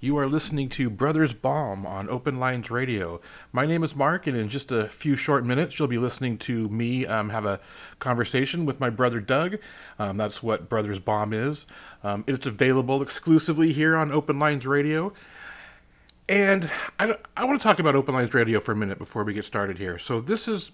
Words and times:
You 0.00 0.16
are 0.18 0.28
listening 0.28 0.68
to 0.70 0.90
Brothers 0.90 1.32
Bomb 1.32 1.84
on 1.84 2.08
Open 2.08 2.38
Lines 2.38 2.70
Radio. 2.70 3.20
My 3.50 3.66
name 3.66 3.82
is 3.82 3.96
Mark, 3.96 4.28
and 4.28 4.36
in 4.36 4.48
just 4.48 4.70
a 4.70 4.86
few 4.86 5.16
short 5.16 5.44
minutes, 5.44 5.76
you'll 5.76 5.88
be 5.88 5.98
listening 5.98 6.38
to 6.38 6.68
me 6.68 7.04
um, 7.04 7.30
have 7.30 7.44
a 7.44 7.58
conversation 7.98 8.64
with 8.64 8.78
my 8.78 8.90
brother 8.90 9.18
Doug. 9.18 9.56
Um, 9.98 10.16
that's 10.16 10.40
what 10.40 10.68
Brothers 10.68 11.00
Bomb 11.00 11.32
is. 11.32 11.66
Um, 12.04 12.22
it's 12.28 12.46
available 12.46 13.02
exclusively 13.02 13.72
here 13.72 13.96
on 13.96 14.12
Open 14.12 14.38
Lines 14.38 14.68
Radio. 14.68 15.12
And 16.28 16.70
I, 17.00 17.16
I 17.36 17.44
want 17.44 17.60
to 17.60 17.62
talk 17.64 17.80
about 17.80 17.96
Open 17.96 18.14
Lines 18.14 18.32
Radio 18.32 18.60
for 18.60 18.70
a 18.70 18.76
minute 18.76 18.98
before 18.98 19.24
we 19.24 19.34
get 19.34 19.46
started 19.46 19.78
here. 19.78 19.98
So, 19.98 20.20
this 20.20 20.46
is 20.46 20.70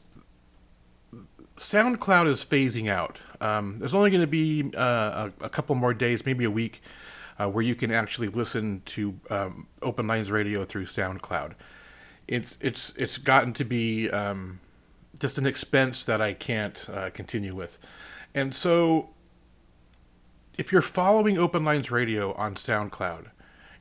SoundCloud 1.56 2.26
is 2.26 2.44
phasing 2.44 2.90
out. 2.90 3.20
Um, 3.40 3.78
there's 3.78 3.94
only 3.94 4.10
going 4.10 4.20
to 4.20 4.26
be 4.26 4.70
uh, 4.76 5.30
a, 5.40 5.46
a 5.46 5.48
couple 5.48 5.76
more 5.76 5.94
days, 5.94 6.26
maybe 6.26 6.44
a 6.44 6.50
week 6.50 6.82
uh, 7.38 7.48
where 7.48 7.62
you 7.62 7.74
can 7.74 7.90
actually 7.90 8.28
listen 8.28 8.82
to 8.86 9.18
um, 9.30 9.66
Open 9.82 10.06
Lines 10.06 10.30
Radio 10.30 10.64
through 10.64 10.86
SoundCloud. 10.86 11.54
It's 12.26 12.56
it's 12.60 12.92
it's 12.96 13.18
gotten 13.18 13.52
to 13.54 13.64
be 13.64 14.10
um, 14.10 14.60
just 15.18 15.38
an 15.38 15.46
expense 15.46 16.04
that 16.04 16.20
I 16.20 16.32
can't 16.32 16.86
uh, 16.90 17.10
continue 17.10 17.54
with, 17.54 17.78
and 18.34 18.54
so 18.54 19.10
if 20.56 20.70
you're 20.72 20.82
following 20.82 21.36
Open 21.38 21.64
Lines 21.64 21.90
Radio 21.90 22.32
on 22.34 22.54
SoundCloud, 22.54 23.26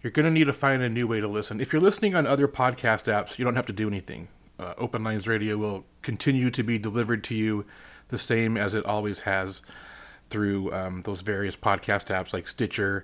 you're 0.01 0.11
going 0.11 0.25
to 0.25 0.31
need 0.31 0.45
to 0.45 0.53
find 0.53 0.81
a 0.81 0.89
new 0.89 1.07
way 1.07 1.21
to 1.21 1.27
listen. 1.27 1.61
If 1.61 1.71
you're 1.71 1.81
listening 1.81 2.15
on 2.15 2.25
other 2.25 2.47
podcast 2.47 3.05
apps, 3.05 3.37
you 3.37 3.45
don't 3.45 3.55
have 3.55 3.67
to 3.67 3.73
do 3.73 3.87
anything. 3.87 4.27
Uh, 4.59 4.73
Open 4.77 5.03
Lines 5.03 5.27
Radio 5.27 5.57
will 5.57 5.85
continue 6.01 6.49
to 6.51 6.63
be 6.63 6.77
delivered 6.77 7.23
to 7.25 7.35
you 7.35 7.65
the 8.09 8.19
same 8.19 8.57
as 8.57 8.73
it 8.73 8.85
always 8.85 9.21
has 9.21 9.61
through 10.29 10.73
um, 10.73 11.01
those 11.03 11.21
various 11.21 11.55
podcast 11.55 12.07
apps 12.07 12.33
like 12.33 12.47
Stitcher, 12.47 13.03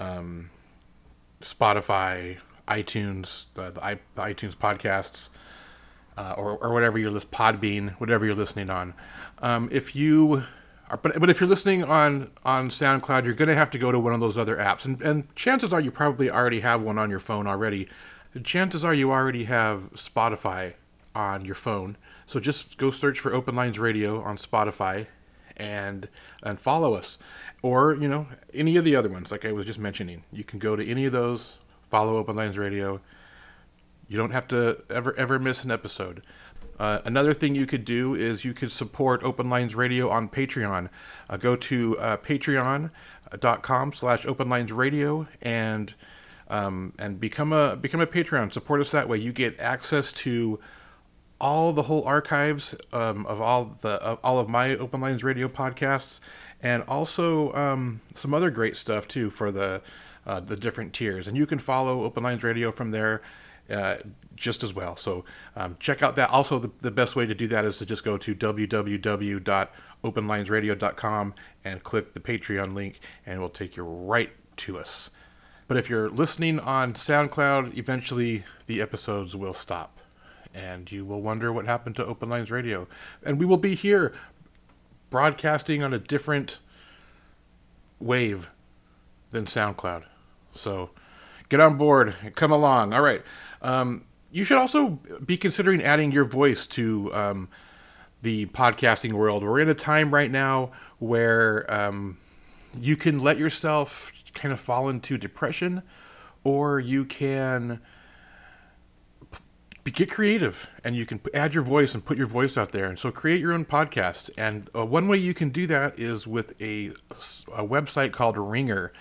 um, 0.00 0.50
Spotify, 1.42 2.38
iTunes, 2.66 3.46
the, 3.54 3.70
the, 3.70 3.98
iTunes 4.16 4.56
podcasts, 4.56 5.28
uh, 6.16 6.34
or, 6.36 6.56
or 6.58 6.72
whatever 6.72 6.98
you're 6.98 7.10
listening, 7.10 7.32
Podbean, 7.32 7.90
whatever 8.00 8.24
you're 8.26 8.34
listening 8.34 8.70
on. 8.70 8.94
Um, 9.38 9.68
if 9.70 9.94
you 9.94 10.42
are, 10.88 10.96
but, 10.96 11.20
but 11.20 11.30
if 11.30 11.40
you're 11.40 11.48
listening 11.48 11.84
on, 11.84 12.30
on 12.44 12.68
SoundCloud, 12.68 13.24
you're 13.24 13.34
going 13.34 13.48
to 13.48 13.54
have 13.54 13.70
to 13.70 13.78
go 13.78 13.92
to 13.92 13.98
one 14.00 14.12
of 14.12 14.20
those 14.20 14.36
other 14.36 14.56
apps. 14.56 14.84
And, 14.84 15.00
and 15.02 15.34
chances 15.36 15.72
are 15.72 15.80
you 15.80 15.90
probably 15.90 16.30
already 16.30 16.60
have 16.60 16.82
one 16.82 16.98
on 16.98 17.10
your 17.10 17.20
phone 17.20 17.46
already. 17.46 17.88
Chances 18.42 18.84
are 18.84 18.94
you 18.94 19.12
already 19.12 19.44
have 19.44 19.90
Spotify 19.94 20.74
on 21.14 21.44
your 21.44 21.54
phone. 21.54 21.96
So 22.26 22.40
just 22.40 22.78
go 22.78 22.90
search 22.90 23.20
for 23.20 23.34
Open 23.34 23.54
Lines 23.54 23.78
Radio 23.78 24.22
on 24.22 24.36
Spotify 24.36 25.06
and 25.60 26.08
and 26.42 26.58
follow 26.58 26.94
us 26.94 27.18
or 27.62 27.94
you 27.94 28.08
know 28.08 28.26
any 28.54 28.76
of 28.76 28.84
the 28.84 28.96
other 28.96 29.08
ones 29.08 29.30
like 29.30 29.44
i 29.44 29.52
was 29.52 29.66
just 29.66 29.78
mentioning. 29.78 30.24
You 30.32 30.44
can 30.44 30.58
go 30.58 30.76
to 30.76 30.86
any 30.88 31.04
of 31.04 31.12
those 31.12 31.56
follow 31.90 32.16
open 32.16 32.36
lines 32.36 32.58
radio. 32.58 33.00
You 34.08 34.16
don't 34.16 34.30
have 34.30 34.48
to 34.48 34.82
ever 34.90 35.16
ever 35.18 35.38
miss 35.38 35.64
an 35.64 35.70
episode. 35.70 36.22
Uh, 36.78 37.00
another 37.04 37.34
thing 37.34 37.54
you 37.54 37.66
could 37.66 37.84
do 37.84 38.14
is 38.14 38.42
you 38.42 38.54
could 38.54 38.72
support 38.72 39.22
open 39.22 39.50
lines 39.50 39.74
radio 39.74 40.08
on 40.08 40.28
patreon. 40.28 40.88
Uh, 41.28 41.36
go 41.36 41.54
to 41.54 41.98
uh, 41.98 42.16
patreon.com 42.16 43.92
slash 43.92 44.24
open 44.24 44.48
lines 44.48 44.72
radio 44.72 45.28
and 45.42 45.92
um, 46.48 46.94
and 46.98 47.20
become 47.20 47.52
a 47.52 47.76
become 47.76 48.00
a 48.00 48.06
patreon. 48.06 48.52
Support 48.52 48.80
us 48.80 48.90
that 48.92 49.08
way. 49.08 49.18
You 49.18 49.32
get 49.32 49.60
access 49.60 50.12
to 50.12 50.58
all 51.40 51.72
the 51.72 51.82
whole 51.82 52.04
archives 52.04 52.74
um, 52.92 53.26
of 53.26 53.40
all 53.40 53.76
the 53.80 53.90
of 54.02 54.18
all 54.22 54.38
of 54.38 54.48
my 54.48 54.76
Open 54.76 55.00
Lines 55.00 55.24
Radio 55.24 55.48
podcasts, 55.48 56.20
and 56.62 56.82
also 56.84 57.52
um, 57.54 58.00
some 58.14 58.32
other 58.34 58.50
great 58.50 58.76
stuff 58.76 59.08
too 59.08 59.30
for 59.30 59.50
the 59.50 59.80
uh, 60.26 60.40
the 60.40 60.56
different 60.56 60.92
tiers. 60.92 61.26
And 61.28 61.36
you 61.36 61.46
can 61.46 61.58
follow 61.58 62.04
Open 62.04 62.22
Lines 62.22 62.42
Radio 62.42 62.70
from 62.72 62.90
there. 62.90 63.22
Uh, 63.68 63.96
just 64.34 64.62
as 64.64 64.72
well. 64.74 64.96
So 64.96 65.24
um, 65.54 65.76
check 65.78 66.02
out 66.02 66.16
that. 66.16 66.30
Also, 66.30 66.58
the, 66.58 66.70
the 66.80 66.90
best 66.90 67.14
way 67.14 67.24
to 67.26 67.34
do 67.34 67.46
that 67.48 67.64
is 67.64 67.78
to 67.78 67.86
just 67.86 68.02
go 68.02 68.16
to 68.16 68.34
www.openlinesradio.com 68.34 71.34
and 71.64 71.82
click 71.84 72.14
the 72.14 72.20
Patreon 72.20 72.74
link, 72.74 72.98
and 73.26 73.36
it 73.36 73.38
will 73.38 73.48
take 73.48 73.76
you 73.76 73.84
right 73.84 74.32
to 74.56 74.76
us. 74.78 75.10
But 75.68 75.76
if 75.76 75.88
you're 75.88 76.10
listening 76.10 76.58
on 76.58 76.94
SoundCloud, 76.94 77.78
eventually 77.78 78.42
the 78.66 78.80
episodes 78.80 79.36
will 79.36 79.54
stop 79.54 80.00
and 80.54 80.90
you 80.90 81.04
will 81.04 81.22
wonder 81.22 81.52
what 81.52 81.64
happened 81.64 81.96
to 81.96 82.04
Open 82.04 82.28
Lines 82.28 82.50
Radio. 82.50 82.88
And 83.24 83.38
we 83.38 83.46
will 83.46 83.56
be 83.56 83.74
here 83.74 84.12
broadcasting 85.10 85.82
on 85.82 85.92
a 85.92 85.98
different 85.98 86.58
wave 87.98 88.48
than 89.30 89.44
SoundCloud. 89.44 90.04
So 90.54 90.90
get 91.48 91.60
on 91.60 91.76
board 91.76 92.14
and 92.22 92.34
come 92.34 92.52
along. 92.52 92.92
All 92.92 93.02
right. 93.02 93.22
Um, 93.62 94.04
you 94.32 94.44
should 94.44 94.56
also 94.56 95.00
be 95.26 95.36
considering 95.36 95.82
adding 95.82 96.12
your 96.12 96.24
voice 96.24 96.66
to 96.68 97.12
um, 97.12 97.48
the 98.22 98.46
podcasting 98.46 99.12
world. 99.12 99.42
We're 99.42 99.60
in 99.60 99.68
a 99.68 99.74
time 99.74 100.12
right 100.14 100.30
now 100.30 100.70
where 100.98 101.70
um, 101.72 102.16
you 102.78 102.96
can 102.96 103.18
let 103.18 103.38
yourself 103.38 104.12
kind 104.34 104.52
of 104.52 104.60
fall 104.60 104.88
into 104.88 105.18
depression 105.18 105.82
or 106.44 106.80
you 106.80 107.04
can 107.04 107.80
get 109.84 110.10
creative 110.10 110.68
and 110.84 110.94
you 110.94 111.06
can 111.06 111.20
add 111.34 111.54
your 111.54 111.64
voice 111.64 111.94
and 111.94 112.04
put 112.04 112.18
your 112.18 112.26
voice 112.26 112.56
out 112.56 112.72
there. 112.72 112.86
And 112.86 112.98
so 112.98 113.10
create 113.10 113.40
your 113.40 113.52
own 113.52 113.64
podcast. 113.64 114.30
And 114.36 114.68
uh, 114.74 114.84
one 114.84 115.08
way 115.08 115.16
you 115.18 115.34
can 115.34 115.50
do 115.50 115.66
that 115.68 115.98
is 115.98 116.26
with 116.26 116.52
a, 116.60 116.88
a 117.54 117.66
website 117.66 118.12
called 118.12 118.36
Ringr 118.36 118.92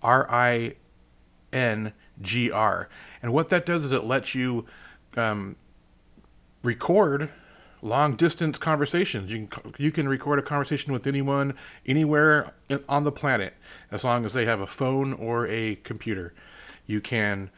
r-i-n-g-r 0.00 0.78
and 3.22 3.32
what 3.32 3.48
that 3.48 3.66
does 3.66 3.84
is 3.84 3.92
it 3.92 4.04
lets 4.04 4.34
you 4.34 4.64
um, 5.16 5.56
record 6.62 7.30
long 7.82 8.16
distance 8.16 8.58
conversations. 8.58 9.32
You 9.32 9.46
can 9.46 9.74
you 9.78 9.92
can 9.92 10.08
record 10.08 10.38
a 10.38 10.42
conversation 10.42 10.92
with 10.92 11.06
anyone 11.06 11.54
anywhere 11.86 12.52
on 12.88 13.04
the 13.04 13.12
planet 13.12 13.54
as 13.90 14.04
long 14.04 14.24
as 14.24 14.32
they 14.32 14.46
have 14.46 14.60
a 14.60 14.66
phone 14.66 15.12
or 15.14 15.46
a 15.46 15.76
computer. 15.76 16.34
You 16.86 17.00
can 17.00 17.50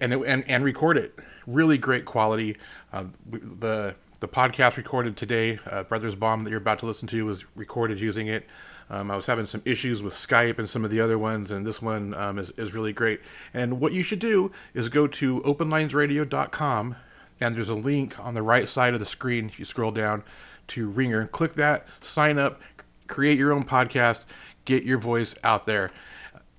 and 0.00 0.12
and, 0.12 0.44
and 0.48 0.64
record 0.64 0.96
it 0.96 1.18
really 1.46 1.78
great 1.78 2.04
quality. 2.04 2.56
Uh, 2.92 3.04
the 3.30 3.94
the 4.20 4.28
podcast 4.28 4.76
recorded 4.76 5.16
today, 5.16 5.58
uh, 5.66 5.82
Brothers 5.82 6.14
Bomb 6.14 6.44
that 6.44 6.50
you're 6.50 6.60
about 6.60 6.78
to 6.80 6.86
listen 6.86 7.08
to, 7.08 7.26
was 7.26 7.44
recorded 7.56 8.00
using 8.00 8.28
it. 8.28 8.46
Um, 8.88 9.10
I 9.10 9.16
was 9.16 9.26
having 9.26 9.46
some 9.46 9.62
issues 9.64 10.00
with 10.00 10.14
Skype 10.14 10.58
and 10.58 10.68
some 10.68 10.84
of 10.84 10.92
the 10.92 11.00
other 11.00 11.18
ones, 11.18 11.50
and 11.50 11.66
this 11.66 11.82
one 11.82 12.14
um, 12.14 12.38
is, 12.38 12.50
is 12.50 12.72
really 12.72 12.92
great. 12.92 13.20
And 13.52 13.80
what 13.80 13.92
you 13.92 14.04
should 14.04 14.20
do 14.20 14.52
is 14.74 14.88
go 14.88 15.08
to 15.08 15.40
openlinesradio.com, 15.40 16.96
and 17.40 17.56
there's 17.56 17.68
a 17.68 17.74
link 17.74 18.18
on 18.20 18.34
the 18.34 18.42
right 18.42 18.68
side 18.68 18.94
of 18.94 19.00
the 19.00 19.06
screen. 19.06 19.46
If 19.46 19.58
you 19.58 19.64
scroll 19.64 19.90
down 19.90 20.22
to 20.68 20.88
Ringr, 20.88 21.26
click 21.26 21.54
that, 21.54 21.88
sign 22.00 22.38
up, 22.38 22.60
create 23.08 23.38
your 23.38 23.52
own 23.52 23.64
podcast, 23.64 24.24
get 24.66 24.84
your 24.84 24.98
voice 24.98 25.34
out 25.42 25.66
there. 25.66 25.90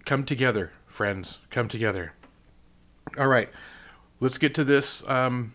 Come 0.05 0.25
together, 0.25 0.71
friends. 0.87 1.39
Come 1.49 1.69
together. 1.69 2.13
All 3.17 3.27
right 3.27 3.49
let's 4.23 4.37
get 4.37 4.55
to 4.55 4.63
this 4.63 5.03
um, 5.09 5.53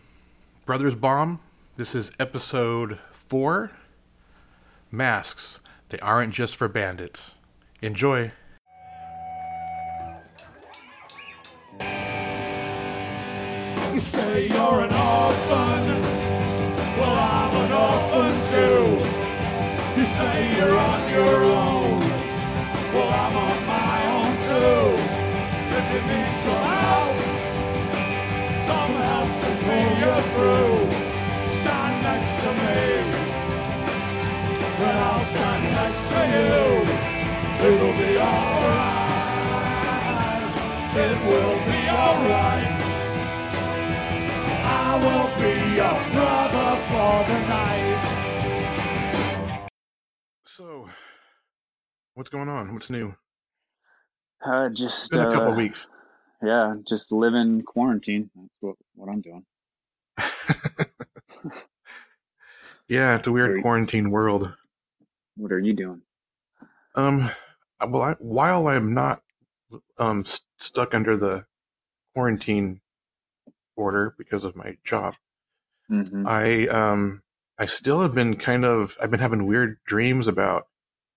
Brothers 0.67 0.93
Bomb. 0.93 1.39
This 1.75 1.95
is 1.95 2.11
episode 2.19 2.99
four 3.11 3.71
Masks. 4.91 5.59
They 5.89 5.97
aren't 5.99 6.35
just 6.35 6.55
for 6.55 6.67
bandits. 6.67 7.37
Enjoy. 7.81 8.31
You 13.91 13.99
say 13.99 14.47
you're 14.49 14.81
an 14.81 14.93
orphan. 14.93 15.85
Well, 16.99 17.17
I'm 17.17 17.55
an 17.55 17.71
orphan 17.71 18.33
too. 18.51 18.85
You 19.99 20.05
say 20.05 20.57
you're 20.57 20.77
on 20.77 21.11
your 21.11 21.43
own. 21.43 21.99
Well, 22.93 23.09
I'm 23.09 23.35
on 23.35 23.65
my 23.65 24.05
own 24.13 24.33
too. 24.47 24.93
If 25.75 25.85
you 25.93 26.01
need 26.07 26.35
some 26.35 26.78
see 29.69 29.87
you 30.01 30.15
through. 30.33 30.77
Stand 31.59 31.95
next 32.09 32.33
to 32.43 32.51
me, 32.61 32.81
and 34.87 34.97
I'll 35.07 35.25
stand 35.31 35.63
next 35.79 36.03
to 36.11 36.21
you. 36.35 36.57
It'll 37.67 37.97
be 38.03 38.11
alright. 38.17 39.07
It 41.05 41.17
will 41.29 41.59
be 41.69 41.81
alright. 42.01 42.71
I 44.65 44.89
will 45.05 45.29
be 45.41 45.53
your 45.79 45.99
brother 46.13 46.71
for 46.89 47.15
the 47.29 47.39
night. 47.55 47.99
So, 50.45 50.65
what's 52.15 52.29
going 52.29 52.49
on? 52.49 52.73
What's 52.73 52.89
new? 52.89 53.15
Uh, 54.43 54.69
just 54.69 54.97
it's 54.99 55.09
been 55.09 55.21
a 55.21 55.31
couple 55.31 55.53
uh, 55.53 55.57
weeks 55.57 55.87
yeah, 56.41 56.75
just 56.87 57.11
living 57.11 57.61
quarantine. 57.63 58.29
That's 58.35 58.49
what, 58.61 58.75
what 58.95 59.09
I'm 59.09 59.21
doing. 59.21 59.45
Yeah, 62.89 63.15
it's 63.15 63.27
a 63.27 63.31
weird 63.31 63.57
you, 63.57 63.61
quarantine 63.61 64.11
world. 64.11 64.53
What 65.37 65.51
are 65.51 65.59
you 65.59 65.73
doing? 65.73 66.01
Um, 66.95 67.29
well, 67.87 68.01
I, 68.01 68.13
while 68.19 68.67
I'm 68.67 68.93
not 68.93 69.21
um 69.97 70.25
st- 70.25 70.41
stuck 70.57 70.93
under 70.93 71.15
the 71.15 71.45
quarantine 72.13 72.81
order 73.75 74.15
because 74.17 74.43
of 74.43 74.55
my 74.55 74.77
job, 74.83 75.15
hmm 75.89 76.25
I 76.25 76.67
um 76.67 77.21
I 77.57 77.65
still 77.65 78.01
have 78.01 78.13
been 78.15 78.37
kind 78.37 78.65
of 78.65 78.97
I've 79.01 79.11
been 79.11 79.19
having 79.19 79.45
weird 79.47 79.79
dreams 79.85 80.27
about 80.27 80.67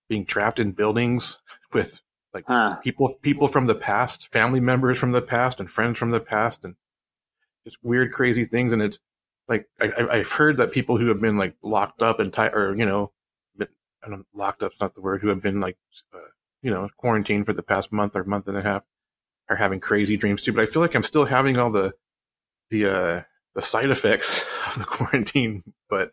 being 0.09 0.25
trapped 0.25 0.59
in 0.59 0.71
buildings 0.71 1.39
with 1.73 2.01
Huh. 2.47 2.77
people 2.83 3.15
people 3.21 3.47
from 3.47 3.67
the 3.67 3.75
past, 3.75 4.31
family 4.31 4.59
members 4.59 4.97
from 4.97 5.11
the 5.11 5.21
past, 5.21 5.59
and 5.59 5.69
friends 5.69 5.97
from 5.97 6.11
the 6.11 6.19
past, 6.19 6.65
and 6.65 6.75
just 7.65 7.77
weird, 7.83 8.11
crazy 8.13 8.45
things. 8.45 8.73
And 8.73 8.81
it's 8.81 8.99
like 9.53 9.67
I, 9.79 9.87
I- 10.03 10.13
I've 10.17 10.31
heard 10.31 10.57
that 10.57 10.71
people 10.71 10.97
who 10.97 11.07
have 11.07 11.21
been 11.21 11.37
like 11.37 11.55
locked 11.61 12.01
up 12.01 12.19
and 12.19 12.33
tied, 12.33 12.53
or 12.53 12.75
you 12.75 12.85
know, 12.85 13.11
been, 13.57 13.67
I 14.03 14.09
don't 14.09 14.25
locked 14.33 14.63
up's 14.63 14.79
not 14.81 14.95
the 14.95 15.01
word, 15.01 15.21
who 15.21 15.29
have 15.29 15.41
been 15.41 15.59
like 15.59 15.77
uh, 16.13 16.19
you 16.61 16.71
know 16.71 16.89
quarantined 16.97 17.45
for 17.45 17.53
the 17.53 17.63
past 17.63 17.91
month 17.91 18.15
or 18.15 18.23
month 18.23 18.47
and 18.47 18.57
a 18.57 18.61
half, 18.63 18.83
are 19.49 19.55
having 19.55 19.79
crazy 19.79 20.17
dreams 20.17 20.41
too. 20.41 20.53
But 20.53 20.63
I 20.63 20.71
feel 20.71 20.81
like 20.81 20.95
I'm 20.95 21.03
still 21.03 21.25
having 21.25 21.57
all 21.57 21.71
the 21.71 21.93
the 22.71 22.85
uh, 22.87 23.21
the 23.55 23.61
side 23.61 23.91
effects 23.91 24.43
of 24.67 24.79
the 24.79 24.85
quarantine. 24.85 25.63
But 25.89 26.11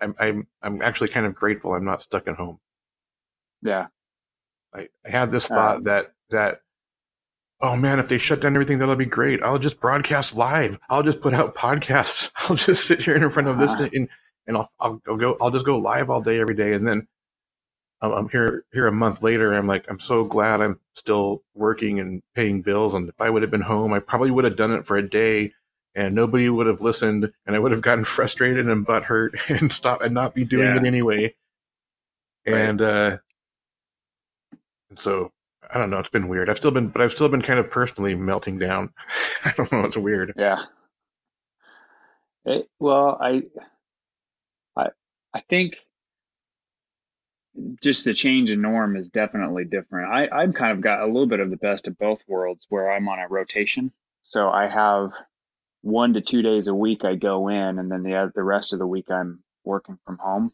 I'm 0.00 0.14
I'm 0.18 0.46
I'm 0.62 0.82
actually 0.82 1.08
kind 1.08 1.26
of 1.26 1.34
grateful 1.34 1.74
I'm 1.74 1.84
not 1.84 2.02
stuck 2.02 2.28
at 2.28 2.36
home. 2.36 2.58
Yeah. 3.62 3.88
I, 4.74 4.88
I 5.06 5.10
had 5.10 5.30
this 5.30 5.48
thought 5.48 5.78
Um, 5.78 5.84
that 5.84 6.12
that 6.30 6.60
oh 7.60 7.76
man, 7.76 7.98
if 7.98 8.08
they 8.08 8.18
shut 8.18 8.40
down 8.40 8.54
everything, 8.54 8.78
that'll 8.78 8.96
be 8.96 9.06
great. 9.06 9.42
I'll 9.42 9.58
just 9.58 9.80
broadcast 9.80 10.34
live. 10.36 10.78
I'll 10.88 11.02
just 11.02 11.20
put 11.20 11.34
out 11.34 11.54
podcasts. 11.66 12.30
I'll 12.36 12.56
just 12.56 12.86
sit 12.86 13.00
here 13.00 13.16
in 13.16 13.30
front 13.30 13.48
of 13.48 13.58
this 13.58 13.70
Uh-huh. 13.72 13.84
thing 13.84 13.90
and 13.94 14.08
and 14.48 14.56
I'll, 14.58 14.70
I'll 14.80 15.02
I'll 15.08 15.16
go. 15.16 15.36
I'll 15.40 15.50
just 15.50 15.66
go 15.66 15.78
live 15.78 16.08
all 16.10 16.20
day, 16.22 16.38
every 16.40 16.54
day, 16.54 16.74
and 16.74 16.86
then 16.86 17.08
I'm, 18.00 18.12
I'm 18.12 18.28
here 18.28 18.64
here 18.72 18.86
a 18.86 18.92
month 18.92 19.22
later. 19.22 19.52
I'm 19.54 19.66
like, 19.66 19.86
I'm 19.88 20.00
so 20.00 20.24
glad 20.24 20.60
I'm 20.60 20.78
still 20.94 21.42
working 21.54 21.98
and 22.00 22.22
paying 22.34 22.62
bills. 22.62 22.94
And 22.94 23.08
if 23.08 23.20
I 23.20 23.30
would 23.30 23.42
have 23.42 23.50
been 23.50 23.60
home, 23.62 23.92
I 23.92 23.98
probably 24.00 24.30
would 24.30 24.44
have 24.44 24.56
done 24.56 24.72
it 24.72 24.86
for 24.86 24.96
a 24.96 25.08
day. 25.08 25.52
And 25.96 26.14
nobody 26.14 26.48
would 26.50 26.66
have 26.66 26.82
listened, 26.82 27.32
and 27.46 27.56
I 27.56 27.58
would 27.58 27.72
have 27.72 27.80
gotten 27.80 28.04
frustrated 28.16 28.68
and 28.68 28.86
butthurt 28.86 29.30
and 29.60 29.72
stop 29.72 30.02
and 30.02 30.12
not 30.14 30.34
be 30.34 30.44
doing 30.44 30.66
Yeah. 30.68 30.76
it 30.76 30.84
anyway. 30.86 31.34
Right. 32.46 32.54
And 32.54 32.82
uh, 32.82 33.18
and 34.90 34.98
so 34.98 35.32
I 35.70 35.78
don't 35.78 35.90
know. 35.90 35.98
It's 35.98 36.08
been 36.08 36.28
weird. 36.28 36.48
I've 36.48 36.56
still 36.56 36.70
been, 36.70 36.88
but 36.88 37.02
I've 37.02 37.12
still 37.12 37.28
been 37.28 37.42
kind 37.42 37.58
of 37.58 37.70
personally 37.70 38.14
melting 38.14 38.58
down. 38.58 38.90
I 39.44 39.52
don't 39.56 39.70
know. 39.72 39.84
It's 39.84 39.96
weird. 39.96 40.32
Yeah. 40.36 40.64
It, 42.44 42.68
well, 42.78 43.18
I, 43.20 43.42
I, 44.76 44.88
I 45.34 45.40
think 45.48 45.76
just 47.82 48.04
the 48.04 48.14
change 48.14 48.50
in 48.50 48.60
norm 48.60 48.96
is 48.96 49.08
definitely 49.10 49.64
different. 49.64 50.12
I, 50.12 50.28
I've 50.30 50.54
kind 50.54 50.72
of 50.72 50.80
got 50.80 51.00
a 51.00 51.06
little 51.06 51.26
bit 51.26 51.40
of 51.40 51.50
the 51.50 51.56
best 51.56 51.88
of 51.88 51.98
both 51.98 52.22
worlds 52.28 52.66
where 52.68 52.90
I'm 52.90 53.08
on 53.08 53.18
a 53.18 53.28
rotation. 53.28 53.92
So 54.22 54.48
I 54.48 54.68
have 54.68 55.10
one 55.82 56.14
to 56.14 56.20
two 56.20 56.42
days 56.42 56.66
a 56.66 56.74
week 56.74 57.04
I 57.04 57.14
go 57.14 57.48
in, 57.48 57.78
and 57.78 57.90
then 57.90 58.02
the 58.02 58.32
the 58.34 58.42
rest 58.42 58.72
of 58.72 58.78
the 58.78 58.86
week 58.86 59.10
I'm 59.10 59.42
working 59.64 59.98
from 60.04 60.18
home, 60.18 60.52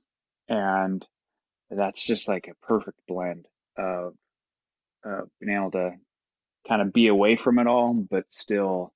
and 0.49 1.07
that's 1.71 2.05
just 2.05 2.29
like 2.29 2.49
a 2.49 2.67
perfect 2.67 2.99
blend 3.09 3.47
of 3.77 4.15
uh, 5.07 5.23
being 5.41 5.57
able 5.57 5.71
to 5.73 5.93
kind 6.69 6.83
of 6.83 6.93
be 6.93 7.09
away 7.09 7.37
from 7.37 7.59
it 7.59 7.67
all, 7.67 7.93
but 7.95 8.25
still 8.33 8.93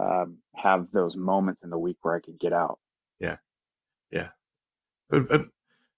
um, 0.00 0.38
have 0.54 0.88
those 0.92 1.16
moments 1.16 1.62
in 1.64 1.70
the 1.70 1.78
week 1.78 1.98
where 2.02 2.14
I 2.14 2.20
could 2.20 2.38
get 2.38 2.52
out. 2.52 2.78
It, 5.12 5.26
it, 5.30 5.42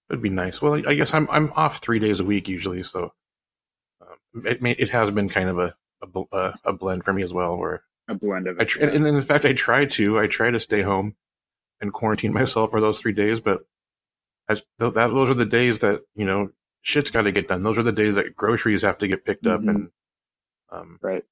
it'd 0.09 0.21
be 0.21 0.29
nice. 0.29 0.61
Well, 0.61 0.83
I 0.87 0.93
guess 0.93 1.13
I'm 1.13 1.29
I'm 1.31 1.51
off 1.55 1.77
three 1.79 1.97
days 1.97 2.19
a 2.19 2.25
week 2.25 2.47
usually, 2.49 2.83
so 2.83 3.13
um, 4.01 4.45
it 4.45 4.61
may, 4.61 4.71
it 4.73 4.89
has 4.89 5.09
been 5.11 5.29
kind 5.29 5.47
of 5.49 5.57
a 5.59 5.73
a, 6.01 6.07
bl- 6.07 6.23
a 6.33 6.53
a 6.65 6.73
blend 6.73 7.05
for 7.05 7.13
me 7.13 7.23
as 7.23 7.33
well. 7.33 7.55
Where 7.57 7.83
A 8.09 8.15
blend 8.15 8.47
of 8.47 8.59
I 8.59 8.63
it. 8.63 8.65
tr- 8.69 8.81
yeah. 8.81 8.89
and 8.89 9.07
in 9.07 9.21
fact 9.21 9.45
I 9.45 9.53
try 9.53 9.85
to 9.85 10.19
I 10.19 10.27
try 10.27 10.51
to 10.51 10.59
stay 10.59 10.81
home 10.81 11.15
and 11.79 11.93
quarantine 11.93 12.33
myself 12.33 12.71
for 12.71 12.81
those 12.81 12.99
three 12.99 13.13
days, 13.13 13.39
but 13.39 13.65
as 14.49 14.61
th- 14.79 14.93
that 14.93 15.07
those 15.07 15.29
are 15.29 15.33
the 15.35 15.45
days 15.45 15.79
that 15.79 16.01
you 16.15 16.25
know 16.25 16.49
shit's 16.87 17.11
got 17.11 17.23
to 17.23 17.31
get 17.33 17.49
done. 17.49 17.63
Those 17.63 17.77
are 17.77 17.83
the 17.83 17.91
days 17.91 18.15
that 18.15 18.33
groceries 18.33 18.81
have 18.83 18.97
to 18.99 19.09
get 19.09 19.25
picked 19.25 19.45
up 19.45 19.59
Mhm. 19.61 19.69
and 19.69 19.89
um, 20.69 20.99
Right. 21.01 21.23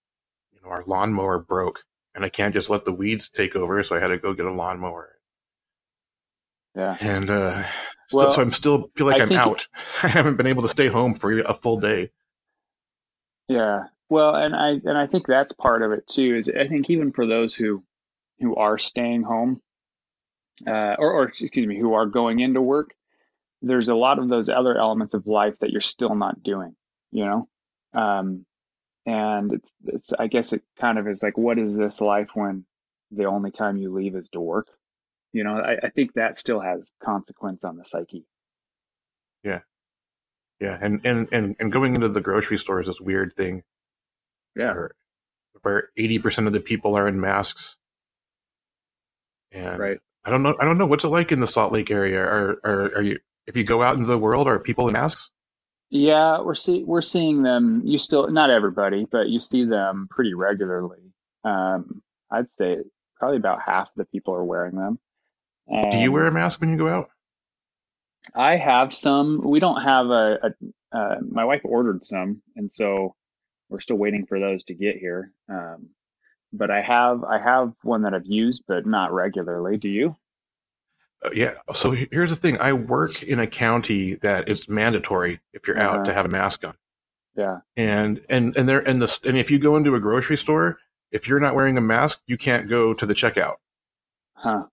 you 0.54 0.60
know, 0.62 0.70
our 0.70 0.84
lawnmower 0.86 1.40
broke 1.40 1.84
and 2.14 2.26
I 2.26 2.30
can't 2.30 2.54
just 2.54 2.70
let 2.70 2.84
the 2.84 2.92
weeds 2.92 3.30
take 3.30 3.56
over. 3.56 3.82
So 3.84 3.96
I 3.96 4.00
had 4.00 4.08
to 4.08 4.18
go 4.18 4.34
get 4.34 4.46
a 4.46 4.52
lawnmower. 4.52 5.12
Yeah. 6.76 6.98
And, 7.00 7.30
uh, 7.30 7.64
Well, 8.12 8.32
so 8.32 8.42
I'm 8.42 8.52
still 8.52 8.92
feel 8.96 9.08
like 9.08 9.20
I 9.20 9.24
I'm 9.24 9.28
think- 9.30 9.40
out. 9.40 9.68
I 10.04 10.08
haven't 10.10 10.36
been 10.36 10.48
able 10.48 10.62
to 10.64 10.70
stay 10.70 10.88
home 10.88 11.16
for 11.16 11.32
a 11.40 11.54
full 11.54 11.80
day. 11.80 12.12
Yeah. 13.48 13.84
Well, 14.10 14.36
and 14.36 14.56
I 14.56 14.70
and 14.72 14.98
I 14.98 15.08
think 15.08 15.26
that's 15.28 15.54
part 15.54 15.82
of 15.84 15.92
it 15.92 16.06
too. 16.08 16.36
Is 16.36 16.50
I 16.50 16.68
think 16.68 16.90
even 16.90 17.12
for 17.14 17.26
those 17.26 17.56
who 17.56 17.84
who 18.40 18.56
are 18.56 18.78
staying 18.78 19.24
home, 19.24 19.62
uh, 20.68 20.96
or 21.00 21.12
or 21.14 21.24
excuse 21.28 21.66
me, 21.66 21.80
who 21.80 21.94
are 21.94 22.06
going 22.06 22.40
into 22.40 22.62
work, 22.62 22.95
there's 23.66 23.90
a 23.90 23.96
lot 23.96 24.20
of 24.20 24.30
those 24.30 24.50
other 24.50 24.78
elements 24.78 25.14
of 25.16 25.28
life 25.28 25.56
that 25.60 25.72
you're 25.72 25.82
still 25.82 26.16
not 26.16 26.44
doing. 26.44 26.76
You 27.12 27.26
know, 27.26 27.50
um, 27.94 28.46
and 29.06 29.54
it's 29.54 29.74
it's 29.86 30.14
I 30.14 30.28
guess 30.28 30.54
it 30.54 30.64
kind 30.80 30.98
of 31.00 31.08
is 31.08 31.24
like, 31.24 31.38
what 31.38 31.60
is 31.60 31.76
this 31.76 32.02
life 32.02 32.30
when 32.36 32.66
the 33.12 33.26
only 33.26 33.52
time 33.52 33.78
you 33.78 33.94
leave 33.94 34.16
is 34.16 34.30
to 34.30 34.42
work? 34.42 34.68
You 35.34 35.44
know, 35.44 35.58
I, 35.58 35.88
I 35.88 35.90
think 35.90 36.14
that 36.14 36.38
still 36.38 36.62
has 36.62 36.92
consequence 37.04 37.64
on 37.66 37.78
the 37.78 37.86
psyche. 37.86 38.26
Yeah. 39.44 39.60
Yeah. 40.62 40.78
And, 40.82 41.06
and, 41.06 41.28
and, 41.34 41.56
and 41.60 41.72
going 41.72 41.96
into 41.96 42.08
the 42.10 42.22
grocery 42.22 42.58
store 42.58 42.80
is 42.80 42.88
this 42.88 43.02
weird 43.02 43.34
thing 43.34 43.64
Yeah. 44.56 44.74
where, 44.74 44.92
where 45.62 45.90
80% 46.00 46.48
of 46.48 46.54
the 46.54 46.62
people 46.62 46.96
are 46.96 47.08
in 47.08 47.20
masks. 47.20 47.76
And 49.52 49.78
Right. 49.78 49.98
I 50.24 50.30
don't 50.32 50.42
know. 50.44 50.56
I 50.60 50.66
don't 50.66 50.78
know. 50.78 50.86
What's 50.86 51.04
it 51.04 51.10
like 51.10 51.32
in 51.34 51.42
the 51.42 51.48
Salt 51.48 51.74
Lake 51.74 51.92
area? 51.92 52.20
Are, 52.22 52.58
are, 52.64 52.82
are 52.96 53.02
you, 53.04 53.20
if 53.48 53.56
you 53.56 53.64
go 53.64 53.82
out 53.82 53.96
into 53.96 54.08
the 54.08 54.18
world, 54.18 54.48
are 54.48 54.60
people 54.60 54.88
in 54.88 54.94
masks? 54.94 55.30
Yeah, 55.90 56.42
we're 56.42 56.56
see 56.56 56.84
we're 56.84 57.02
seeing 57.02 57.44
them. 57.44 57.82
You 57.86 57.98
still 57.98 58.30
not 58.30 58.50
everybody, 58.50 59.06
but 59.10 59.30
you 59.30 59.40
see 59.40 59.66
them 59.66 60.08
pretty 60.10 60.34
regularly. 60.34 61.14
Um, 61.44 62.02
I'd 62.32 62.50
say 62.50 62.78
probably 63.18 63.38
about 63.38 63.62
half 63.62 63.90
the 63.96 64.06
people 64.06 64.34
are 64.34 64.44
wearing 64.44 64.76
them. 64.76 65.00
Do 65.92 65.98
you 65.98 66.12
wear 66.12 66.28
a 66.28 66.32
mask 66.32 66.60
when 66.62 66.70
you 66.70 66.78
go 66.78 66.88
out? 66.88 67.10
I 68.36 68.58
have 68.58 68.94
some. 68.94 69.42
We 69.44 69.60
don't 69.60 69.82
have 69.82 70.08
a, 70.08 70.40
a 70.44 70.98
uh, 70.98 71.16
my 71.30 71.46
wife 71.46 71.62
ordered 71.64 72.04
some, 72.04 72.42
and 72.56 72.72
so 72.72 73.16
we're 73.70 73.80
still 73.80 73.98
waiting 73.98 74.26
for 74.26 74.40
those 74.40 74.64
to 74.66 74.74
get 74.74 74.98
here. 74.98 75.32
Um, 75.50 75.90
but 76.54 76.72
I 76.72 76.82
have 76.82 77.24
I 77.24 77.40
have 77.40 77.74
one 77.84 78.04
that 78.04 78.14
I've 78.14 78.26
used, 78.26 78.64
but 78.68 78.86
not 78.86 79.14
regularly. 79.14 79.78
Do 79.78 79.90
you? 79.90 80.16
Uh, 81.26 81.30
yeah. 81.34 81.54
So 81.74 81.92
here's 81.92 82.30
the 82.30 82.36
thing. 82.36 82.58
I 82.60 82.74
work 82.74 83.24
in 83.24 83.40
a 83.40 83.48
county 83.48 84.16
that 84.16 84.48
it's 84.50 84.70
mandatory 84.70 85.40
if 85.54 85.68
you're 85.68 85.80
Uh-huh. 85.80 86.00
out 86.00 86.06
to 86.06 86.14
have 86.14 86.26
a 86.26 86.30
mask 86.30 86.64
on. 86.66 86.76
Yeah. 87.36 87.60
And 87.76 88.22
and 88.30 88.56
and 88.56 88.68
there 88.70 88.80
and 88.88 89.02
the 89.02 89.20
and 89.26 89.38
if 89.38 89.52
you 89.52 89.60
go 89.60 89.76
into 89.76 89.96
a 89.96 90.00
grocery 90.00 90.38
store, 90.38 90.78
if 91.12 91.28
you're 91.28 91.40
not 91.40 91.56
wearing 91.56 91.78
a 91.78 91.82
mask, 91.82 92.20
you 92.28 92.38
can't 92.38 92.70
go 92.70 92.94
to 92.94 93.06
the 93.06 93.14
checkout. 93.14 93.56
Huh. 94.34 94.66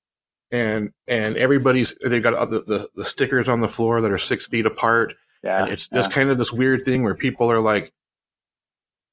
And 0.51 0.93
and 1.09 1.37
everybody's 1.37 1.95
they've 2.05 2.23
got 2.23 2.51
the 2.51 2.63
the, 2.63 2.91
the 2.95 3.05
stickers 3.05 3.49
on 3.49 3.61
the 3.61 3.69
floor 3.69 4.01
that 4.01 4.13
are 4.13 4.19
six 4.19 4.47
feet 4.47 4.67
apart. 4.67 5.15
Yeah. 5.43 5.63
And 5.63 5.73
it's 5.73 5.89
just 5.89 6.11
yeah. 6.11 6.15
kind 6.15 6.31
of 6.31 6.39
this 6.39 6.53
weird 6.53 6.85
thing 6.85 7.03
where 7.03 7.17
people 7.17 7.51
are 7.51 7.59
like, 7.59 7.93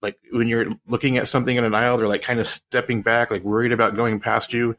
like 0.01 0.17
when 0.31 0.47
you're 0.47 0.67
looking 0.87 1.17
at 1.17 1.27
something 1.27 1.55
in 1.55 1.63
an 1.63 1.73
aisle, 1.73 1.97
they're 1.97 2.07
like 2.07 2.21
kind 2.21 2.39
of 2.39 2.47
stepping 2.47 3.01
back, 3.01 3.31
like 3.31 3.43
worried 3.43 3.71
about 3.71 3.95
going 3.95 4.19
past 4.19 4.53
you. 4.53 4.75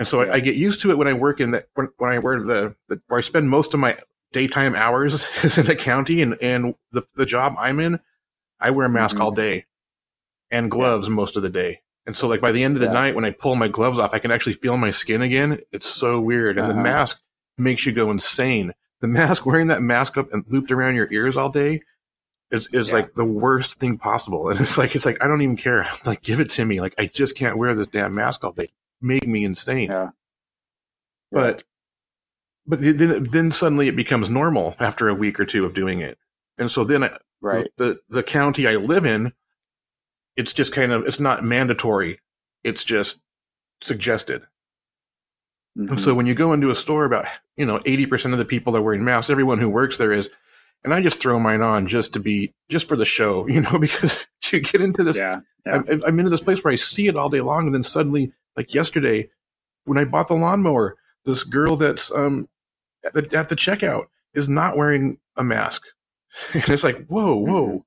And 0.00 0.08
so 0.08 0.22
Yeah. 0.22 0.32
I, 0.32 0.36
I 0.36 0.40
get 0.40 0.56
used 0.56 0.80
to 0.80 0.90
it 0.90 0.96
when 0.98 1.06
I 1.08 1.12
work 1.12 1.40
in 1.40 1.50
that 1.52 1.68
when, 1.74 1.88
when 1.98 2.10
I 2.10 2.18
wear 2.18 2.40
the, 2.42 2.74
the 2.88 3.00
where 3.08 3.18
I 3.18 3.20
spend 3.22 3.48
most 3.50 3.74
of 3.74 3.80
my 3.80 3.98
daytime 4.32 4.74
hours 4.74 5.26
is 5.44 5.58
in 5.58 5.70
a 5.70 5.76
county, 5.76 6.22
and 6.22 6.36
and 6.42 6.74
the 6.90 7.02
the 7.16 7.26
job 7.26 7.54
I'm 7.58 7.78
in, 7.80 8.00
I 8.58 8.70
wear 8.70 8.86
a 8.86 8.90
mask 8.90 9.16
Mhm. 9.16 9.20
all 9.20 9.30
day, 9.30 9.66
and 10.50 10.70
gloves 10.70 11.08
most 11.10 11.36
of 11.36 11.42
the 11.42 11.50
day. 11.50 11.82
And 12.06 12.16
so 12.16 12.26
like 12.26 12.40
by 12.40 12.50
the 12.50 12.64
end 12.64 12.76
of 12.76 12.80
the 12.80 12.86
Yeah. 12.86 12.92
night, 12.94 13.14
when 13.14 13.26
I 13.26 13.30
pull 13.30 13.56
my 13.56 13.68
gloves 13.68 13.98
off, 13.98 14.14
I 14.14 14.18
can 14.18 14.30
actually 14.30 14.54
feel 14.54 14.76
my 14.78 14.90
skin 14.90 15.20
again. 15.22 15.58
It's 15.70 15.86
so 15.86 16.18
weird, 16.18 16.58
and 16.58 16.66
the 16.68 16.72
Uh-huh. 16.74 16.82
mask 16.82 17.20
makes 17.58 17.84
you 17.84 17.92
go 17.92 18.10
insane. 18.10 18.72
The 19.00 19.06
mask, 19.08 19.44
wearing 19.46 19.66
that 19.68 19.82
mask 19.82 20.16
up 20.16 20.32
and 20.32 20.44
looped 20.48 20.72
around 20.72 20.96
your 20.96 21.08
ears 21.12 21.36
all 21.36 21.50
day, 21.50 21.82
is 22.50 22.68
is 22.72 22.88
Yeah. 22.88 22.94
like 22.94 23.14
the 23.14 23.24
worst 23.26 23.78
thing 23.78 23.98
possible. 23.98 24.48
And 24.50 24.60
it's 24.60 24.78
like 24.78 24.96
it's 24.96 25.04
like 25.06 25.22
I 25.22 25.28
don't 25.28 25.42
even 25.42 25.58
care. 25.58 25.86
Like 26.06 26.22
give 26.22 26.40
it 26.40 26.48
to 26.50 26.64
me. 26.64 26.80
Like 26.80 26.94
I 26.96 27.04
just 27.06 27.36
can't 27.36 27.58
wear 27.58 27.74
this 27.74 27.86
damn 27.88 28.14
mask 28.14 28.44
all 28.44 28.52
day. 28.52 28.70
Make 29.00 29.26
me 29.26 29.44
insane. 29.44 29.90
Yeah. 29.90 30.10
But 31.32 31.62
but 32.66 32.80
then 32.82 33.24
then 33.24 33.52
suddenly 33.52 33.88
it 33.88 33.96
becomes 33.96 34.28
normal 34.28 34.76
after 34.78 35.08
a 35.08 35.14
week 35.14 35.40
or 35.40 35.46
two 35.46 35.64
of 35.64 35.74
doing 35.74 36.00
it. 36.00 36.18
And 36.58 36.70
so 36.70 36.84
then 36.84 37.04
I, 37.04 37.16
Right. 37.40 37.68
the 37.78 37.98
the 38.10 38.22
county 38.22 38.66
I 38.66 38.76
live 38.76 39.06
in, 39.06 39.32
it's 40.36 40.52
just 40.52 40.72
kind 40.72 40.92
of 40.92 41.06
it's 41.06 41.20
not 41.20 41.42
mandatory. 41.44 42.20
It's 42.64 42.84
just 42.84 43.18
suggested. 43.80 44.42
And 45.76 45.88
Mhm. 45.90 46.00
so 46.00 46.14
when 46.14 46.26
you 46.26 46.34
go 46.34 46.52
into 46.52 46.70
a 46.70 46.76
store, 46.76 47.04
about 47.04 47.26
you 47.56 47.64
know 47.64 47.80
eighty 47.86 48.04
percent 48.06 48.34
of 48.34 48.38
the 48.38 48.44
people 48.44 48.76
are 48.76 48.82
wearing 48.82 49.04
masks. 49.04 49.30
Everyone 49.30 49.58
who 49.58 49.70
works 49.70 49.96
there 49.96 50.12
is, 50.12 50.28
and 50.84 50.92
I 50.92 51.00
just 51.00 51.18
throw 51.20 51.38
mine 51.40 51.62
on 51.62 51.86
just 51.86 52.12
to 52.14 52.20
be 52.20 52.52
just 52.68 52.88
for 52.88 52.96
the 52.96 53.06
show, 53.06 53.46
you 53.48 53.60
know, 53.62 53.78
because 53.78 54.26
you 54.52 54.60
get 54.60 54.80
into 54.82 55.02
this. 55.04 55.16
Yeah, 55.16 55.40
yeah. 55.64 55.82
I'm, 55.88 56.02
I'm 56.04 56.18
into 56.18 56.30
this 56.30 56.42
place 56.42 56.62
where 56.62 56.72
I 56.72 56.76
see 56.76 57.06
it 57.06 57.16
all 57.16 57.30
day 57.30 57.40
long, 57.40 57.66
and 57.66 57.74
then 57.74 57.84
suddenly, 57.84 58.32
like 58.56 58.74
yesterday, 58.74 59.30
when 59.84 59.98
I 59.98 60.04
bought 60.04 60.28
the 60.28 60.34
lawnmower, 60.34 60.96
this 61.24 61.44
girl 61.44 61.76
that's 61.76 62.10
um 62.12 62.48
at 63.04 63.14
the 63.14 63.28
at 63.36 63.48
the 63.48 63.56
checkout 63.56 64.06
is 64.34 64.48
not 64.48 64.76
wearing 64.76 65.18
a 65.36 65.44
mask, 65.44 65.82
and 66.52 66.68
it's 66.68 66.84
like, 66.84 67.06
whoa, 67.06 67.34
whoa. 67.36 67.66
Mhm. 67.68 67.84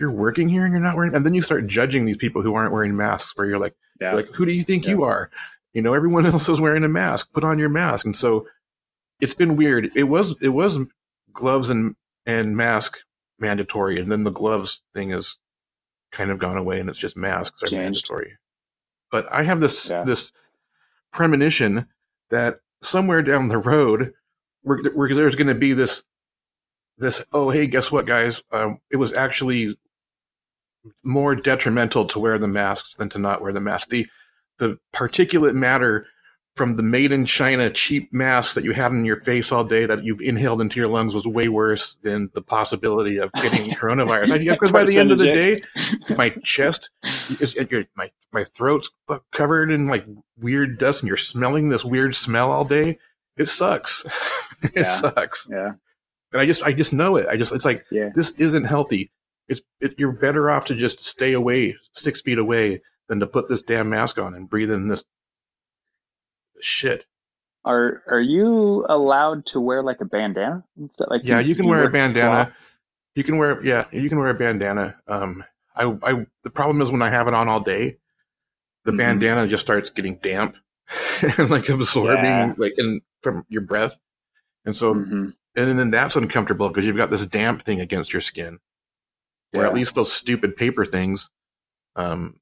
You're 0.00 0.10
working 0.10 0.48
here 0.48 0.64
and 0.64 0.72
you're 0.72 0.82
not 0.82 0.96
wearing, 0.96 1.14
and 1.14 1.24
then 1.24 1.34
you 1.34 1.42
start 1.42 1.68
judging 1.68 2.04
these 2.04 2.16
people 2.16 2.42
who 2.42 2.54
aren't 2.54 2.72
wearing 2.72 2.96
masks. 2.96 3.32
Where 3.36 3.46
you're 3.46 3.60
like, 3.60 3.74
yeah. 4.00 4.12
like, 4.12 4.26
who 4.28 4.44
do 4.44 4.52
you 4.52 4.64
think 4.64 4.84
Yeah. 4.84 4.90
you 4.90 5.04
are? 5.04 5.30
You 5.72 5.82
know, 5.82 5.94
everyone 5.94 6.26
else 6.32 6.48
is 6.48 6.60
wearing 6.60 6.82
a 6.84 6.88
mask. 6.88 7.32
Put 7.32 7.44
on 7.44 7.58
your 7.60 7.68
mask. 7.68 8.04
And 8.04 8.16
so 8.16 8.46
it's 9.20 9.34
been 9.34 9.56
weird. 9.56 9.92
It 9.94 10.04
was 10.04 10.34
it 10.42 10.48
was 10.48 10.78
gloves 11.32 11.70
and 11.70 11.94
and 12.26 12.56
mask 12.56 12.98
mandatory, 13.38 14.00
and 14.00 14.10
then 14.10 14.24
the 14.24 14.30
gloves 14.32 14.82
thing 14.94 15.10
has 15.10 15.36
kind 16.10 16.30
of 16.32 16.38
gone 16.40 16.56
away, 16.56 16.80
and 16.80 16.88
it's 16.90 16.98
just 16.98 17.16
masks 17.16 17.62
are 17.62 17.66
Changed. 17.66 18.10
mandatory. 18.10 18.32
But 19.14 19.32
I 19.32 19.44
have 19.44 19.60
this 19.60 19.88
Yeah. 19.88 20.02
this 20.02 20.32
premonition 21.12 21.86
that 22.30 22.58
somewhere 22.82 23.22
down 23.22 23.46
the 23.46 23.58
road, 23.58 24.12
there's 24.64 25.36
going 25.36 25.46
to 25.46 25.54
be 25.54 25.72
this 25.72 26.02
this 26.98 27.22
oh 27.32 27.48
hey 27.48 27.68
guess 27.68 27.92
what 27.92 28.06
guys 28.06 28.42
um, 28.50 28.78
it 28.90 28.96
was 28.96 29.12
actually 29.12 29.78
more 31.04 31.36
detrimental 31.36 32.06
to 32.06 32.18
wear 32.18 32.38
the 32.38 32.48
masks 32.48 32.96
than 32.96 33.08
to 33.10 33.20
not 33.20 33.40
wear 33.40 33.52
the 33.52 33.60
mask 33.60 33.88
the 33.88 34.04
the 34.58 34.78
particulate 34.92 35.54
matter 35.54 36.08
from 36.56 36.76
the 36.76 36.82
made 36.82 37.10
in 37.10 37.26
China 37.26 37.68
cheap 37.70 38.12
mask 38.12 38.54
that 38.54 38.64
you 38.64 38.72
had 38.72 38.92
in 38.92 39.04
your 39.04 39.20
face 39.22 39.50
all 39.50 39.64
day 39.64 39.86
that 39.86 40.04
you've 40.04 40.20
inhaled 40.20 40.60
into 40.60 40.78
your 40.78 40.88
lungs 40.88 41.14
was 41.14 41.26
way 41.26 41.48
worse 41.48 41.96
than 42.02 42.30
the 42.34 42.42
possibility 42.42 43.18
of 43.18 43.32
getting 43.32 43.70
coronavirus. 43.74 44.30
I, 44.30 44.38
because 44.38 44.70
by 44.70 44.84
the 44.84 44.96
end 44.98 45.10
of 45.10 45.18
the 45.18 45.32
day, 45.32 45.62
my 46.16 46.30
chest 46.44 46.90
is 47.40 47.54
your, 47.54 47.84
my 47.96 48.10
my 48.32 48.44
throat's 48.44 48.90
covered 49.32 49.70
in 49.70 49.88
like 49.88 50.04
weird 50.40 50.78
dust, 50.78 51.02
and 51.02 51.08
you're 51.08 51.16
smelling 51.16 51.68
this 51.68 51.84
weird 51.84 52.14
smell 52.14 52.50
all 52.52 52.64
day. 52.64 52.98
It 53.36 53.46
sucks. 53.46 54.04
it 54.62 54.72
Yeah. 54.76 54.94
sucks, 54.96 55.48
yeah, 55.50 55.72
and 56.32 56.40
I 56.40 56.46
just 56.46 56.62
I 56.62 56.72
just 56.72 56.92
know 56.92 57.16
it. 57.16 57.26
I 57.28 57.36
just 57.36 57.52
it's 57.52 57.64
like 57.64 57.84
yeah. 57.90 58.10
this 58.14 58.30
isn't 58.38 58.64
healthy. 58.64 59.10
It's 59.48 59.60
it, 59.80 59.94
you're 59.98 60.12
better 60.12 60.50
off 60.50 60.64
to 60.66 60.74
just 60.74 61.04
stay 61.04 61.32
away 61.32 61.74
six 61.94 62.20
feet 62.22 62.38
away 62.38 62.80
than 63.08 63.20
to 63.20 63.26
put 63.26 63.48
this 63.48 63.62
damn 63.62 63.90
mask 63.90 64.18
on 64.18 64.34
and 64.34 64.48
breathe 64.48 64.70
in 64.70 64.88
this 64.88 65.04
shit. 66.64 67.06
Are 67.64 68.02
are 68.08 68.20
you 68.20 68.84
allowed 68.88 69.46
to 69.46 69.60
wear 69.60 69.82
like 69.82 70.00
a 70.00 70.04
bandana? 70.04 70.64
Like 71.08 71.22
Yeah, 71.24 71.40
you 71.40 71.54
can 71.54 71.66
wear 71.66 71.84
a 71.84 71.90
bandana. 71.90 72.46
cloth? 72.46 72.52
You 73.14 73.24
can 73.24 73.38
wear 73.38 73.64
yeah, 73.64 73.84
you 73.92 74.08
can 74.08 74.18
wear 74.18 74.28
a 74.28 74.34
bandana. 74.34 74.96
Um, 75.06 75.44
I 75.74 75.84
I 76.02 76.26
the 76.42 76.50
problem 76.50 76.82
is 76.82 76.90
when 76.90 77.00
I 77.02 77.08
have 77.10 77.26
it 77.28 77.34
on 77.34 77.48
all 77.48 77.60
day, 77.60 77.98
the 78.84 78.92
Mhm. 78.92 78.98
bandana 78.98 79.48
just 79.48 79.62
starts 79.64 79.88
getting 79.90 80.16
damp 80.18 80.56
and 81.38 81.48
like 81.50 81.68
absorbing 81.68 82.24
Yeah. 82.24 82.54
like 82.58 82.74
in 82.76 83.00
from 83.22 83.46
your 83.48 83.62
breath, 83.62 83.98
and 84.66 84.76
so 84.76 84.94
Mhm. 84.94 85.34
and 85.56 85.78
then 85.78 85.90
that's 85.90 86.16
uncomfortable 86.16 86.68
because 86.68 86.84
you've 86.86 86.96
got 86.96 87.10
this 87.10 87.24
damp 87.24 87.62
thing 87.62 87.80
against 87.80 88.12
your 88.12 88.20
skin. 88.22 88.58
Where 89.52 89.62
Yeah. 89.62 89.68
at 89.70 89.74
least 89.74 89.94
those 89.94 90.12
stupid 90.12 90.56
paper 90.56 90.84
things, 90.84 91.30
um, 91.96 92.40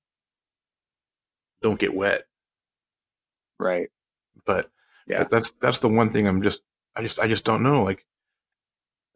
don't 1.60 1.78
get 1.78 1.94
wet. 1.94 2.26
Right. 3.60 3.90
But 4.46 4.70
Yeah. 5.06 5.18
that- 5.18 5.30
that's 5.30 5.50
that's 5.60 5.78
the 5.80 5.88
one 5.88 6.10
thing 6.12 6.26
I'm 6.26 6.42
just 6.42 6.60
I 6.96 7.02
just 7.02 7.18
I 7.18 7.26
just 7.28 7.44
don't 7.44 7.62
know. 7.62 7.82
Like 7.82 8.04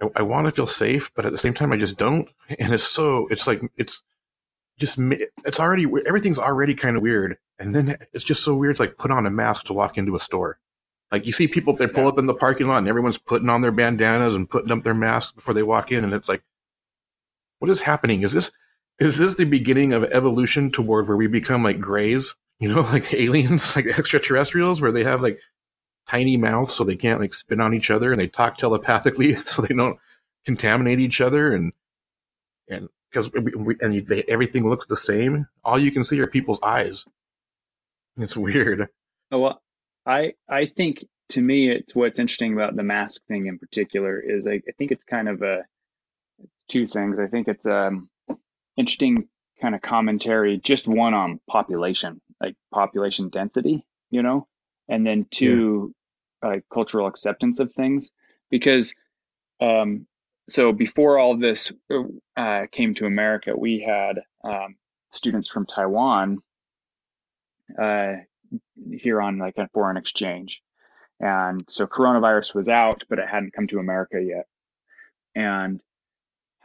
I, 0.02 0.08
I 0.16 0.22
want 0.22 0.46
to 0.46 0.52
feel 0.52 0.66
safe, 0.66 1.10
but 1.14 1.26
at 1.26 1.32
the 1.32 1.38
same 1.38 1.54
time 1.54 1.72
I 1.72 1.76
just 1.76 1.96
don't. 1.96 2.28
And 2.58 2.72
it's 2.74 2.84
so 2.84 3.26
it's 3.30 3.46
like 3.46 3.60
it's 3.76 4.02
just 4.78 4.98
it's 4.98 5.58
already 5.60 5.86
everything's 6.06 6.38
already 6.38 6.74
kind 6.74 6.96
of 6.96 7.02
weird, 7.02 7.38
and 7.58 7.74
then 7.74 7.96
it's 8.12 8.24
just 8.24 8.42
so 8.44 8.54
weird. 8.54 8.72
It's 8.72 8.80
like 8.80 8.98
put 8.98 9.10
on 9.10 9.26
a 9.26 9.30
mask 9.30 9.64
to 9.66 9.72
walk 9.72 9.96
into 9.98 10.14
a 10.16 10.20
store. 10.20 10.58
Like 11.12 11.24
you 11.24 11.32
see 11.32 11.48
people 11.48 11.74
they 11.74 11.86
pull 11.86 12.02
Yeah. 12.04 12.08
up 12.10 12.18
in 12.18 12.26
the 12.26 12.34
parking 12.34 12.66
lot 12.68 12.78
and 12.78 12.88
everyone's 12.88 13.16
putting 13.18 13.48
on 13.48 13.62
their 13.62 13.72
bandanas 13.72 14.34
and 14.34 14.48
putting 14.50 14.70
up 14.72 14.82
their 14.82 14.92
masks 14.94 15.32
before 15.32 15.54
they 15.54 15.62
walk 15.62 15.92
in, 15.92 16.04
and 16.04 16.12
it's 16.12 16.28
like, 16.28 16.42
what 17.58 17.70
is 17.70 17.80
happening? 17.80 18.22
Is 18.22 18.32
this 18.32 18.50
is 18.98 19.16
this 19.18 19.34
the 19.36 19.44
beginning 19.44 19.92
of 19.92 20.04
evolution 20.04 20.70
toward 20.70 21.06
where 21.08 21.16
we 21.16 21.26
become 21.26 21.62
like 21.62 21.80
grays? 21.80 22.34
You 22.58 22.74
know, 22.74 22.80
like 22.92 23.12
aliens, 23.14 23.76
like 23.76 23.86
extraterrestrials, 23.86 24.80
where 24.80 24.92
they 24.92 25.04
have 25.04 25.22
like 25.22 25.40
tiny 26.08 26.36
mouths 26.36 26.72
so 26.72 26.84
they 26.84 26.96
can't 26.96 27.20
like 27.20 27.34
spit 27.34 27.60
on 27.60 27.74
each 27.74 27.90
other 27.90 28.12
and 28.12 28.20
they 28.20 28.28
talk 28.28 28.56
telepathically 28.56 29.34
so 29.46 29.60
they 29.60 29.74
don't 29.74 29.98
contaminate 30.44 31.00
each 31.00 31.20
other 31.20 31.52
and 31.52 31.72
and 32.68 32.88
because 33.10 33.28
and 33.80 33.94
you, 33.94 34.02
they, 34.02 34.22
everything 34.28 34.68
looks 34.68 34.86
the 34.86 34.96
same 34.96 35.48
all 35.64 35.78
you 35.78 35.90
can 35.90 36.04
see 36.04 36.20
are 36.20 36.26
people's 36.26 36.60
eyes. 36.62 37.04
It's 38.18 38.36
weird. 38.36 38.88
Oh, 39.30 39.40
well, 39.40 39.62
I 40.06 40.34
I 40.48 40.66
think 40.66 41.04
to 41.30 41.42
me 41.42 41.70
it's 41.70 41.94
what's 41.94 42.18
interesting 42.18 42.54
about 42.54 42.76
the 42.76 42.82
mask 42.82 43.26
thing 43.26 43.46
in 43.46 43.58
particular 43.58 44.20
is 44.20 44.46
I, 44.46 44.54
I 44.68 44.72
think 44.78 44.92
it's 44.92 45.04
kind 45.04 45.28
of 45.28 45.42
a 45.42 45.64
two 46.68 46.86
things. 46.86 47.18
I 47.18 47.26
think 47.26 47.48
it's 47.48 47.66
um 47.66 48.08
interesting 48.76 49.28
kind 49.60 49.74
of 49.74 49.82
commentary, 49.82 50.58
just 50.58 50.86
one 50.86 51.14
on 51.14 51.40
population, 51.48 52.20
like 52.40 52.54
population 52.72 53.28
density, 53.28 53.84
you 54.10 54.22
know, 54.22 54.46
and 54.88 55.06
then 55.06 55.26
two, 55.30 55.94
uh, 56.42 56.56
cultural 56.72 57.06
acceptance 57.06 57.60
of 57.60 57.72
things 57.72 58.12
because 58.50 58.94
um 59.60 60.06
so 60.48 60.72
before 60.72 61.18
all 61.18 61.36
this 61.36 61.72
uh, 62.36 62.66
came 62.70 62.94
to 62.94 63.06
America, 63.06 63.56
we 63.56 63.80
had 63.80 64.20
um, 64.44 64.76
students 65.10 65.48
from 65.48 65.66
Taiwan 65.66 66.38
uh, 67.80 68.14
here 68.92 69.20
on 69.20 69.38
like 69.38 69.58
a 69.58 69.68
foreign 69.74 69.96
exchange. 69.96 70.62
And 71.18 71.64
so 71.68 71.86
coronavirus 71.86 72.54
was 72.54 72.68
out, 72.68 73.04
but 73.08 73.18
it 73.18 73.28
hadn't 73.28 73.54
come 73.54 73.66
to 73.68 73.78
America 73.78 74.22
yet. 74.22 74.46
And 75.34 75.80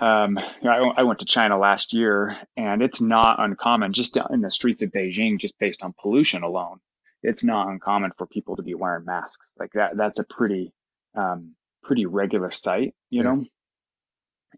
um, 0.02 0.38
I, 0.38 0.92
I 0.98 1.04
went 1.04 1.20
to 1.20 1.26
China 1.26 1.58
last 1.58 1.94
year, 1.94 2.38
and 2.58 2.82
it's 2.82 3.00
not 3.02 3.40
uncommon 3.40 3.94
just 3.94 4.18
in 4.18 4.42
the 4.42 4.52
streets 4.52 4.82
of 4.82 4.92
Beijing, 4.92 5.40
just 5.40 5.58
based 5.60 5.84
on 5.84 5.94
pollution 6.00 6.44
alone. 6.44 6.80
It's 7.24 7.44
not 7.44 7.68
uncommon 7.70 8.12
for 8.18 8.26
people 8.26 8.56
to 8.56 8.64
be 8.64 8.74
wearing 8.74 9.06
masks 9.06 9.54
like 9.60 9.74
that. 9.74 9.96
That's 9.96 10.20
a 10.20 10.24
pretty, 10.24 10.74
um, 11.16 11.56
pretty 11.84 12.08
regular 12.08 12.52
sight, 12.52 12.96
you 13.12 13.24
Yeah. 13.24 13.24
know. 13.24 13.46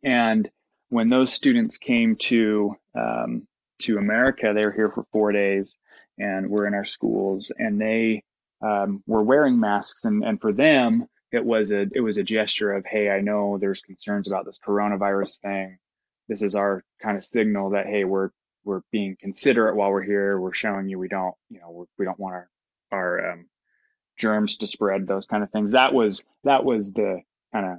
And 0.03 0.50
when 0.89 1.09
those 1.09 1.33
students 1.33 1.77
came 1.77 2.15
to 2.15 2.75
um, 2.95 3.47
to 3.79 3.97
America, 3.97 4.53
they 4.55 4.65
were 4.65 4.71
here 4.71 4.91
for 4.91 5.05
four 5.12 5.31
days, 5.31 5.77
and 6.17 6.50
were 6.50 6.67
in 6.67 6.73
our 6.73 6.85
schools, 6.85 7.51
and 7.57 7.79
they 7.81 8.23
um, 8.62 9.03
were 9.07 9.23
wearing 9.23 9.59
masks, 9.59 10.05
and, 10.05 10.23
and 10.23 10.39
for 10.39 10.53
them, 10.53 11.07
it 11.33 11.43
was 11.43 11.71
a 11.71 11.87
it 11.93 11.99
was 11.99 12.17
a 12.17 12.23
gesture 12.23 12.71
of, 12.71 12.85
hey, 12.85 13.09
I 13.09 13.19
know 13.19 13.57
there's 13.57 13.81
concerns 13.81 14.27
about 14.27 14.45
this 14.45 14.59
coronavirus 14.65 15.41
thing. 15.41 15.79
This 16.29 16.43
is 16.43 16.55
our 16.55 16.85
kind 17.01 17.17
of 17.17 17.23
signal 17.23 17.71
that 17.71 17.87
hey, 17.87 18.03
we're 18.05 18.29
we're 18.63 18.81
being 18.91 19.17
considerate 19.19 19.75
while 19.75 19.89
we're 19.89 20.03
here. 20.03 20.39
We're 20.39 20.53
showing 20.53 20.87
you 20.87 20.99
we 20.99 21.07
don't 21.07 21.33
you 21.49 21.59
know 21.59 21.71
we're, 21.71 21.85
we 21.97 22.05
don't 22.05 22.19
want 22.19 22.35
our 22.35 22.49
our 22.91 23.31
um, 23.31 23.49
germs 24.17 24.57
to 24.57 24.67
spread. 24.67 25.07
Those 25.07 25.25
kind 25.25 25.43
of 25.43 25.49
things. 25.49 25.71
That 25.71 25.93
was 25.93 26.23
that 26.43 26.63
was 26.63 26.93
the 26.93 27.21
kind 27.51 27.65
of 27.65 27.77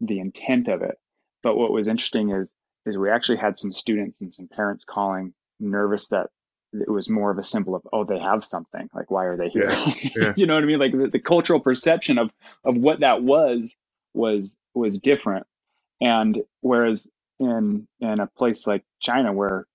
the 0.00 0.20
intent 0.20 0.68
of 0.68 0.82
it. 0.82 0.96
But 1.42 1.56
what 1.56 1.72
was 1.72 1.88
interesting 1.88 2.30
is 2.30 2.54
is 2.86 2.96
we 2.96 3.10
actually 3.10 3.38
had 3.38 3.58
some 3.58 3.72
students 3.72 4.20
and 4.20 4.32
some 4.32 4.46
parents 4.46 4.84
calling 4.88 5.34
nervous 5.58 6.06
that 6.08 6.30
it 6.72 6.90
was 6.90 7.08
more 7.08 7.30
of 7.30 7.38
a 7.38 7.44
symbol 7.44 7.74
of 7.76 7.82
oh 7.92 8.04
they 8.04 8.18
have 8.18 8.44
something. 8.44 8.88
Like 8.94 9.10
why 9.10 9.26
are 9.26 9.36
they 9.36 9.48
here? 9.50 9.70
Yeah. 10.16 10.34
you 10.36 10.46
know 10.46 10.54
what 10.54 10.64
i 10.64 10.66
mean? 10.66 10.78
Like 10.80 10.92
the, 10.92 11.08
the 11.12 11.20
cultural 11.20 11.60
perception 11.60 12.18
of 12.18 12.30
of 12.64 12.76
what 12.76 13.00
that 13.00 13.22
was 13.22 13.76
was 14.14 14.56
was 14.74 14.98
different. 14.98 15.46
And 16.00 16.42
whereas 16.62 17.08
in 17.40 17.88
in 18.00 18.20
a 18.20 18.26
place 18.26 18.66
like 18.66 18.84
china 19.00 19.32
where 19.32 19.66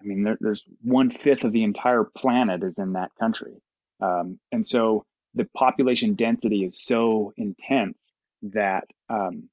i 0.00 0.04
mean 0.04 0.24
there, 0.24 0.38
there's 0.40 0.64
one 0.82 1.10
fifth 1.10 1.44
of 1.44 1.52
the 1.52 1.64
entire 1.64 2.04
planet 2.04 2.62
is 2.64 2.78
in 2.78 2.94
that 2.94 3.12
country. 3.20 3.54
Um, 4.00 4.38
and 4.52 4.66
so 4.66 5.04
the 5.34 5.46
population 5.56 6.14
density 6.14 6.64
is 6.64 6.80
so 6.82 7.32
intense 7.38 8.12
that 8.42 8.84
um, 9.10 9.44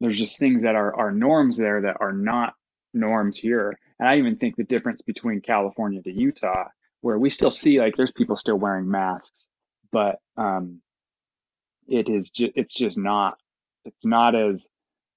there's 0.00 0.18
just 0.18 0.38
things 0.38 0.62
that 0.62 0.74
are, 0.74 0.94
are 0.94 1.10
norms 1.12 1.56
there 1.56 1.82
that 1.82 1.96
are 2.00 2.12
not 2.12 2.54
norms 2.94 3.38
here. 3.38 3.78
And 3.98 4.08
I 4.08 4.18
even 4.18 4.36
think 4.36 4.56
the 4.56 4.64
difference 4.64 5.02
between 5.02 5.40
California 5.40 6.02
to 6.02 6.12
Utah, 6.12 6.68
where 7.00 7.18
we 7.18 7.30
still 7.30 7.50
see 7.50 7.80
like 7.80 7.96
there's 7.96 8.12
people 8.12 8.36
still 8.36 8.56
wearing 8.56 8.90
masks, 8.90 9.48
but 9.92 10.20
um, 10.36 10.80
it 11.88 12.08
is 12.08 12.30
just 12.30 12.52
it's 12.56 12.74
just 12.74 12.98
not 12.98 13.38
it's 13.84 14.04
not 14.04 14.34
as 14.34 14.68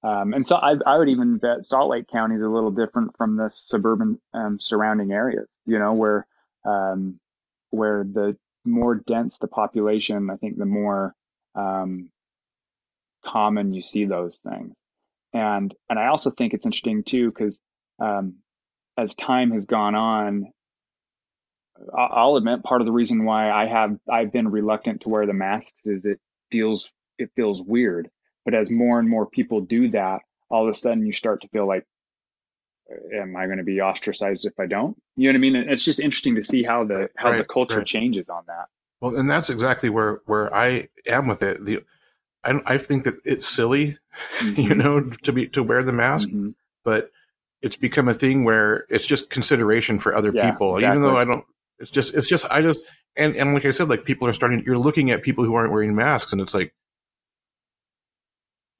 um, 0.04 0.32
and 0.34 0.46
so 0.46 0.56
I, 0.56 0.74
I 0.84 0.98
would 0.98 1.08
even 1.08 1.38
bet 1.38 1.64
Salt 1.64 1.90
Lake 1.90 2.08
County 2.08 2.34
is 2.36 2.42
a 2.42 2.48
little 2.48 2.72
different 2.72 3.16
from 3.16 3.36
the 3.36 3.48
suburban 3.50 4.20
um, 4.34 4.58
surrounding 4.60 5.12
areas. 5.12 5.48
You 5.66 5.78
know 5.78 5.92
where 5.94 6.26
um, 6.64 7.20
where 7.70 8.04
the 8.04 8.36
more 8.64 8.96
dense 8.96 9.38
the 9.38 9.48
population, 9.48 10.30
I 10.30 10.36
think 10.36 10.58
the 10.58 10.66
more 10.66 11.14
um, 11.54 12.10
common 13.24 13.72
you 13.74 13.82
see 13.82 14.06
those 14.06 14.38
things. 14.38 14.76
and 15.32 15.74
and 15.88 15.98
I 15.98 16.08
also 16.08 16.30
think 16.30 16.54
it's 16.54 16.66
interesting 16.66 17.04
too 17.04 17.30
because 17.30 17.60
um, 18.00 18.36
as 18.96 19.14
time 19.14 19.50
has 19.52 19.66
gone 19.66 19.94
on, 19.94 20.52
I'll 21.96 22.36
admit 22.36 22.62
part 22.62 22.80
of 22.80 22.86
the 22.86 22.92
reason 22.92 23.24
why 23.24 23.50
I 23.50 23.66
have 23.66 23.98
I've 24.10 24.32
been 24.32 24.48
reluctant 24.48 25.02
to 25.02 25.08
wear 25.08 25.26
the 25.26 25.32
masks 25.32 25.86
is 25.86 26.04
it 26.06 26.20
feels 26.50 26.90
it 27.18 27.30
feels 27.34 27.62
weird. 27.62 28.10
But 28.44 28.54
as 28.54 28.70
more 28.70 28.98
and 28.98 29.08
more 29.08 29.26
people 29.26 29.60
do 29.60 29.88
that, 29.90 30.20
all 30.50 30.64
of 30.64 30.70
a 30.70 30.74
sudden 30.74 31.06
you 31.06 31.12
start 31.12 31.42
to 31.42 31.48
feel 31.48 31.66
like, 31.66 31.86
am 33.14 33.36
I 33.36 33.46
going 33.46 33.58
to 33.58 33.64
be 33.64 33.80
ostracized 33.80 34.46
if 34.46 34.58
I 34.58 34.66
don't? 34.66 34.96
You 35.16 35.28
know 35.28 35.32
what 35.32 35.38
I 35.38 35.40
mean? 35.40 35.56
And 35.56 35.70
It's 35.70 35.84
just 35.84 36.00
interesting 36.00 36.34
to 36.36 36.44
see 36.44 36.62
how 36.62 36.84
the 36.84 37.08
how 37.16 37.30
Right, 37.30 37.38
the 37.38 37.44
culture 37.44 37.76
right. 37.76 37.86
changes 37.86 38.28
on 38.28 38.44
that. 38.46 38.66
Well, 39.00 39.16
and 39.16 39.28
that's 39.28 39.50
exactly 39.50 39.88
where 39.88 40.20
where 40.26 40.54
I 40.54 40.88
am 41.06 41.26
with 41.26 41.42
it. 41.42 41.64
The 41.64 41.82
I 42.44 42.60
I 42.66 42.78
think 42.78 43.04
that 43.04 43.16
it's 43.24 43.48
silly, 43.48 43.98
you 44.56 44.74
Mhm. 44.74 44.76
know, 44.76 45.00
to 45.00 45.32
be 45.32 45.48
to 45.48 45.62
wear 45.62 45.82
the 45.82 45.92
mask, 45.92 46.28
Mhm. 46.28 46.54
but 46.84 47.10
it's 47.62 47.76
become 47.76 48.08
a 48.08 48.14
thing 48.14 48.44
where 48.44 48.84
it's 48.90 49.06
just 49.06 49.30
consideration 49.30 49.98
for 49.98 50.14
other 50.14 50.32
Yeah, 50.34 50.50
people. 50.50 50.78
Even 50.82 51.02
though 51.02 51.16
I 51.16 51.24
don't, 51.24 51.44
it's 51.78 51.90
just 51.90 52.14
it's 52.14 52.26
just 52.28 52.44
I 52.50 52.60
just 52.62 52.80
and 53.16 53.34
and 53.36 53.54
like 53.54 53.64
I 53.64 53.70
said, 53.70 53.88
like 53.88 54.04
people 54.04 54.26
are 54.28 54.34
starting. 54.34 54.62
You're 54.66 54.78
looking 54.78 55.10
at 55.10 55.22
people 55.22 55.44
who 55.44 55.54
aren't 55.54 55.72
wearing 55.72 55.94
masks, 55.94 56.32
and 56.32 56.40
it's 56.40 56.54
like, 56.54 56.74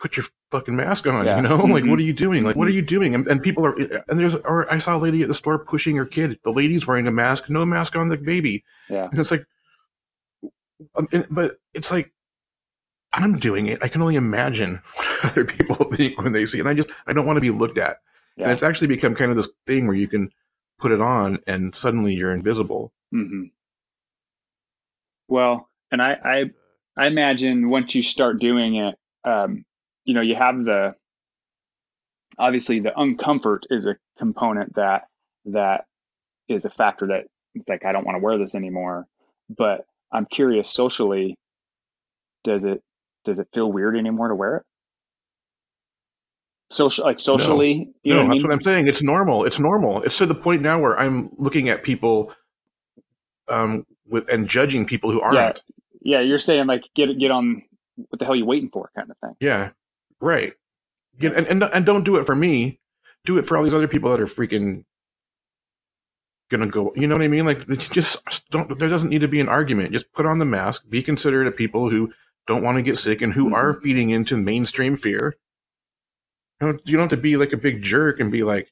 put 0.00 0.16
your 0.16 0.26
fucking 0.50 0.74
mask 0.74 1.06
on. 1.06 1.24
Yeah. 1.24 1.36
You 1.36 1.42
know, 1.42 1.56
like 1.64 1.84
Mhm. 1.84 1.90
what 1.90 1.98
are 1.98 2.02
you 2.02 2.12
doing? 2.12 2.42
Like 2.44 2.56
what 2.56 2.66
are 2.68 2.72
you 2.72 2.82
doing? 2.82 3.14
And, 3.14 3.26
and 3.28 3.42
people 3.42 3.64
are 3.64 3.74
and 4.08 4.18
there's 4.18 4.34
or 4.34 4.70
I 4.72 4.78
saw 4.78 4.96
a 4.96 4.98
lady 4.98 5.22
at 5.22 5.28
the 5.28 5.34
store 5.34 5.58
pushing 5.58 5.96
her 5.96 6.06
kid. 6.06 6.38
The 6.42 6.50
lady's 6.52 6.86
wearing 6.86 7.06
a 7.06 7.12
mask, 7.12 7.48
no 7.48 7.64
mask 7.64 7.94
on 7.96 8.08
the 8.08 8.16
baby. 8.16 8.64
Yeah. 8.90 9.08
And 9.10 9.18
it's 9.20 9.30
like, 9.30 9.44
um, 10.96 11.06
and- 11.12 11.26
but 11.30 11.58
it's 11.74 11.90
like, 11.90 12.12
I'm 13.12 13.38
doing 13.38 13.66
it. 13.66 13.78
I 13.82 13.88
can 13.88 14.02
only 14.02 14.16
imagine 14.16 14.80
what 14.96 15.24
other 15.24 15.44
people 15.44 15.76
think 15.94 16.18
when 16.20 16.32
they 16.32 16.46
see 16.46 16.58
it. 16.58 16.62
And 16.62 16.68
I 16.68 16.74
just, 16.74 16.88
I 17.06 17.12
don't 17.12 17.26
want 17.26 17.36
to 17.36 17.40
be 17.40 17.50
looked 17.50 17.78
at. 17.78 17.98
And 18.38 18.50
it's 18.50 18.62
actually 18.62 18.88
become 18.88 19.14
kind 19.14 19.30
of 19.30 19.36
this 19.36 19.48
thing 19.66 19.86
where 19.86 19.96
you 19.96 20.08
can 20.08 20.30
put 20.78 20.92
it 20.92 21.00
on 21.00 21.38
and 21.46 21.74
suddenly 21.74 22.14
you're 22.14 22.34
invisible. 22.34 22.92
hmm 23.10 23.44
Well, 25.28 25.68
and 25.90 26.02
I, 26.02 26.16
I, 26.24 26.44
I 26.96 27.06
imagine 27.06 27.70
once 27.70 27.94
you 27.94 28.02
start 28.02 28.40
doing 28.40 28.76
it, 28.76 28.94
um, 29.24 29.64
you 30.04 30.14
know, 30.14 30.20
you 30.20 30.34
have 30.34 30.64
the 30.64 30.94
obviously 32.38 32.80
the 32.80 32.90
uncomfort 32.90 33.60
is 33.70 33.86
a 33.86 33.96
component 34.18 34.74
that 34.74 35.02
that 35.46 35.84
is 36.48 36.64
a 36.64 36.70
factor 36.70 37.08
that 37.08 37.26
it's 37.54 37.68
like 37.68 37.84
I 37.84 37.92
don't 37.92 38.04
want 38.06 38.16
to 38.16 38.22
wear 38.22 38.38
this 38.38 38.54
anymore. 38.54 39.06
But 39.50 39.86
I'm 40.12 40.26
curious 40.26 40.70
socially, 40.70 41.36
does 42.44 42.64
it 42.64 42.82
does 43.24 43.38
it 43.38 43.48
feel 43.52 43.70
weird 43.70 43.96
anymore 43.96 44.28
to 44.28 44.34
wear 44.34 44.56
it? 44.58 44.62
Social 46.72 47.04
like 47.04 47.20
socially, 47.20 47.88
you 48.02 48.14
no, 48.14 48.20
know 48.20 48.24
what 48.26 48.30
I 48.32 48.34
that's 48.34 48.42
mean? 48.42 48.48
what 48.50 48.54
I'm 48.54 48.62
saying. 48.62 48.86
It's 48.88 49.02
normal. 49.02 49.44
It's 49.44 49.58
normal. 49.58 50.02
It's 50.02 50.16
to 50.18 50.26
the 50.26 50.34
point 50.34 50.62
now 50.62 50.80
where 50.80 50.98
I'm 50.98 51.30
looking 51.36 51.68
at 51.68 51.82
people, 51.82 52.32
um, 53.48 53.86
with 54.08 54.28
and 54.30 54.48
judging 54.48 54.86
people 54.86 55.10
who 55.10 55.20
aren't. 55.20 55.62
Yeah. 56.02 56.18
yeah, 56.18 56.20
you're 56.26 56.38
saying 56.38 56.66
like 56.66 56.84
get 56.94 57.18
get 57.18 57.30
on 57.30 57.62
what 57.96 58.18
the 58.18 58.24
hell 58.24 58.34
you 58.36 58.46
waiting 58.46 58.70
for 58.70 58.90
kind 58.96 59.10
of 59.10 59.16
thing. 59.18 59.36
Yeah, 59.40 59.70
right. 60.20 60.54
Get, 61.18 61.34
and, 61.36 61.46
and 61.46 61.62
and 61.62 61.84
don't 61.84 62.04
do 62.04 62.16
it 62.16 62.24
for 62.26 62.34
me. 62.34 62.80
Do 63.24 63.38
it 63.38 63.46
for 63.46 63.56
all 63.56 63.64
these 63.64 63.74
other 63.74 63.86
people 63.88 64.10
that 64.10 64.20
are 64.20 64.26
freaking 64.26 64.84
gonna 66.50 66.66
go. 66.66 66.92
You 66.96 67.06
know 67.06 67.14
what 67.14 67.22
I 67.22 67.28
mean? 67.28 67.44
Like 67.44 67.66
just 67.90 68.16
don't. 68.50 68.78
There 68.78 68.88
doesn't 68.88 69.10
need 69.10 69.20
to 69.20 69.28
be 69.28 69.40
an 69.40 69.48
argument. 69.48 69.92
Just 69.92 70.12
put 70.12 70.26
on 70.26 70.38
the 70.38 70.44
mask. 70.44 70.82
Be 70.88 71.02
considerate 71.02 71.46
of 71.46 71.56
people 71.56 71.90
who 71.90 72.10
don't 72.46 72.62
want 72.62 72.76
to 72.76 72.82
get 72.82 72.98
sick 72.98 73.22
and 73.22 73.32
who 73.32 73.50
Mhm. 73.50 73.54
are 73.54 73.80
feeding 73.82 74.10
into 74.10 74.36
mainstream 74.36 74.96
fear. 74.96 75.36
You 76.62 76.69
don't, 76.69 76.81
you 76.85 76.97
don't 76.97 77.11
have 77.11 77.19
to 77.19 77.23
be 77.23 77.37
like 77.37 77.52
a 77.52 77.57
big 77.57 77.83
jerk 77.83 78.21
and 78.21 78.31
be 78.31 78.45
like, 78.45 78.71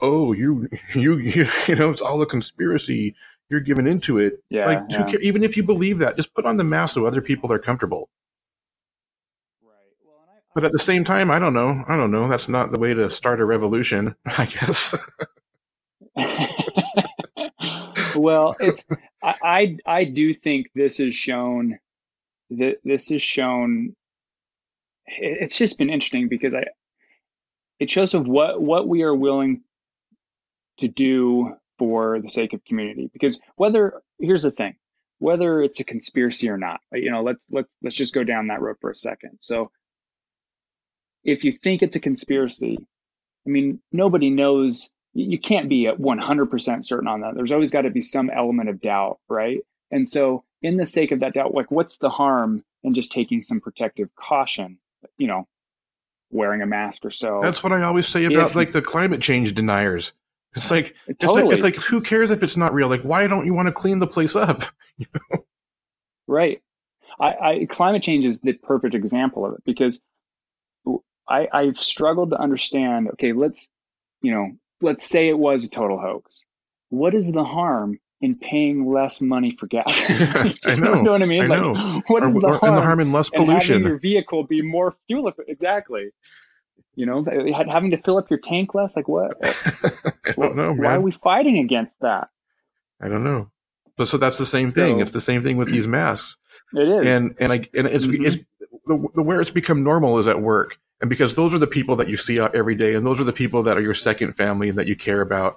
"Oh, 0.00 0.32
you, 0.32 0.70
you, 0.94 1.18
you, 1.34 1.46
you 1.66 1.74
know, 1.74 1.90
it's 1.90 2.00
all 2.00 2.22
a 2.22 2.26
conspiracy. 2.26 3.14
You're 3.50 3.60
giving 3.60 3.86
into 3.86 4.16
it." 4.16 4.42
Yeah, 4.48 4.64
like, 4.64 4.82
yeah. 4.88 5.06
ca- 5.06 5.18
even 5.20 5.44
if 5.44 5.54
you 5.54 5.62
believe 5.62 5.98
that, 5.98 6.16
just 6.16 6.32
put 6.32 6.46
on 6.46 6.56
the 6.56 6.64
mask 6.64 6.94
so 6.94 7.04
other 7.04 7.20
people 7.20 7.52
are 7.52 7.58
comfortable. 7.58 8.08
Right. 9.62 9.74
Well, 10.02 10.16
and 10.22 10.30
I, 10.30 10.40
But 10.54 10.64
at 10.64 10.72
the 10.72 10.78
same 10.78 11.04
time, 11.04 11.30
I 11.30 11.38
don't 11.38 11.52
know. 11.52 11.84
I 11.86 11.98
don't 11.98 12.10
know. 12.10 12.26
That's 12.26 12.48
not 12.48 12.72
the 12.72 12.78
way 12.78 12.94
to 12.94 13.10
start 13.10 13.38
a 13.38 13.44
revolution, 13.44 14.16
I 14.24 14.46
guess. 14.46 14.94
well, 18.16 18.56
it's 18.60 18.82
I, 19.22 19.34
I 19.44 19.76
I 19.84 20.04
do 20.04 20.32
think 20.32 20.70
this 20.74 21.00
is 21.00 21.14
shown 21.14 21.78
that 22.52 22.76
this 22.82 23.10
is 23.10 23.20
shown. 23.20 23.94
It's 25.06 25.58
just 25.58 25.76
been 25.76 25.90
interesting 25.90 26.28
because 26.28 26.54
I 26.54 26.64
it 27.78 27.90
shows 27.90 28.14
of 28.14 28.28
what 28.28 28.60
what 28.60 28.88
we 28.88 29.02
are 29.02 29.14
willing 29.14 29.62
to 30.78 30.88
do 30.88 31.54
for 31.78 32.20
the 32.20 32.30
sake 32.30 32.52
of 32.52 32.64
community. 32.64 33.10
Because 33.12 33.40
whether 33.56 34.02
here's 34.18 34.42
the 34.42 34.50
thing, 34.50 34.76
whether 35.18 35.62
it's 35.62 35.80
a 35.80 35.84
conspiracy 35.84 36.48
or 36.48 36.56
not, 36.56 36.80
uh, 36.92 36.98
you 36.98 37.10
know, 37.10 37.22
let's 37.22 37.46
let's 37.50 37.74
let's 37.82 37.96
just 37.96 38.14
go 38.14 38.24
down 38.24 38.48
that 38.48 38.60
road 38.60 38.76
for 38.80 38.90
a 38.90 38.96
second. 38.96 39.38
So 39.40 39.70
if 41.24 41.44
you 41.44 41.52
think 41.52 41.82
it's 41.82 41.96
a 41.96 42.00
conspiracy, 42.00 42.78
I 43.46 43.50
mean, 43.50 43.80
nobody 43.92 44.30
knows. 44.30 44.90
You 45.14 45.26
you 45.30 45.38
can't 45.38 45.68
be 45.68 45.86
at 45.86 45.98
100% 45.98 46.84
certain 46.84 47.08
on 47.08 47.20
that. 47.22 47.34
There's 47.34 47.52
always 47.52 47.70
got 47.70 47.82
to 47.82 47.90
be 47.90 48.02
some 48.02 48.30
element 48.30 48.68
of 48.68 48.80
doubt, 48.80 49.18
right? 49.28 49.60
And 49.90 50.08
so, 50.08 50.44
in 50.62 50.76
the 50.76 50.86
sake 50.86 51.12
of 51.12 51.20
that 51.20 51.34
doubt, 51.34 51.54
like, 51.54 51.70
what's 51.70 51.98
the 51.98 52.10
harm 52.10 52.64
in 52.82 52.94
just 52.94 53.12
taking 53.12 53.42
some 53.42 53.60
protective 53.60 54.08
caution? 54.14 54.78
You 55.16 55.28
know, 55.28 55.48
wearing 56.30 56.62
a 56.62 56.66
mask 56.66 57.04
or 57.04 57.10
so. 57.10 57.40
That's 57.42 57.62
what 57.62 57.72
I 57.72 57.82
always 57.82 58.08
say 58.08 58.24
about 58.24 58.50
If- 58.50 58.54
like 58.54 58.72
the 58.72 58.82
climate 58.82 59.20
change 59.20 59.54
deniers. 59.54 60.12
It's 60.54 60.70
like 60.70 60.94
it's 61.06 61.18
totally 61.18 61.44
like 61.44 61.52
it's 61.52 61.62
like 61.62 61.76
who 61.76 62.00
cares 62.00 62.30
if 62.30 62.42
it's 62.42 62.56
not 62.56 62.72
real? 62.72 62.88
Like 62.88 63.02
why 63.02 63.26
don't 63.26 63.46
you 63.46 63.54
want 63.54 63.66
to 63.66 63.72
clean 63.72 63.98
the 63.98 64.06
place 64.06 64.36
up? 64.36 64.64
right. 66.26 66.60
I, 67.18 67.26
I 67.26 67.66
climate 67.70 68.02
change 68.02 68.26
is 68.26 68.40
the 68.40 68.52
perfect 68.52 68.94
example 68.94 69.46
of 69.46 69.54
it 69.54 69.64
because 69.64 70.00
I 71.28 71.48
I've 71.52 71.78
struggled 71.78 72.30
to 72.30 72.38
understand. 72.38 73.08
Okay, 73.14 73.32
let's 73.32 73.68
you 74.22 74.32
know, 74.32 74.52
let's 74.80 75.06
say 75.06 75.28
it 75.28 75.38
was 75.38 75.64
a 75.64 75.70
total 75.70 75.98
hoax. 75.98 76.44
What 76.88 77.14
is 77.14 77.32
the 77.32 77.44
harm 77.44 77.98
in 78.20 78.34
paying 78.36 78.90
less 78.90 79.20
money 79.20 79.56
for 79.58 79.66
gas? 79.66 79.84
I 80.08 80.54
you 80.68 80.76
know, 80.76 81.02
know 81.02 81.12
what 81.12 81.22
I 81.22 81.26
mean? 81.26 81.42
I 81.42 81.46
like, 81.46 81.60
know. 81.60 82.02
what 82.08 82.22
Or- 82.22 82.32
the 82.32 82.46
or- 82.46 82.58
harm? 82.58 82.68
and 82.68 82.76
the 82.76 82.82
harm 82.82 83.00
in 83.00 83.12
less 83.12 83.28
and 83.32 83.42
having 83.42 83.46
pollution. 83.60 83.82
your 83.84 83.98
vehicle 83.98 84.44
be 84.44 84.62
more 84.62 84.94
fuel 85.06 85.28
efficient. 85.28 85.48
Exactly. 85.50 86.10
You 86.94 87.04
know, 87.04 87.24
having 87.68 87.90
to 87.90 87.98
fill 88.00 88.16
up 88.16 88.30
your 88.30 88.38
tank 88.38 88.74
less. 88.74 88.96
Like 88.96 89.06
what? 89.08 89.36
I 89.42 90.32
don't 90.36 90.56
know, 90.56 90.72
Why 90.72 90.94
are 90.94 91.00
we 91.00 91.12
fighting 91.12 91.58
against 91.58 92.00
that? 92.00 92.28
I 93.02 93.08
don't 93.08 93.22
know. 93.24 93.50
But 93.98 94.08
so 94.08 94.16
that's 94.16 94.38
the 94.38 94.46
same 94.46 94.72
thing. 94.72 94.96
So- 94.98 95.02
it's 95.02 95.12
the 95.12 95.20
same 95.20 95.42
thing 95.42 95.56
with 95.58 95.68
these 95.70 95.86
masks. 95.86 96.36
It 96.74 96.88
is. 96.88 97.06
and 97.06 97.34
and 97.38 97.48
like 97.48 97.70
and 97.74 97.86
it's 97.86 98.06
Mhm. 98.06 98.26
it's 98.26 98.36
the, 98.86 99.06
the 99.14 99.22
where 99.22 99.40
it's 99.40 99.50
become 99.50 99.84
normal 99.84 100.18
is 100.18 100.26
at 100.26 100.42
work 100.42 100.76
and 101.00 101.08
because 101.08 101.34
those 101.36 101.54
are 101.54 101.58
the 101.58 101.66
people 101.68 101.94
that 101.96 102.08
you 102.08 102.16
see 102.16 102.40
out 102.40 102.56
every 102.56 102.74
day 102.74 102.94
and 102.94 103.06
those 103.06 103.20
are 103.20 103.24
the 103.24 103.32
people 103.32 103.62
that 103.62 103.76
are 103.78 103.80
your 103.80 103.94
second 103.94 104.32
family 104.32 104.68
and 104.68 104.76
that 104.76 104.88
you 104.88 104.96
care 104.96 105.20
about 105.20 105.56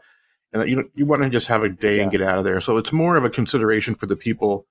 and 0.51 0.61
that 0.61 0.69
you 0.69 0.89
you 0.95 1.05
want 1.05 1.21
to 1.23 1.29
just 1.29 1.47
have 1.47 1.63
a 1.63 1.69
day 1.69 1.99
and 1.99 2.11
get 2.11 2.21
out 2.21 2.37
of 2.37 2.43
there. 2.43 2.61
So 2.61 2.77
it's 2.77 2.91
more 2.91 3.15
of 3.15 3.23
a 3.23 3.29
consideration 3.29 3.95
for 3.95 4.05
the 4.05 4.15
people 4.15 4.65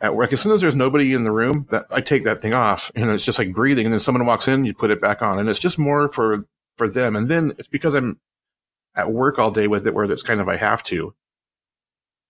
at 0.00 0.14
work. 0.14 0.32
As 0.32 0.40
soon 0.40 0.52
as 0.52 0.60
there's 0.60 0.76
nobody 0.76 1.12
in 1.12 1.24
the 1.24 1.30
room 1.30 1.66
that 1.70 1.86
i 1.90 2.00
take 2.00 2.24
that 2.24 2.42
thing 2.42 2.52
off 2.52 2.90
and 2.94 3.10
it's 3.10 3.24
just 3.24 3.38
like 3.38 3.54
breathing 3.54 3.86
and 3.86 3.92
then 3.92 4.00
someone 4.00 4.26
walks 4.26 4.48
in 4.48 4.64
you 4.64 4.74
put 4.74 4.90
it 4.90 5.00
back 5.00 5.22
on 5.22 5.38
and 5.38 5.48
it's 5.48 5.60
just 5.60 5.78
more 5.78 6.08
for 6.12 6.46
for 6.76 6.90
them. 6.90 7.16
And 7.16 7.28
then 7.28 7.54
it's 7.58 7.68
because 7.68 7.94
i'm 7.94 8.18
at 8.96 9.12
work 9.12 9.38
all 9.38 9.50
day 9.50 9.66
with 9.66 9.86
it 9.86 9.94
where 9.94 10.10
it's 10.10 10.22
kind 10.22 10.40
of 10.40 10.48
i 10.48 10.56
have 10.56 10.82
to. 10.84 11.14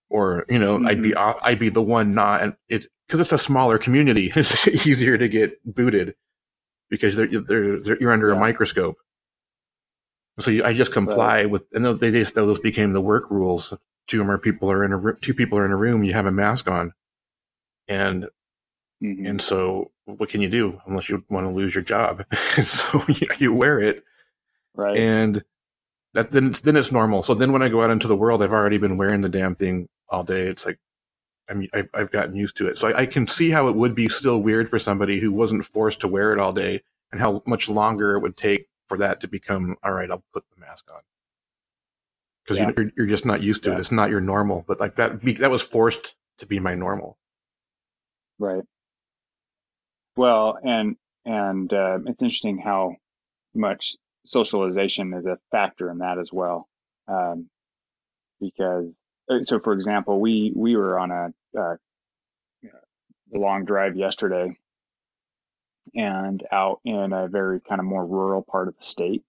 Or 0.09 0.45
you 0.47 0.59
know 0.59 0.85
i'd 0.85 1.01
be 1.01 1.09
mm-hmm. 1.09 1.17
off, 1.17 1.37
i'd 1.41 1.59
be 1.59 1.69
the 1.69 1.81
one 1.81 2.13
not 2.13 2.43
and 2.43 2.55
it's 2.69 2.87
because 3.07 3.19
it's 3.19 3.31
a 3.31 3.39
smaller 3.39 3.79
community 3.79 4.31
it's 4.35 4.67
easier 4.67 5.17
to 5.17 5.27
get 5.27 5.59
booted 5.65 6.15
because 6.89 7.15
they're, 7.15 7.27
they're, 7.27 7.79
they're 7.79 7.97
you're 7.99 8.13
under 8.13 8.31
a 8.31 8.39
microscope 8.39 8.97
so 10.39 10.51
you, 10.51 10.63
i 10.63 10.73
just 10.73 10.91
comply 10.93 11.45
with 11.45 11.63
and 11.73 11.85
they 11.99 12.11
just 12.11 12.35
those 12.35 12.59
became 12.59 12.93
the 12.93 13.01
work 13.01 13.29
rules 13.31 13.73
two 14.07 14.21
or 14.21 14.25
more 14.25 14.37
people 14.37 14.71
are 14.71 14.83
in 14.83 14.91
a 14.93 14.97
room 14.97 15.17
two 15.21 15.33
people 15.33 15.57
are 15.57 15.65
in 15.65 15.71
a 15.71 15.77
room 15.77 16.03
you 16.03 16.13
have 16.13 16.25
a 16.27 16.31
mask 16.31 16.67
on 16.69 16.93
and 17.87 18.27
Mhm. 19.03 19.29
and 19.29 19.41
so 19.41 19.91
what 20.05 20.29
can 20.29 20.41
you 20.41 20.49
do 20.49 20.81
unless 20.87 21.09
you 21.09 21.23
want 21.29 21.45
to 21.47 21.51
lose 21.53 21.75
your 21.75 21.83
job 21.83 22.25
so 22.65 23.03
you, 23.09 23.27
you 23.39 23.53
wear 23.53 23.79
it 23.79 24.03
right. 24.75 24.97
and 24.97 25.35
that 26.15 26.31
then 26.33 26.49
it's, 26.49 26.61
then 26.61 26.77
it's 26.77 26.91
normal. 26.93 27.23
So 27.23 27.35
then 27.35 27.53
when 27.53 27.63
I 27.63 27.69
go 27.69 27.83
out 27.83 27.91
into 27.91 28.09
the 28.09 28.17
world, 28.17 28.43
I've 28.43 28.53
already 28.53 28.79
been 28.79 28.97
wearing 28.97 29.21
the 29.21 29.29
damn 29.29 29.55
thing 29.55 29.89
all 30.09 30.25
day. 30.25 30.47
It's 30.47 30.67
like 30.67 30.79
I'm 31.49 31.67
I, 31.73 31.87
I've 31.93 32.11
gotten 32.11 32.35
used 32.35 32.57
to 32.57 32.67
it. 32.67 32.77
So 32.77 32.89
I, 32.89 33.01
I 33.01 33.07
can 33.07 33.27
see 33.27 33.51
how 33.51 33.67
it 33.69 33.75
would 33.75 33.95
be 33.95 34.09
still 34.09 34.41
weird 34.41 34.69
for 34.69 34.79
somebody 34.79 35.19
who 35.19 35.31
wasn't 35.33 35.65
forced 35.65 36.01
to 36.01 36.07
wear 36.07 36.33
it 36.33 36.39
all 36.39 36.53
day, 36.53 36.83
and 37.11 37.21
how 37.21 37.43
much 37.47 37.69
longer 37.69 38.15
it 38.15 38.21
would 38.21 38.37
take 38.37 38.67
for 38.87 38.97
that 38.99 39.21
to 39.21 39.27
become 39.27 39.75
all 39.83 39.91
right. 39.91 40.09
I'll 40.09 40.23
put 40.33 40.43
the 40.53 40.59
mask 40.59 40.85
on 40.91 41.01
because 42.43 42.59
Yeah. 42.59 42.71
you're, 42.77 42.91
you're 42.97 43.07
just 43.07 43.25
not 43.25 43.41
used 43.41 43.63
to 43.63 43.71
Yeah. 43.71 43.77
it. 43.77 43.79
It's 43.79 43.91
not 43.91 44.09
your 44.09 44.21
normal. 44.21 44.63
But 44.67 44.79
like 44.79 44.95
that 44.97 45.21
that 45.39 45.51
was 45.51 45.61
forced 45.61 46.15
to 46.39 46.45
be 46.45 46.59
my 46.59 46.75
normal. 46.75 47.17
Right. 48.39 48.63
Well, 50.15 50.57
and 50.63 50.95
and 51.25 51.71
uh, 51.73 51.99
it's 52.05 52.21
interesting 52.23 52.57
how 52.59 52.95
much 53.53 53.95
socialization 54.25 55.13
is 55.13 55.25
a 55.25 55.37
factor 55.51 55.89
in 55.89 55.99
that 55.99 56.19
as 56.19 56.31
well. 56.31 56.67
Um, 57.07 57.49
because 58.39 58.91
uh, 59.29 59.43
so, 59.43 59.59
for 59.59 59.73
example, 59.73 60.19
we 60.19 60.51
we 60.55 60.75
were 60.75 60.99
on 60.99 61.11
a 61.11 61.59
uh, 61.59 61.75
long 63.33 63.65
drive 63.65 63.95
yesterday, 63.95 64.57
and 65.95 66.43
out 66.51 66.81
in 66.83 67.13
a 67.13 67.27
very 67.27 67.59
kind 67.61 67.79
of 67.79 67.85
more 67.85 68.05
rural 68.05 68.43
part 68.43 68.67
of 68.67 68.77
the 68.77 68.83
state, 68.83 69.23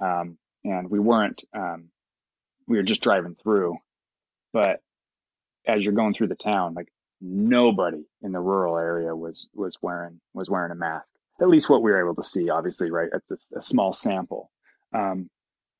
um, 0.00 0.38
and 0.64 0.90
we 0.90 0.98
weren't 0.98 1.42
um, 1.54 1.90
we 2.66 2.76
were 2.76 2.82
just 2.82 3.02
driving 3.02 3.36
through, 3.42 3.76
but 4.52 4.80
as 5.66 5.84
you're 5.84 5.94
going 5.94 6.14
through 6.14 6.28
the 6.28 6.34
town, 6.34 6.74
like 6.74 6.88
nobody 7.20 8.04
in 8.22 8.32
the 8.32 8.40
rural 8.40 8.78
area 8.78 9.14
was 9.14 9.48
was 9.54 9.76
wearing 9.82 10.20
was 10.34 10.48
wearing 10.48 10.72
a 10.72 10.76
mask. 10.76 11.12
At 11.40 11.48
least 11.48 11.70
what 11.70 11.82
we 11.82 11.90
were 11.90 12.04
able 12.04 12.16
to 12.16 12.28
see, 12.28 12.50
obviously, 12.50 12.90
right? 12.90 13.10
It's 13.12 13.52
a, 13.52 13.58
a 13.58 13.62
small 13.62 13.92
sample, 13.92 14.50
um, 14.92 15.28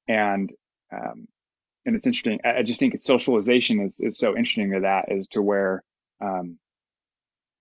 and 0.06 0.52
um, 0.92 1.26
and 1.84 1.96
it's 1.96 2.06
interesting. 2.06 2.40
I, 2.44 2.58
I 2.58 2.62
just 2.62 2.78
think 2.80 2.94
it's 2.94 3.06
socialization 3.06 3.80
is 3.80 3.98
is 4.00 4.18
so 4.18 4.30
interesting 4.30 4.72
to 4.72 4.80
that 4.80 5.10
as 5.10 5.26
to 5.28 5.42
where 5.42 5.82
um, 6.20 6.58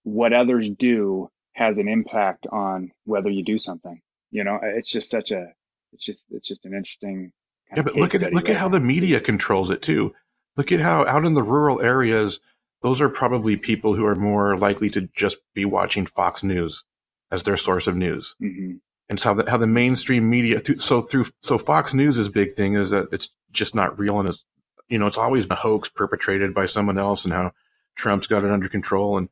what 0.03 0.33
others 0.33 0.69
do 0.69 1.29
has 1.57 1.79
an 1.79 1.87
impact 1.87 2.45
on 2.51 2.91
whether 3.05 3.29
you 3.29 3.43
do 3.43 3.57
something. 3.57 3.99
You 4.29 4.43
know, 4.43 4.59
it's 4.61 4.91
just 4.91 5.09
such 5.09 5.31
a 5.31 5.47
it's 5.91 6.05
just 6.05 6.27
it's 6.29 6.47
just 6.47 6.65
an 6.65 6.73
interesting. 6.73 7.31
yeah, 7.75 7.81
but 7.81 7.95
look 7.95 8.13
at 8.13 8.21
look 8.31 8.45
right 8.45 8.51
at 8.51 8.57
how 8.57 8.69
the 8.69 8.79
media 8.79 9.19
controls 9.19 9.71
it 9.71 9.81
too. 9.81 10.13
Look 10.55 10.71
at 10.71 10.79
how 10.79 11.05
out 11.05 11.25
in 11.25 11.33
the 11.33 11.43
rural 11.43 11.81
areas, 11.81 12.39
those 12.83 13.01
are 13.01 13.09
probably 13.09 13.57
people 13.57 13.95
who 13.95 14.05
are 14.05 14.15
more 14.15 14.57
likely 14.57 14.89
to 14.91 15.09
just 15.15 15.37
be 15.55 15.65
watching 15.65 16.05
Fox 16.05 16.43
News 16.43 16.83
as 17.31 17.43
their 17.43 17.57
source 17.57 17.87
of 17.87 17.95
news. 17.95 18.35
Mm-hmm. 18.41 18.75
And 19.09 19.19
so 19.19 19.29
how 19.29 19.33
the, 19.35 19.49
how 19.49 19.57
the 19.57 19.67
mainstream 19.67 20.29
media, 20.29 20.61
so 20.79 21.01
through, 21.01 21.25
so 21.41 21.57
Fox 21.57 21.93
News' 21.93 22.17
is 22.17 22.29
big 22.29 22.55
thing 22.55 22.75
is 22.75 22.89
that 22.91 23.07
it's 23.11 23.29
just 23.51 23.73
not 23.73 23.97
real 23.97 24.19
and 24.19 24.29
it's, 24.29 24.43
you 24.89 24.97
know, 24.97 25.07
it's 25.07 25.17
always 25.17 25.45
a 25.49 25.55
hoax 25.55 25.89
perpetrated 25.89 26.53
by 26.53 26.65
someone 26.65 26.97
else 26.97 27.23
and 27.23 27.33
how 27.33 27.51
Trump's 27.95 28.27
got 28.27 28.43
it 28.43 28.51
under 28.51 28.69
control 28.69 29.17
and 29.17 29.29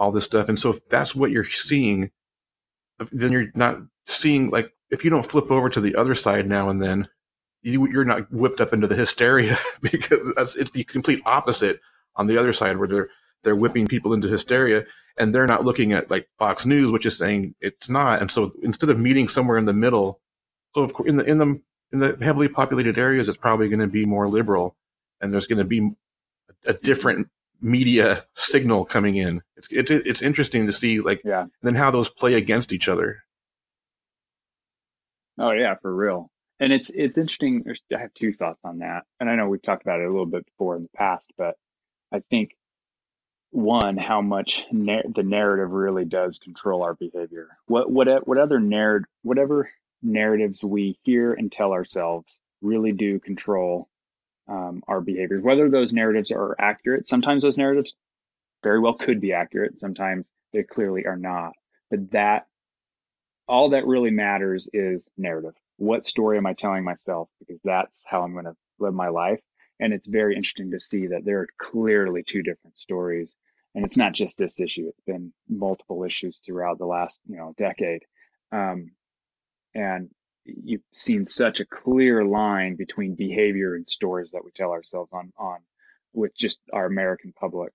all 0.00 0.10
this 0.10 0.24
stuff. 0.24 0.48
And 0.48 0.58
so 0.58 0.70
if 0.70 0.88
that's 0.88 1.14
what 1.14 1.30
you're 1.30 1.44
seeing, 1.44 2.10
then 3.12 3.30
you're 3.30 3.52
not 3.54 3.78
seeing 4.06 4.50
like 4.50 4.72
if 4.90 5.04
you 5.04 5.10
don't 5.10 5.26
flip 5.26 5.50
over 5.50 5.68
to 5.68 5.80
the 5.80 5.94
other 5.94 6.14
side 6.14 6.48
now 6.48 6.70
and 6.70 6.82
then, 6.82 7.06
you, 7.62 7.84
are 8.00 8.04
not 8.06 8.32
whipped 8.32 8.62
up 8.62 8.72
into 8.72 8.86
the 8.86 8.96
hysteria 8.96 9.58
because 9.82 10.56
it's 10.56 10.70
the 10.70 10.82
complete 10.84 11.20
opposite 11.26 11.78
on 12.16 12.26
the 12.26 12.38
other 12.38 12.54
side 12.54 12.78
where 12.78 12.88
they're 12.88 13.08
they're 13.44 13.56
whipping 13.56 13.86
people 13.86 14.12
into 14.12 14.28
hysteria 14.28 14.84
and 15.18 15.34
they're 15.34 15.46
not 15.46 15.64
looking 15.64 15.92
at 15.92 16.10
like 16.10 16.28
Fox 16.38 16.64
News, 16.64 16.90
which 16.90 17.06
is 17.06 17.16
saying 17.16 17.54
it's 17.60 17.88
not. 17.88 18.20
And 18.20 18.30
so 18.30 18.52
instead 18.62 18.88
of 18.88 18.98
meeting 18.98 19.28
somewhere 19.28 19.58
in 19.58 19.66
the 19.66 19.72
middle, 19.74 20.20
so 20.74 20.82
of 20.82 20.94
course 20.94 21.08
in 21.08 21.16
the 21.16 21.24
in 21.24 21.38
the 21.38 21.60
in 21.92 21.98
the 21.98 22.16
heavily 22.22 22.48
populated 22.48 22.96
areas, 22.96 23.28
it's 23.28 23.36
probably 23.36 23.68
going 23.68 23.80
to 23.80 23.86
be 23.86 24.06
more 24.06 24.28
liberal, 24.28 24.76
and 25.20 25.32
there's 25.32 25.46
going 25.46 25.58
to 25.58 25.64
be 25.64 25.90
a 26.64 26.72
different 26.72 27.28
media 27.60 28.24
signal 28.34 28.84
coming 28.84 29.16
in. 29.16 29.42
It's 29.56 29.68
it's 29.70 29.90
it's 29.90 30.22
interesting 30.22 30.66
to 30.66 30.72
see 30.72 31.00
like 31.00 31.22
yeah. 31.24 31.46
then 31.62 31.74
how 31.74 31.90
those 31.90 32.08
play 32.08 32.34
against 32.34 32.72
each 32.72 32.88
other. 32.88 33.22
Oh 35.38 35.52
yeah, 35.52 35.74
for 35.80 35.94
real. 35.94 36.30
And 36.58 36.72
it's 36.72 36.90
it's 36.90 37.18
interesting. 37.18 37.64
I 37.94 37.98
have 37.98 38.14
two 38.14 38.32
thoughts 38.32 38.60
on 38.64 38.78
that, 38.78 39.04
and 39.18 39.30
I 39.30 39.36
know 39.36 39.48
we've 39.48 39.62
talked 39.62 39.82
about 39.82 40.00
it 40.00 40.06
a 40.06 40.10
little 40.10 40.26
bit 40.26 40.44
before 40.44 40.76
in 40.76 40.82
the 40.82 40.96
past, 40.96 41.32
but 41.38 41.56
I 42.12 42.20
think 42.30 42.56
one 43.50 43.96
how 43.96 44.20
much 44.20 44.64
na- 44.70 45.02
the 45.14 45.22
narrative 45.22 45.72
really 45.72 46.04
does 46.04 46.38
control 46.38 46.82
our 46.82 46.94
behavior. 46.94 47.56
What 47.66 47.90
what 47.90 48.26
what 48.26 48.38
other 48.38 48.60
narrative 48.60 49.08
whatever 49.22 49.70
narratives 50.02 50.62
we 50.62 50.98
hear 51.02 51.32
and 51.32 51.50
tell 51.50 51.72
ourselves 51.72 52.40
really 52.62 52.92
do 52.92 53.18
control 53.18 53.88
um, 54.48 54.82
our 54.88 55.00
behaviors. 55.00 55.42
Whether 55.42 55.70
those 55.70 55.92
narratives 55.92 56.30
are 56.30 56.56
accurate, 56.58 57.06
sometimes 57.06 57.42
those 57.42 57.58
narratives 57.58 57.94
very 58.62 58.80
well 58.80 58.94
could 58.94 59.20
be 59.20 59.32
accurate. 59.32 59.78
Sometimes 59.78 60.30
they 60.52 60.62
clearly 60.62 61.06
are 61.06 61.16
not. 61.16 61.52
But 61.90 62.10
that 62.12 62.46
all 63.48 63.70
that 63.70 63.86
really 63.86 64.10
matters 64.10 64.68
is 64.72 65.08
narrative. 65.16 65.54
What 65.76 66.06
story 66.06 66.36
am 66.36 66.46
I 66.46 66.52
telling 66.52 66.84
myself? 66.84 67.28
Because 67.40 67.60
that's 67.64 68.04
how 68.06 68.22
I'm 68.22 68.32
going 68.32 68.44
to 68.44 68.56
live 68.78 68.94
my 68.94 69.08
life. 69.08 69.40
And 69.80 69.92
it's 69.92 70.06
very 70.06 70.36
interesting 70.36 70.70
to 70.72 70.80
see 70.80 71.08
that 71.08 71.24
there 71.24 71.40
are 71.40 71.48
clearly 71.58 72.22
two 72.22 72.42
different 72.42 72.76
stories. 72.76 73.34
And 73.74 73.84
it's 73.84 73.96
not 73.96 74.12
just 74.12 74.36
this 74.36 74.60
issue, 74.60 74.88
it's 74.88 75.00
been 75.06 75.32
multiple 75.48 76.04
issues 76.04 76.38
throughout 76.44 76.78
the 76.78 76.86
last, 76.86 77.20
you 77.26 77.36
know, 77.36 77.54
decade. 77.56 78.02
Um, 78.52 78.92
and 79.74 80.10
you've 80.44 80.82
seen 80.92 81.26
such 81.26 81.60
a 81.60 81.66
clear 81.66 82.24
line 82.24 82.76
between 82.76 83.14
behavior 83.14 83.74
and 83.74 83.88
stories 83.88 84.32
that 84.32 84.44
we 84.44 84.50
tell 84.50 84.70
ourselves 84.70 85.12
on, 85.12 85.32
on 85.38 85.58
with 86.12 86.34
just 86.36 86.58
our 86.72 86.86
American 86.86 87.32
public. 87.32 87.72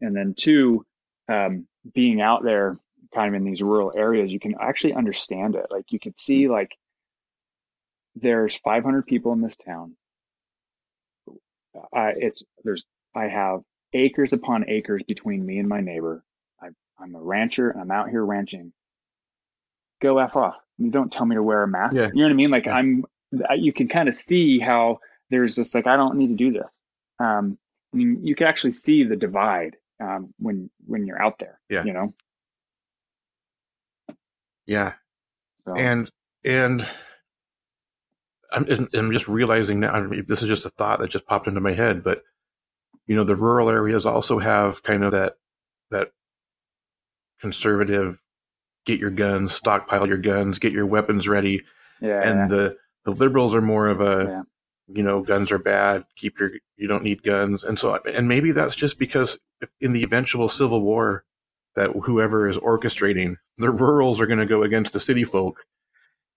And 0.00 0.14
then 0.14 0.34
two, 0.34 0.84
um, 1.28 1.66
being 1.94 2.20
out 2.20 2.42
there 2.42 2.78
kind 3.14 3.28
of 3.28 3.40
in 3.40 3.44
these 3.44 3.62
rural 3.62 3.92
areas, 3.94 4.30
you 4.30 4.40
can 4.40 4.54
actually 4.60 4.94
understand 4.94 5.54
it. 5.54 5.66
Like 5.70 5.86
you 5.90 5.98
could 5.98 6.18
see 6.18 6.48
like 6.48 6.72
there's 8.14 8.56
500 8.56 9.06
people 9.06 9.32
in 9.32 9.40
this 9.40 9.56
town. 9.56 9.96
I, 11.92 12.12
it's 12.16 12.42
there's 12.64 12.84
I 13.14 13.28
have 13.28 13.60
acres 13.94 14.32
upon 14.32 14.68
acres 14.68 15.02
between 15.06 15.44
me 15.44 15.58
and 15.58 15.68
my 15.68 15.80
neighbor. 15.80 16.22
I, 16.60 16.68
I'm 16.98 17.14
a 17.14 17.22
rancher 17.22 17.70
and 17.70 17.80
I'm 17.80 17.90
out 17.90 18.10
here 18.10 18.24
ranching. 18.24 18.72
Go 20.02 20.18
f 20.18 20.36
off. 20.36 20.56
You 20.78 20.90
don't 20.90 21.10
tell 21.10 21.24
me 21.24 21.36
to 21.36 21.42
wear 21.42 21.62
a 21.62 21.68
mask. 21.68 21.94
Yeah. 21.96 22.08
You 22.12 22.22
know 22.22 22.24
what 22.24 22.32
I 22.32 22.34
mean? 22.34 22.50
Like 22.50 22.66
yeah. 22.66 22.74
I'm. 22.74 23.04
You 23.56 23.72
can 23.72 23.88
kind 23.88 24.08
of 24.08 24.14
see 24.14 24.58
how 24.58 24.98
there's 25.30 25.54
this 25.54 25.74
like 25.74 25.86
I 25.86 25.96
don't 25.96 26.16
need 26.16 26.28
to 26.28 26.34
do 26.34 26.52
this. 26.52 26.82
Um, 27.18 27.56
I 27.94 27.96
mean, 27.96 28.18
you 28.22 28.34
can 28.34 28.46
actually 28.46 28.72
see 28.72 29.04
the 29.04 29.16
divide 29.16 29.76
um, 30.00 30.34
when 30.38 30.68
when 30.86 31.06
you're 31.06 31.22
out 31.22 31.38
there. 31.38 31.60
Yeah. 31.70 31.84
You 31.84 31.92
know. 31.92 32.14
Yeah. 34.66 34.94
So. 35.64 35.74
And 35.76 36.10
and 36.44 36.86
I'm, 38.52 38.88
I'm 38.92 39.12
just 39.12 39.28
realizing 39.28 39.80
now, 39.80 39.92
I 39.92 40.00
mean, 40.02 40.24
this 40.28 40.42
is 40.42 40.48
just 40.48 40.66
a 40.66 40.70
thought 40.70 41.00
that 41.00 41.10
just 41.10 41.26
popped 41.26 41.46
into 41.46 41.60
my 41.60 41.72
head, 41.72 42.04
but 42.04 42.22
you 43.06 43.16
know, 43.16 43.24
the 43.24 43.36
rural 43.36 43.68
areas 43.68 44.06
also 44.06 44.38
have 44.38 44.82
kind 44.82 45.04
of 45.04 45.12
that, 45.12 45.36
that 45.90 46.12
conservative, 47.40 48.18
get 48.84 49.00
your 49.00 49.10
guns, 49.10 49.52
stockpile 49.52 50.06
your 50.06 50.18
guns, 50.18 50.58
get 50.58 50.72
your 50.72 50.86
weapons 50.86 51.28
ready. 51.28 51.62
Yeah. 52.00 52.20
And 52.22 52.50
the, 52.50 52.76
the 53.04 53.12
liberals 53.12 53.54
are 53.54 53.62
more 53.62 53.88
of 53.88 54.00
a, 54.00 54.26
yeah. 54.28 54.42
you 54.88 55.02
know, 55.02 55.22
guns 55.22 55.52
are 55.52 55.58
bad. 55.58 56.04
Keep 56.16 56.40
your, 56.40 56.50
you 56.76 56.88
don't 56.88 57.04
need 57.04 57.22
guns. 57.22 57.64
And 57.64 57.78
so, 57.78 57.98
and 58.06 58.28
maybe 58.28 58.52
that's 58.52 58.74
just 58.74 58.98
because 58.98 59.38
in 59.80 59.92
the 59.92 60.02
eventual 60.02 60.48
civil 60.48 60.80
war 60.80 61.24
that 61.76 61.90
whoever 62.04 62.48
is 62.48 62.58
orchestrating, 62.58 63.36
the 63.58 63.70
rurals 63.70 64.20
are 64.20 64.26
going 64.26 64.40
to 64.40 64.46
go 64.46 64.62
against 64.62 64.92
the 64.92 65.00
city 65.00 65.24
folk 65.24 65.64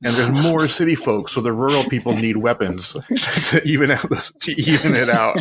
and 0.03 0.15
there's 0.15 0.29
more 0.43 0.67
city 0.67 0.95
folk, 0.95 1.29
so 1.29 1.41
the 1.41 1.53
rural 1.53 1.87
people 1.89 2.13
need 2.15 2.37
weapons 2.37 2.95
to 3.45 3.61
even 3.65 3.91
out 3.91 4.09
this, 4.09 4.31
to 4.41 4.51
even 4.61 4.95
it 4.95 5.09
out. 5.09 5.37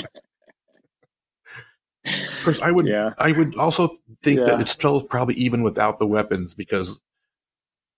Of 2.06 2.44
course, 2.44 2.60
I 2.60 2.70
would 2.70 2.86
yeah. 2.86 3.14
I 3.18 3.32
would 3.32 3.56
also 3.56 3.96
think 4.24 4.40
yeah. 4.40 4.46
that 4.46 4.60
it's 4.60 4.70
still 4.70 5.02
probably 5.02 5.34
even 5.34 5.62
without 5.62 5.98
the 5.98 6.06
weapons 6.06 6.54
because 6.54 7.00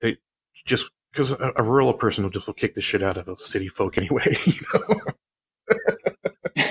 they 0.00 0.18
just 0.66 0.90
because 1.12 1.32
a, 1.32 1.52
a, 1.56 1.62
rural 1.62 1.94
person 1.94 2.24
will 2.24 2.30
just 2.30 2.46
will 2.46 2.54
kick 2.54 2.74
the 2.74 2.82
shit 2.82 3.02
out 3.02 3.16
of 3.16 3.28
a 3.28 3.38
city 3.38 3.68
folk 3.68 3.96
anyway, 3.96 4.36
you 4.46 4.60
know. 4.74 5.00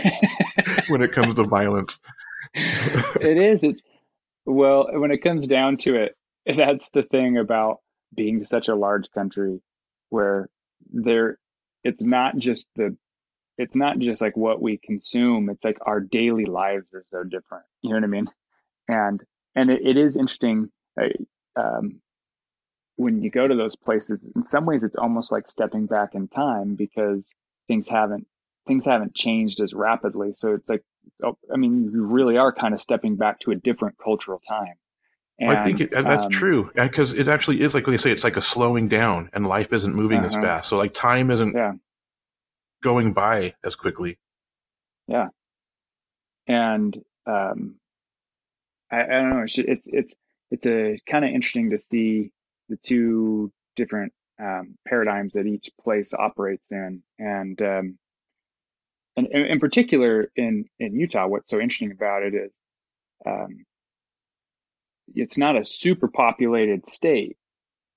when 0.87 1.01
it 1.01 1.11
comes 1.11 1.33
to 1.33 1.43
violence, 1.43 1.99
it 2.53 3.37
is. 3.37 3.63
It's 3.63 3.81
well, 4.45 4.87
when 4.91 5.11
it 5.11 5.23
comes 5.23 5.47
down 5.47 5.77
to 5.77 5.95
it, 5.95 6.15
that's 6.45 6.89
the 6.89 7.03
thing 7.03 7.37
about 7.37 7.79
being 8.13 8.43
such 8.43 8.67
a 8.67 8.75
large 8.75 9.09
country 9.11 9.61
where 10.09 10.49
there 10.91 11.39
it's 11.83 12.01
not 12.01 12.37
just 12.37 12.67
the 12.75 12.95
it's 13.57 13.75
not 13.75 13.99
just 13.99 14.21
like 14.21 14.37
what 14.37 14.61
we 14.61 14.77
consume 14.77 15.49
it's 15.49 15.65
like 15.65 15.77
our 15.81 15.99
daily 15.99 16.45
lives 16.45 16.85
are 16.93 17.05
so 17.11 17.23
different 17.23 17.65
you 17.81 17.89
know 17.89 17.95
what 17.95 18.03
i 18.03 18.07
mean 18.07 18.29
and 18.87 19.21
and 19.55 19.69
it, 19.69 19.81
it 19.85 19.97
is 19.97 20.15
interesting 20.15 20.69
uh, 20.99 21.07
um, 21.55 22.01
when 22.97 23.21
you 23.21 23.29
go 23.29 23.47
to 23.47 23.55
those 23.55 23.75
places 23.75 24.19
in 24.35 24.45
some 24.45 24.65
ways 24.65 24.83
it's 24.83 24.95
almost 24.95 25.31
like 25.31 25.47
stepping 25.47 25.85
back 25.85 26.15
in 26.15 26.27
time 26.27 26.75
because 26.75 27.33
things 27.67 27.87
haven't 27.87 28.27
things 28.67 28.85
haven't 28.85 29.15
changed 29.15 29.59
as 29.61 29.73
rapidly 29.73 30.33
so 30.33 30.53
it's 30.53 30.69
like 30.69 30.83
oh, 31.23 31.37
i 31.53 31.57
mean 31.57 31.91
you 31.93 32.05
really 32.05 32.37
are 32.37 32.53
kind 32.53 32.73
of 32.73 32.79
stepping 32.79 33.15
back 33.15 33.39
to 33.39 33.51
a 33.51 33.55
different 33.55 33.95
cultural 33.97 34.39
time 34.39 34.75
and, 35.37 35.51
I 35.51 35.63
think 35.63 35.81
it, 35.81 35.91
that's 35.91 36.25
um, 36.25 36.31
true 36.31 36.71
because 36.73 37.11
it 37.11 37.27
actually 37.27 37.59
is 37.59 37.73
like 37.73 37.85
when 37.85 37.93
they 37.93 38.01
say 38.01 38.11
it's 38.11 38.23
like 38.23 38.37
a 38.37 38.41
slowing 38.41 38.87
down, 38.87 39.29
and 39.33 39.45
life 39.45 39.73
isn't 39.73 39.93
moving 39.93 40.19
uh-huh. 40.19 40.27
as 40.27 40.33
fast. 40.35 40.69
So 40.69 40.77
like 40.77 40.93
time 40.93 41.29
isn't 41.29 41.53
yeah. 41.53 41.73
going 42.81 43.11
by 43.11 43.53
as 43.61 43.75
quickly. 43.75 44.17
Yeah, 45.09 45.27
and 46.47 46.97
um, 47.25 47.75
I, 48.91 49.03
I 49.03 49.05
don't 49.05 49.29
know. 49.31 49.43
It's 49.43 49.57
it's 49.57 49.87
it's, 49.87 50.15
it's 50.51 50.65
a 50.67 50.99
kind 51.09 51.25
of 51.25 51.31
interesting 51.31 51.71
to 51.71 51.79
see 51.79 52.31
the 52.69 52.77
two 52.77 53.51
different 53.75 54.13
um, 54.39 54.77
paradigms 54.87 55.33
that 55.33 55.47
each 55.47 55.69
place 55.81 56.13
operates 56.13 56.71
in, 56.71 57.03
and 57.19 57.61
um, 57.61 57.97
and 59.15 59.27
in 59.27 59.59
particular 59.59 60.31
in 60.35 60.65
in 60.79 60.95
Utah, 60.95 61.27
what's 61.27 61.49
so 61.49 61.59
interesting 61.59 61.91
about 61.91 62.23
it 62.23 62.33
is 62.33 62.53
um, 63.25 63.65
it's 65.13 65.37
not 65.37 65.55
a 65.57 65.63
super 65.63 66.07
populated 66.07 66.87
state, 66.87 67.37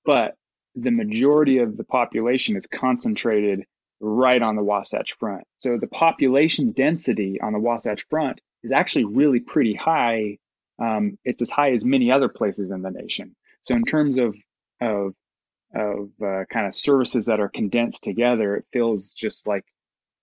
but 0.05 0.35
the 0.75 0.91
majority 0.91 1.59
of 1.59 1.77
the 1.77 1.83
population 1.83 2.55
is 2.55 2.67
concentrated 2.67 3.65
right 3.99 4.41
on 4.41 4.55
the 4.55 4.63
Wasatch 4.63 5.13
Front. 5.19 5.43
So 5.57 5.77
the 5.77 5.87
population 5.87 6.71
density 6.71 7.39
on 7.41 7.53
the 7.53 7.59
Wasatch 7.59 8.05
Front 8.09 8.39
is 8.63 8.71
actually 8.71 9.05
really 9.05 9.39
pretty 9.39 9.73
high. 9.73 10.37
Um, 10.79 11.17
it's 11.23 11.41
as 11.41 11.49
high 11.49 11.71
as 11.73 11.83
many 11.83 12.11
other 12.11 12.29
places 12.29 12.71
in 12.71 12.81
the 12.81 12.91
nation. 12.91 13.35
So 13.61 13.75
in 13.75 13.83
terms 13.83 14.17
of 14.17 14.35
of 14.81 15.13
of 15.75 16.09
uh, 16.23 16.45
kind 16.51 16.65
of 16.65 16.73
services 16.73 17.25
that 17.25 17.39
are 17.39 17.49
condensed 17.49 18.03
together, 18.03 18.55
it 18.55 18.65
feels 18.71 19.11
just 19.11 19.47
like 19.47 19.65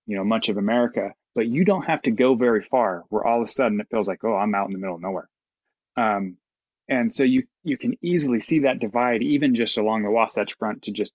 you 0.07 0.17
know 0.17 0.25
much 0.25 0.49
of 0.49 0.57
America. 0.57 1.13
But 1.35 1.49
you 1.49 1.65
don't 1.65 1.85
have 1.85 2.03
to 2.03 2.11
go 2.11 2.35
very 2.35 2.63
far, 2.63 3.05
where 3.11 3.25
all 3.25 3.43
of 3.43 3.49
a 3.49 3.51
sudden 3.51 3.81
it 3.81 3.89
feels 3.91 4.09
like, 4.09 4.25
oh, 4.25 4.35
I'm 4.35 4.55
out 4.55 4.67
in 4.67 4.73
the 4.73 4.79
middle 4.79 4.97
of 4.97 5.03
nowhere. 5.03 5.29
Um, 5.97 6.39
and 6.89 7.13
so 7.15 7.25
you 7.25 7.45
you 7.63 7.77
can 7.77 7.95
easily 8.03 8.41
see 8.41 8.61
that 8.61 8.79
divide 8.79 9.23
even 9.23 9.55
just 9.55 9.77
along 9.77 10.03
the 10.03 10.11
Wasatch 10.11 10.57
Front 10.59 10.83
to 10.85 10.93
just 10.93 11.13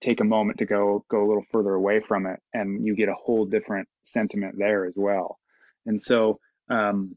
take 0.00 0.20
a 0.20 0.24
moment 0.24 0.58
to 0.58 0.66
go 0.66 1.04
go 1.08 1.24
a 1.24 1.26
little 1.26 1.44
further 1.50 1.74
away 1.74 2.00
from 2.00 2.26
it, 2.26 2.40
and 2.52 2.86
you 2.86 2.94
get 2.94 3.08
a 3.08 3.14
whole 3.14 3.46
different 3.46 3.88
sentiment 4.02 4.56
there 4.58 4.84
as 4.84 4.94
well. 4.96 5.38
And 5.86 6.00
so 6.00 6.38
um, 6.68 7.16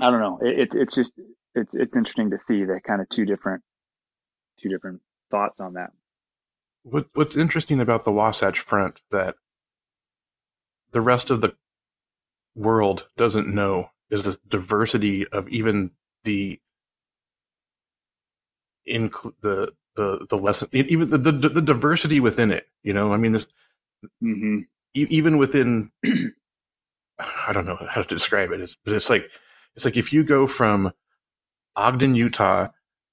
I 0.00 0.10
don't 0.10 0.20
know. 0.20 0.38
It, 0.40 0.58
it, 0.58 0.74
it's 0.74 0.94
just 0.94 1.12
it's 1.54 1.74
it's 1.74 1.96
interesting 1.96 2.30
to 2.30 2.38
see 2.38 2.64
the 2.64 2.80
kind 2.86 3.00
of 3.00 3.08
two 3.08 3.24
different 3.24 3.62
two 4.60 4.68
different 4.68 5.00
thoughts 5.30 5.60
on 5.60 5.74
that. 5.74 5.90
What 6.82 7.06
What's 7.14 7.36
interesting 7.36 7.80
about 7.80 8.04
the 8.04 8.12
Wasatch 8.12 8.58
Front 8.58 9.00
that 9.10 9.36
the 10.92 11.00
rest 11.00 11.30
of 11.30 11.40
the 11.40 11.54
world 12.54 13.08
doesn't 13.16 13.52
know 13.52 13.90
is 14.10 14.24
the 14.24 14.38
diversity 14.48 15.26
of 15.28 15.48
even 15.48 15.90
the 16.24 16.60
include 18.84 19.34
the 19.40 19.72
the 19.96 20.26
the 20.28 20.36
lesson 20.36 20.68
even 20.72 21.10
the, 21.10 21.18
the, 21.18 21.32
the 21.32 21.62
diversity 21.62 22.20
within 22.20 22.50
it 22.50 22.66
you 22.82 22.92
know 22.92 23.12
i 23.12 23.16
mean 23.16 23.32
this 23.32 23.46
mm-hmm. 24.22 24.60
e- 24.94 25.06
even 25.08 25.38
within 25.38 25.90
i 27.18 27.52
don't 27.52 27.66
know 27.66 27.78
how 27.88 28.02
to 28.02 28.14
describe 28.14 28.50
it 28.50 28.60
it's, 28.60 28.76
but 28.84 28.94
it's 28.94 29.10
like 29.10 29.30
it's 29.76 29.84
like 29.84 29.96
if 29.96 30.12
you 30.12 30.22
go 30.22 30.46
from 30.46 30.92
ogden 31.76 32.14
utah 32.14 32.68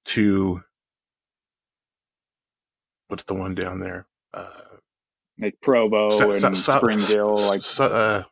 to 0.06 0.62
what's 3.08 3.24
the 3.24 3.34
one 3.34 3.56
down 3.56 3.80
there 3.80 4.06
uh 4.34 4.50
like 5.40 5.60
provo 5.62 6.10
sa- 6.18 6.30
and 6.30 6.58
sa- 6.58 6.78
springville 6.78 7.38
like 7.38 7.64
uh, 7.80 8.24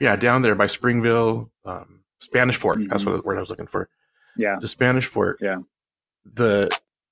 yeah 0.00 0.16
down 0.16 0.42
there 0.42 0.54
by 0.54 0.66
springville 0.66 1.50
um 1.64 2.00
spanish 2.20 2.56
fork 2.56 2.78
mm-hmm. 2.78 2.88
that's 2.88 3.04
what 3.04 3.24
word 3.24 3.36
i 3.36 3.40
was 3.40 3.50
looking 3.50 3.66
for 3.66 3.88
yeah 4.36 4.56
the 4.60 4.68
spanish 4.68 5.06
fork 5.06 5.38
yeah 5.40 5.58
the 6.34 6.68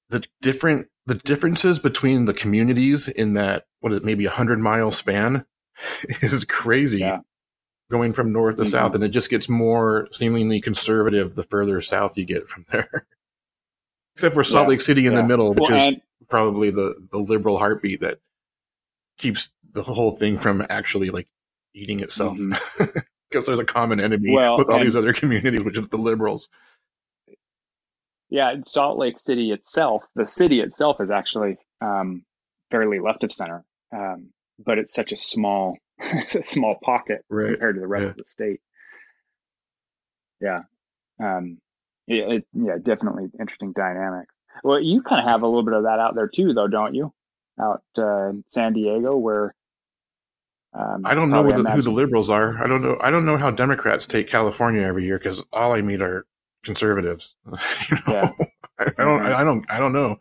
the 0.09 0.25
different 0.42 0.88
the 1.07 1.14
differences 1.14 1.79
between 1.79 2.25
the 2.25 2.35
communities 2.35 3.09
in 3.09 3.35
that 3.35 3.66
what 3.81 3.92
is 3.92 3.99
it, 3.99 4.05
maybe 4.05 4.27
a 4.27 4.31
hundred 4.31 4.59
mile 4.59 4.90
span 4.90 5.45
is 6.23 6.45
crazy. 6.45 7.01
Yeah. 7.01 7.21
Going 7.90 8.12
from 8.12 8.33
north 8.33 8.57
to 8.57 8.62
mm-hmm. 8.62 8.70
south, 8.70 8.94
and 8.96 9.05
it 9.05 9.11
just 9.11 9.31
gets 9.31 9.49
more 9.49 10.09
seemingly 10.11 10.61
conservative 10.61 11.37
the 11.37 11.44
further 11.44 11.81
south 11.81 12.18
you 12.18 12.25
get 12.25 12.49
from 12.49 12.66
there. 12.72 13.07
Except 14.16 14.35
for 14.35 14.42
Salt 14.42 14.64
yeah. 14.64 14.70
Lake 14.70 14.81
City 14.81 15.07
in 15.07 15.12
yeah. 15.12 15.20
the 15.20 15.27
middle, 15.27 15.51
which 15.51 15.70
well, 15.70 15.79
is 15.79 15.88
and- 15.88 16.01
probably 16.29 16.70
the 16.70 16.94
the 17.12 17.18
liberal 17.18 17.59
heartbeat 17.59 18.01
that 18.01 18.18
keeps 19.18 19.51
the 19.72 19.83
whole 19.83 20.11
thing 20.11 20.38
from 20.38 20.66
actually 20.68 21.11
like 21.11 21.29
eating 21.75 22.01
itself. 22.01 22.37
Because 22.37 22.90
mm-hmm. 22.90 23.40
there's 23.46 23.59
a 23.59 23.64
common 23.64 24.01
enemy 24.01 24.35
well, 24.35 24.59
with 24.59 24.68
all 24.68 24.77
and- 24.77 24.87
these 24.87 24.96
other 24.96 25.12
communities, 25.12 25.62
which 25.62 25.79
is 25.79 25.88
the 25.88 25.99
liberals. 25.99 26.49
Yeah, 28.29 28.57
Salt 28.66 28.99
Lake 28.99 29.18
City 29.18 29.53
itself, 29.53 30.03
the 30.16 30.27
city 30.27 30.61
itself 30.61 31.01
is 31.01 31.11
actually 31.11 31.59
um, 31.81 32.25
fairly 32.70 32.99
left 32.99 33.22
of 33.22 33.33
center, 33.33 33.64
um, 33.94 34.31
but 34.59 34.79
it's 34.79 34.94
such 34.94 35.12
a 35.12 35.16
small, 35.16 35.77
small 36.44 36.76
pocket 36.82 37.24
right. 37.28 37.50
compared 37.50 37.76
to 37.76 37.80
the 37.80 37.87
rest 37.87 38.04
yeah. 38.04 38.11
of 38.11 38.16
the 38.16 38.24
state. 38.24 38.61
Yeah, 40.40 40.61
um, 41.20 41.59
it, 42.06 42.32
it, 42.32 42.46
yeah, 42.52 42.76
definitely 42.82 43.28
interesting 43.38 43.72
dynamics. 43.72 44.32
Well, 44.62 44.80
you 44.80 45.02
kind 45.02 45.20
of 45.20 45.26
have 45.26 45.42
a 45.42 45.46
little 45.46 45.64
bit 45.64 45.74
of 45.74 45.85
that 45.85 45.98
out 45.98 46.14
there 46.14 46.28
too, 46.28 46.52
though, 46.52 46.68
don't 46.68 46.94
you? 46.94 47.12
Out 47.61 47.82
uh, 47.98 48.28
in 48.28 48.44
San 48.48 48.74
Diego, 48.74 49.16
where 49.16 49.54
um, 50.78 51.02
I 51.06 51.14
don't 51.14 51.30
know 51.30 51.42
the, 51.42 51.70
who 51.70 51.82
the 51.82 51.90
liberals 51.90 52.28
are. 52.28 52.62
I 52.62 52.66
don't 52.66 52.82
know. 52.82 52.98
I 53.00 53.11
don't 53.11 53.24
know 53.24 53.38
how 53.38 53.50
Democrats 53.50 54.06
take 54.06 54.28
California 54.28 54.82
every 54.82 55.04
year 55.04 55.18
because 55.18 55.42
all 55.52 55.72
I 55.72 55.80
meet 55.80 56.02
are 56.02 56.26
conservatives. 56.64 57.35
you 57.46 57.96
know? 58.06 58.12
yeah. 58.12 58.30
I, 58.78 58.85
I, 58.98 59.04
don't. 59.04 59.22
I, 59.22 59.40
I, 59.40 59.44
don't. 59.44 59.64
I 59.70 59.78
don't 59.78 59.92
know. 59.94 60.16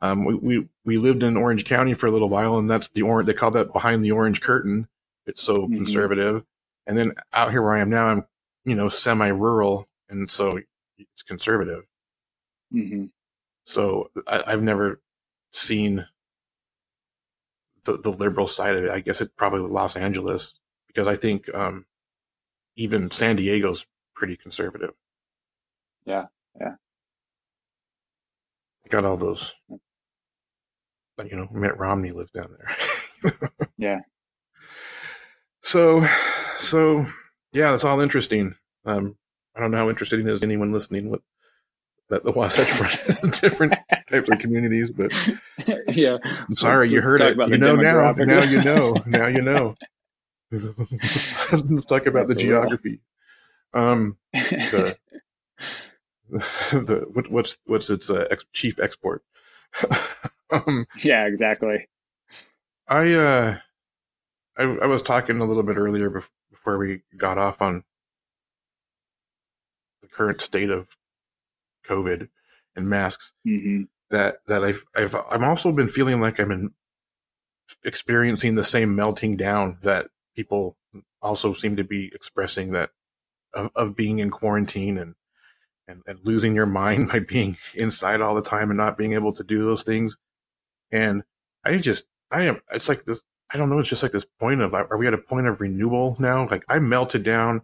Um, 0.00 0.24
we, 0.24 0.34
we 0.34 0.68
we 0.86 0.98
lived 0.98 1.22
in 1.22 1.36
Orange 1.36 1.66
County 1.66 1.92
for 1.92 2.06
a 2.06 2.10
little 2.10 2.30
while, 2.30 2.56
and 2.56 2.70
that's 2.70 2.88
the 2.90 3.02
orange. 3.02 3.26
They 3.26 3.34
call 3.34 3.50
that 3.52 3.74
behind 3.74 4.02
the 4.02 4.12
orange 4.12 4.40
curtain. 4.40 4.88
It's 5.26 5.42
so 5.42 5.56
mm-hmm. 5.56 5.76
conservative. 5.76 6.42
And 6.86 6.96
then 6.96 7.14
out 7.32 7.50
here 7.50 7.62
where 7.62 7.74
I 7.74 7.80
am 7.80 7.90
now, 7.90 8.06
I'm 8.06 8.24
you 8.64 8.74
know 8.74 8.88
semi-rural, 8.88 9.88
and 10.08 10.30
so 10.30 10.58
it's 10.98 11.22
conservative. 11.22 11.84
Mm-hmm. 12.72 13.06
So 13.66 14.10
I, 14.26 14.50
have 14.50 14.62
never 14.62 15.00
seen 15.52 16.06
the 17.84 17.98
the 17.98 18.10
liberal 18.10 18.48
side 18.48 18.76
of 18.76 18.84
it. 18.84 18.90
I 18.90 19.00
guess 19.00 19.20
it's 19.20 19.32
probably 19.36 19.60
Los 19.60 19.96
Angeles 19.96 20.54
because 20.86 21.06
I 21.06 21.16
think 21.16 21.52
um, 21.54 21.86
even 22.76 23.10
San 23.10 23.36
Diego's 23.36 23.86
pretty 24.14 24.36
conservative. 24.36 24.92
Yeah, 26.04 26.26
yeah. 26.60 26.74
Got 28.90 29.04
all 29.04 29.16
those. 29.16 29.54
Like 31.16 31.30
you 31.30 31.36
know, 31.36 31.48
Mitt 31.52 31.78
Romney 31.78 32.12
lives 32.12 32.32
down 32.32 32.54
there. 32.58 33.32
yeah. 33.78 34.00
So, 35.64 36.06
so 36.58 37.06
yeah, 37.52 37.70
that's 37.70 37.84
all 37.84 38.00
interesting. 38.00 38.54
Um, 38.84 39.16
I 39.56 39.60
don't 39.60 39.70
know 39.70 39.78
how 39.78 39.88
interesting 39.88 40.20
it 40.20 40.28
is 40.28 40.42
anyone 40.42 40.72
listening 40.72 41.08
with 41.08 41.22
that 42.10 42.22
the 42.22 42.32
Wasatch 42.32 42.70
Front 42.76 42.92
has 42.92 43.18
different 43.40 43.74
types 44.10 44.28
of 44.28 44.38
communities, 44.40 44.90
but 44.90 45.10
yeah. 45.88 46.18
I'm 46.22 46.54
sorry, 46.54 46.86
let's, 46.86 46.92
you 46.92 47.00
heard 47.00 47.20
it. 47.22 47.38
You 47.38 47.56
know 47.56 47.76
now. 47.76 48.12
Now 48.12 48.42
you 48.42 48.62
know. 48.62 48.94
Now 49.06 49.26
you 49.26 49.40
know. 49.40 49.74
let's 50.52 51.86
talk 51.86 52.06
about 52.06 52.28
the 52.28 52.34
geography. 52.34 53.00
Um, 53.72 54.18
the 54.32 54.96
the 56.28 57.06
what, 57.10 57.30
what's 57.30 57.56
what's 57.64 57.88
its 57.88 58.10
uh, 58.10 58.26
ex- 58.30 58.44
chief 58.52 58.78
export. 58.78 59.24
um, 60.50 60.86
yeah, 61.02 61.24
exactly. 61.26 61.88
I 62.86 63.12
uh, 63.14 63.58
I, 64.56 64.62
I 64.62 64.86
was 64.86 65.02
talking 65.02 65.40
a 65.40 65.44
little 65.44 65.62
bit 65.62 65.76
earlier 65.76 66.10
before 66.50 66.78
we 66.78 67.02
got 67.16 67.38
off 67.38 67.60
on 67.60 67.84
the 70.02 70.08
current 70.08 70.40
state 70.40 70.70
of 70.70 70.88
COVID 71.88 72.28
and 72.76 72.88
masks. 72.88 73.32
Mm-hmm. 73.46 73.84
That 74.10 74.36
that 74.46 74.62
I've 74.62 74.84
I've 74.94 75.14
I've 75.14 75.42
also 75.42 75.72
been 75.72 75.88
feeling 75.88 76.20
like 76.20 76.38
I'm 76.38 76.52
in, 76.52 76.70
experiencing 77.84 78.54
the 78.54 78.62
same 78.62 78.94
melting 78.94 79.36
down 79.36 79.78
that 79.82 80.08
people 80.36 80.76
also 81.22 81.54
seem 81.54 81.76
to 81.76 81.84
be 81.84 82.12
expressing 82.14 82.72
that 82.72 82.90
of, 83.54 83.70
of 83.74 83.96
being 83.96 84.18
in 84.18 84.30
quarantine 84.30 84.98
and 84.98 85.14
and, 85.88 86.02
and 86.06 86.18
losing 86.22 86.54
your 86.54 86.66
mind 86.66 87.08
by 87.12 87.18
being 87.18 87.56
inside 87.74 88.20
all 88.20 88.34
the 88.34 88.42
time 88.42 88.70
and 88.70 88.76
not 88.76 88.98
being 88.98 89.14
able 89.14 89.32
to 89.32 89.44
do 89.44 89.64
those 89.64 89.82
things. 89.82 90.16
And 90.90 91.22
I 91.64 91.76
just, 91.76 92.04
I 92.30 92.44
am, 92.44 92.60
it's 92.72 92.88
like 92.88 93.04
this, 93.04 93.20
I 93.54 93.58
don't 93.58 93.70
know, 93.70 93.78
it's 93.78 93.88
just 93.88 94.02
like 94.02 94.12
this 94.12 94.26
point 94.38 94.60
of, 94.60 94.74
are 94.74 94.96
we 94.96 95.06
at 95.06 95.14
a 95.14 95.18
point 95.18 95.46
of 95.46 95.60
renewal 95.60 96.16
now? 96.18 96.48
Like 96.50 96.64
I 96.68 96.78
melted 96.80 97.22
down 97.22 97.62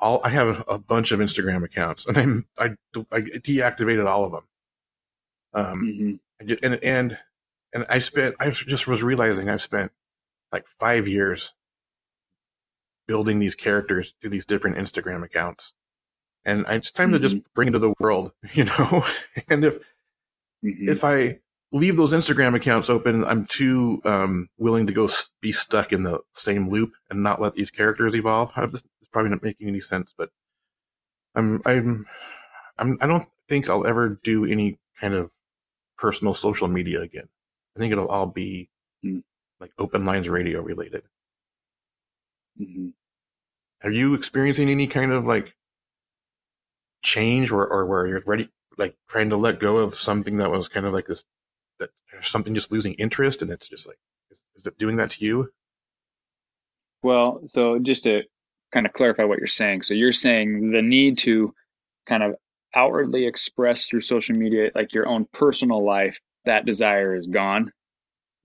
all, 0.00 0.20
I 0.24 0.30
have 0.30 0.64
a 0.68 0.78
bunch 0.78 1.12
of 1.12 1.20
Instagram 1.20 1.64
accounts 1.64 2.06
and 2.06 2.16
I'm, 2.16 2.46
I, 2.56 2.70
I 3.10 3.20
deactivated 3.20 4.06
all 4.06 4.24
of 4.24 4.32
them. 4.32 4.44
Um, 5.52 6.20
mm-hmm. 6.40 6.56
and, 6.64 6.78
and, 6.82 7.18
and 7.72 7.86
I 7.88 7.98
spent, 7.98 8.36
I 8.38 8.50
just 8.50 8.86
was 8.86 9.02
realizing 9.02 9.48
I've 9.48 9.62
spent 9.62 9.92
like 10.52 10.64
five 10.78 11.08
years 11.08 11.52
building 13.06 13.40
these 13.40 13.54
characters 13.54 14.14
to 14.22 14.28
these 14.28 14.46
different 14.46 14.76
Instagram 14.76 15.24
accounts 15.24 15.72
and 16.44 16.64
it's 16.68 16.90
time 16.90 17.08
mm-hmm. 17.08 17.14
to 17.14 17.20
just 17.20 17.36
mm-hmm. 17.36 17.46
bring 17.54 17.68
it 17.68 17.72
to 17.72 17.78
the 17.78 17.94
world, 17.98 18.32
you 18.52 18.64
know. 18.64 19.04
and 19.48 19.64
if 19.64 19.78
mm-hmm. 20.64 20.88
if 20.88 21.04
I 21.04 21.38
leave 21.74 21.98
those 21.98 22.12
Instagram 22.12 22.56
accounts 22.56 22.90
open, 22.90 23.24
I'm 23.26 23.46
too 23.46 24.00
um, 24.06 24.48
willing 24.58 24.86
to 24.86 24.94
go 24.94 25.10
be 25.42 25.52
stuck 25.52 25.92
in 25.92 26.04
the 26.04 26.20
same 26.34 26.70
loop 26.70 26.92
and 27.10 27.22
not 27.22 27.40
let 27.42 27.54
these 27.54 27.70
characters 27.70 28.14
evolve. 28.16 28.52
It's 28.56 29.10
probably 29.12 29.30
not 29.32 29.42
making 29.42 29.68
any 29.68 29.80
sense, 29.80 30.14
but 30.18 30.30
I'm 31.34 31.60
I'm 31.66 32.06
I'm 32.78 32.98
I 33.00 33.06
don't 33.06 33.28
think 33.48 33.68
I'll 33.68 33.86
ever 33.86 34.20
do 34.24 34.44
any 34.46 34.78
kind 35.00 35.14
of 35.14 35.30
personal 35.98 36.34
social 36.34 36.68
media 36.68 37.02
again. 37.02 37.28
I 37.76 37.80
think 37.80 37.92
it'll 37.92 38.08
all 38.08 38.26
be 38.26 38.70
Hmm. 39.02 39.20
like 39.60 39.72
open 39.78 40.04
lines 40.06 40.28
radio 40.30 40.62
related. 40.62 41.04
hmm 42.58 42.88
Are 43.84 43.90
you 43.92 44.14
experiencing 44.14 44.70
any 44.70 44.88
kind 44.88 45.12
of 45.12 45.26
like 45.26 45.54
change 47.02 47.50
or, 47.50 47.66
or 47.66 47.86
where 47.86 48.06
you're 48.06 48.22
ready, 48.26 48.48
like 48.78 48.96
trying 49.08 49.30
to 49.30 49.36
let 49.36 49.60
go 49.60 49.76
of 49.78 49.94
something 49.94 50.38
that 50.38 50.50
was 50.50 50.68
kind 50.68 50.86
of 50.86 50.92
like 50.92 51.06
this, 51.06 51.24
that 51.84 51.90
there's 52.12 52.28
something 52.28 52.54
just 52.54 52.72
losing 52.72 52.94
interest 52.94 53.42
and 53.42 53.50
it's 53.50 53.68
just 53.68 53.86
like, 53.86 53.98
is, 54.30 54.40
is 54.56 54.66
it 54.66 54.78
doing 54.78 54.96
that 54.96 55.10
to 55.12 55.24
you? 55.24 55.50
Well, 57.02 57.42
so 57.48 57.78
just 57.78 58.04
to 58.04 58.22
kind 58.72 58.86
of 58.86 58.92
clarify 58.92 59.24
what 59.24 59.38
you're 59.38 59.46
saying. 59.46 59.82
So 59.82 59.94
you're 59.94 60.12
saying 60.12 60.70
the 60.72 60.82
need 60.82 61.18
to 61.18 61.54
kind 62.06 62.22
of 62.22 62.34
outwardly 62.74 63.26
express 63.26 63.86
through 63.86 64.00
social 64.00 64.36
media, 64.36 64.70
like 64.74 64.94
your 64.94 65.06
own 65.06 65.26
personal 65.32 65.84
life, 65.84 66.18
that 66.44 66.66
desire 66.66 67.14
is 67.14 67.26
gone. 67.26 67.70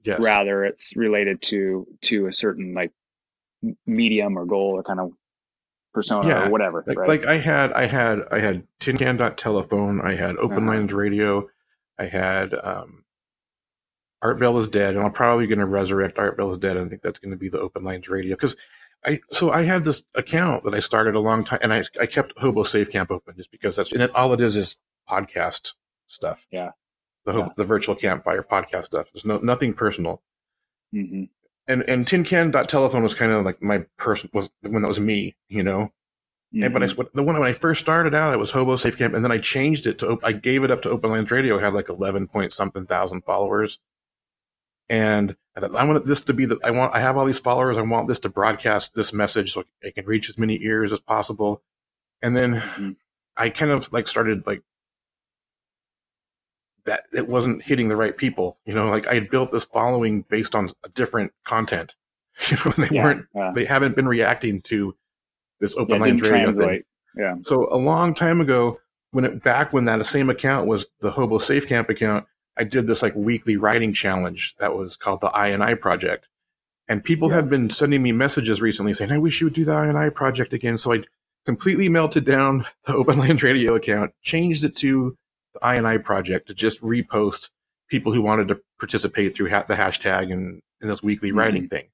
Yes. 0.03 0.19
Rather, 0.19 0.63
it's 0.65 0.95
related 0.95 1.41
to 1.43 1.85
to 2.03 2.27
a 2.27 2.33
certain 2.33 2.73
like 2.73 2.91
medium 3.85 4.37
or 4.37 4.45
goal 4.45 4.71
or 4.77 4.83
kind 4.83 4.99
of 4.99 5.11
persona 5.93 6.29
Yeah, 6.29 6.47
or 6.47 6.51
whatever. 6.51 6.83
Like, 6.87 6.97
right? 6.97 7.09
like 7.09 7.25
I 7.25 7.37
had, 7.37 7.73
I 7.73 7.85
had, 7.85 8.19
I 8.31 8.39
had 8.39 8.63
tin 8.79 8.95
can 8.97 9.17
dot 9.17 9.37
telephone. 9.37 9.99
I 10.01 10.15
had 10.15 10.37
open 10.37 10.59
Uh-huh. 10.59 10.67
lines 10.67 10.93
radio. 10.93 11.49
I 11.97 12.05
had, 12.05 12.53
um, 12.53 13.03
Art 14.21 14.39
Bell 14.39 14.57
is 14.57 14.67
dead, 14.67 14.95
and 14.95 15.03
I'm 15.05 15.11
probably 15.13 15.47
going 15.47 15.59
to 15.59 15.65
resurrect 15.65 16.19
Art 16.19 16.37
Bell 16.37 16.51
is 16.51 16.57
dead. 16.57 16.77
And 16.77 16.85
I 16.85 16.89
think 16.89 17.01
that's 17.01 17.19
going 17.19 17.31
to 17.31 17.37
be 17.37 17.49
the 17.49 17.59
open 17.59 17.83
lines 17.83 18.09
radio 18.09 18.35
because 18.35 18.55
I, 19.05 19.21
so 19.31 19.51
I 19.51 19.63
had 19.63 19.85
this 19.85 20.03
account 20.15 20.63
that 20.65 20.73
I 20.73 20.81
started 20.81 21.15
a 21.15 21.19
long 21.21 21.45
time 21.45 21.59
and 21.61 21.73
I, 21.73 21.83
I 22.01 22.05
kept 22.05 22.37
Hobo 22.37 22.63
Safe 22.63 22.91
Camp 22.91 23.11
open 23.11 23.35
just 23.37 23.49
because 23.51 23.77
that's, 23.77 23.91
and 23.93 24.01
it, 24.01 24.13
all 24.13 24.33
it 24.33 24.41
is 24.41 24.57
is 24.57 24.75
podcast 25.09 25.71
stuff. 26.07 26.45
Yeah. 26.51 26.71
The, 27.25 27.37
Yeah. 27.37 27.49
the 27.55 27.63
virtual 27.63 27.95
campfire 27.95 28.43
podcast 28.43 28.85
stuff. 28.85 29.07
There's 29.13 29.25
no, 29.25 29.37
nothing 29.37 29.73
personal 29.73 30.21
hmm 30.91 31.23
and 31.67 31.83
and 31.87 32.07
tin 32.07 32.23
can 32.23 32.49
dot 32.49 32.67
telephone 32.67 33.03
was 33.03 33.13
kind 33.13 33.31
of 33.31 33.45
like 33.45 33.61
my 33.61 33.85
person 33.97 34.27
was 34.33 34.49
the 34.63 34.71
one 34.71 34.81
that 34.81 34.87
was 34.87 34.99
me 34.99 35.35
you 35.49 35.61
know 35.61 35.91
and, 36.51 36.73
but 36.73 36.81
I, 36.81 36.87
Mm-hmm. 36.87 37.01
the 37.13 37.21
one 37.21 37.37
when 37.37 37.47
I 37.47 37.53
first 37.53 37.79
started 37.79 38.15
out, 38.15 38.33
it 38.33 38.37
was 38.39 38.49
Hobo 38.49 38.75
Safe 38.75 38.97
Camp, 38.97 39.13
and 39.13 39.23
then 39.23 39.31
I 39.31 39.37
changed 39.37 39.85
it 39.85 39.99
to 39.99 40.17
I 40.23 40.31
gave 40.31 40.63
it 40.63 40.71
up 40.71 40.81
to 40.81 40.89
Open 40.89 41.11
Lines 41.11 41.29
Radio. 41.29 41.59
I 41.59 41.63
had 41.63 41.75
like 41.75 41.89
eleven 41.89 42.27
point 42.27 42.53
something 42.53 42.87
thousand 42.87 43.21
followers, 43.23 43.77
and 44.89 45.35
I 45.55 45.59
thought 45.61 45.75
I 45.75 45.83
want 45.85 46.05
this 46.05 46.21
to 46.23 46.33
be 46.33 46.45
the 46.45 46.57
I 46.63 46.71
want 46.71 46.95
I 46.95 46.99
have 46.99 47.17
all 47.17 47.25
these 47.25 47.39
followers. 47.39 47.77
I 47.77 47.81
want 47.81 48.07
this 48.07 48.19
to 48.19 48.29
broadcast 48.29 48.93
this 48.95 49.13
message 49.13 49.53
so 49.53 49.63
it 49.81 49.95
can 49.95 50.05
reach 50.05 50.29
as 50.29 50.37
many 50.37 50.59
ears 50.63 50.91
as 50.93 50.99
possible. 50.99 51.61
And 52.21 52.35
then 52.35 52.55
Mhm. 52.61 52.95
I 53.37 53.49
kind 53.49 53.71
of 53.71 53.91
like 53.93 54.07
started 54.07 54.45
like 54.47 54.61
that 56.85 57.03
it 57.13 57.27
wasn't 57.27 57.61
hitting 57.63 57.87
the 57.87 57.95
right 57.95 58.15
people. 58.15 58.57
You 58.65 58.73
know, 58.73 58.87
like 58.89 59.07
I 59.07 59.13
had 59.13 59.29
built 59.29 59.51
this 59.51 59.65
following 59.65 60.23
based 60.29 60.55
on 60.55 60.71
a 60.83 60.89
different 60.89 61.31
content. 61.45 61.95
You 62.49 62.55
know, 62.65 62.71
they 62.77 62.87
yeah, 62.95 63.03
weren't 63.03 63.25
yeah, 63.35 63.51
they 63.53 63.65
haven't 63.65 63.97
been 63.97 64.07
reacting 64.07 64.61
to 64.63 64.95
this 65.59 65.75
Open 65.75 66.01
didn't 66.01 66.21
Radio 66.21 66.31
thing. 66.31 66.43
translate. 66.43 66.85
Yeah. 67.17 67.35
So 67.43 67.67
a 67.69 67.75
long 67.75 68.15
time 68.15 68.39
ago, 68.39 68.79
when 69.11 69.25
it 69.25 69.43
back 69.43 69.73
when 69.73 69.83
that 69.85 70.05
same 70.05 70.29
account 70.29 70.65
was 70.65 70.87
the 71.01 71.11
Hobo 71.11 71.39
Safe 71.39 71.67
Camp 71.67 71.89
account, 71.89 72.25
I 72.59 72.63
did 72.65 72.87
this 72.87 73.01
like 73.01 73.15
weekly 73.15 73.55
writing 73.55 73.93
challenge 73.93 74.55
that 74.59 74.75
was 74.75 74.97
called 74.97 75.21
the 75.21 75.27
I 75.27 75.47
and 75.47 75.63
I 75.63 75.75
Project, 75.75 76.27
and 76.89 77.03
people 77.03 77.29
Yeah. 77.29 77.35
had 77.35 77.49
been 77.49 77.69
sending 77.69 78.03
me 78.03 78.11
messages 78.11 78.61
recently 78.61 78.93
saying, 78.93 79.11
"I 79.11 79.17
wish 79.17 79.39
you 79.39 79.45
would 79.47 79.53
do 79.53 79.63
the 79.65 79.71
I 79.71 79.87
and 79.87 79.97
I 79.97 80.09
Project 80.09 80.51
again." 80.53 80.77
So 80.77 80.93
I 80.93 81.03
completely 81.45 81.87
melted 81.87 82.25
down 82.25 82.65
the 82.85 82.95
Open 82.95 83.17
Lines 83.17 83.41
Radio 83.43 83.75
account, 83.75 84.13
changed 84.21 84.63
it 84.65 84.75
to 84.77 85.15
the 85.53 85.65
I 85.65 85.75
and 85.75 85.87
I 85.87 85.97
Project 85.99 86.47
to 86.47 86.53
just 86.53 86.81
repost 86.81 87.49
people 87.89 88.11
who 88.11 88.21
wanted 88.21 88.49
to 88.49 88.61
participate 88.77 89.35
through 89.35 89.49
ha- 89.49 89.65
the 89.67 89.75
hashtag 89.75 90.31
and 90.31 90.61
in 90.81 90.87
this 90.89 91.01
weekly 91.01 91.31
Mhm. 91.31 91.37
writing 91.37 91.67
thing. 91.69 91.87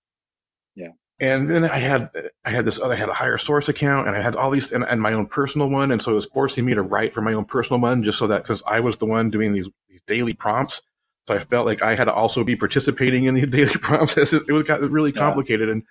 Yeah. 0.75 0.89
And 1.19 1.49
then 1.49 1.63
I 1.63 1.77
had 1.77 2.09
I 2.43 2.49
had 2.51 2.65
this 2.65 2.79
other 2.79 2.93
I 2.93 2.97
had 2.97 3.07
a 3.09 3.13
higher 3.13 3.37
source 3.37 3.69
account 3.69 4.07
and 4.07 4.17
I 4.17 4.21
had 4.21 4.35
all 4.35 4.51
these 4.51 4.71
and, 4.71 4.83
and 4.83 5.01
my 5.01 5.13
own 5.13 5.27
personal 5.27 5.69
one 5.69 5.91
and 5.91 6.01
so 6.01 6.11
it 6.11 6.15
was 6.15 6.25
forcing 6.25 6.65
me 6.65 6.73
to 6.73 6.81
write 6.81 7.13
for 7.13 7.21
my 7.21 7.33
own 7.33 7.45
personal 7.45 7.79
one 7.79 8.03
just 8.03 8.17
so 8.17 8.27
that 8.27 8.43
because 8.43 8.61
I 8.67 8.81
was 8.81 8.97
the 8.97 9.05
one 9.05 9.29
doing 9.29 9.53
these 9.53 9.69
these 9.87 10.01
daily 10.07 10.33
prompts 10.33 10.81
so 11.27 11.33
I 11.33 11.39
felt 11.39 11.65
like 11.65 11.81
I 11.81 11.95
had 11.95 12.05
to 12.05 12.13
also 12.13 12.43
be 12.43 12.57
participating 12.57 13.25
in 13.25 13.35
these 13.35 13.47
daily 13.49 13.73
prompts 13.75 14.17
it, 14.17 14.33
it 14.33 14.51
was 14.51 14.63
got 14.63 14.81
really 14.81 15.11
Yeah. 15.15 15.21
complicated 15.21 15.69
and 15.69 15.83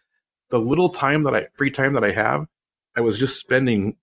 the 0.50 0.58
little 0.60 0.90
time 0.90 1.22
that 1.24 1.34
I 1.34 1.46
free 1.54 1.70
time 1.70 1.94
that 1.94 2.04
I 2.04 2.10
have 2.12 2.44
I 2.94 3.00
was 3.00 3.18
just 3.18 3.40
spending 3.40 3.96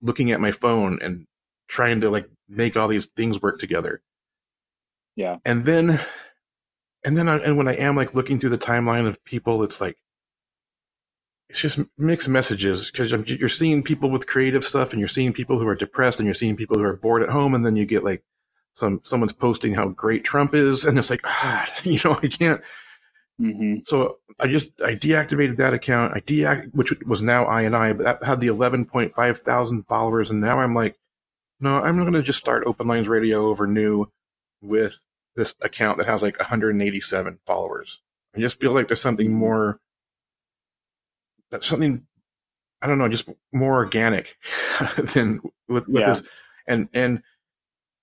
looking 0.00 0.30
at 0.30 0.40
my 0.40 0.52
phone 0.52 1.00
and 1.02 1.26
trying 1.66 2.02
to 2.02 2.10
like 2.10 2.28
make 2.48 2.76
all 2.76 2.86
these 2.86 3.06
things 3.16 3.42
work 3.42 3.58
together 3.58 4.00
Yeah. 5.16 5.38
and 5.44 5.64
then 5.64 6.00
and 7.04 7.16
then 7.16 7.28
I, 7.28 7.38
and 7.38 7.56
when 7.56 7.66
I 7.68 7.74
am 7.74 7.96
like 7.96 8.14
looking 8.14 8.38
through 8.38 8.50
the 8.50 8.58
timeline 8.58 9.06
of 9.06 9.22
people, 9.24 9.62
it's 9.62 9.80
like 9.80 9.96
it's 11.48 11.60
just 11.60 11.78
mixed 11.96 12.28
messages 12.28 12.90
because 12.90 13.10
you're 13.12 13.48
seeing 13.48 13.82
people 13.82 14.10
with 14.10 14.26
creative 14.26 14.64
stuff, 14.64 14.92
and 14.92 15.00
you're 15.00 15.08
seeing 15.08 15.32
people 15.32 15.58
who 15.58 15.66
are 15.66 15.74
depressed, 15.74 16.20
and 16.20 16.26
you're 16.26 16.34
seeing 16.34 16.56
people 16.56 16.78
who 16.78 16.84
are 16.84 16.96
bored 16.96 17.22
at 17.22 17.30
home, 17.30 17.54
and 17.54 17.64
then 17.64 17.76
you 17.76 17.86
get 17.86 18.04
like 18.04 18.22
some 18.74 19.00
someone's 19.04 19.32
posting 19.32 19.74
how 19.74 19.88
great 19.88 20.24
Trump 20.24 20.54
is, 20.54 20.84
and 20.84 20.98
it's 20.98 21.10
like 21.10 21.22
ah, 21.24 21.66
you 21.84 22.00
know, 22.04 22.18
I 22.22 22.28
can't. 22.28 22.60
hmm 23.38 23.76
So 23.84 24.18
I 24.38 24.48
just 24.48 24.68
I 24.84 24.94
deactivated 24.94 25.56
that 25.58 25.74
account. 25.74 26.14
I 26.16 26.20
deact 26.20 26.74
which 26.74 26.92
was 27.06 27.22
now 27.22 27.44
I 27.46 27.62
and 27.62 27.76
I, 27.76 27.92
but 27.92 28.04
that 28.04 28.24
had 28.24 28.40
the 28.40 28.48
11.5 28.48 29.38
thousand 29.40 29.84
followers, 29.86 30.30
and 30.30 30.40
now 30.40 30.60
I'm 30.60 30.74
like, 30.74 30.98
no, 31.60 31.76
I'm 31.82 31.98
going 31.98 32.12
to 32.12 32.22
just 32.22 32.38
start 32.38 32.64
Open 32.66 32.86
Lines 32.86 33.08
Radio 33.08 33.46
over 33.48 33.66
new 33.66 34.06
with 34.62 34.98
this 35.36 35.54
account 35.60 35.98
that 35.98 36.06
has 36.06 36.22
like 36.22 36.38
187 36.38 37.38
followers. 37.46 38.00
I 38.36 38.40
just 38.40 38.60
feel 38.60 38.72
like 38.72 38.88
there's 38.88 39.00
something 39.00 39.32
more, 39.32 39.72
that's 39.72 39.87
something 41.60 42.02
I 42.80 42.86
don't 42.86 42.98
know, 42.98 43.08
just 43.08 43.28
more 43.52 43.74
organic 43.74 44.36
than 45.14 45.40
with, 45.68 45.88
with 45.88 46.02
Yeah. 46.02 46.10
this, 46.14 46.22
and 46.66 46.88
and 46.92 47.22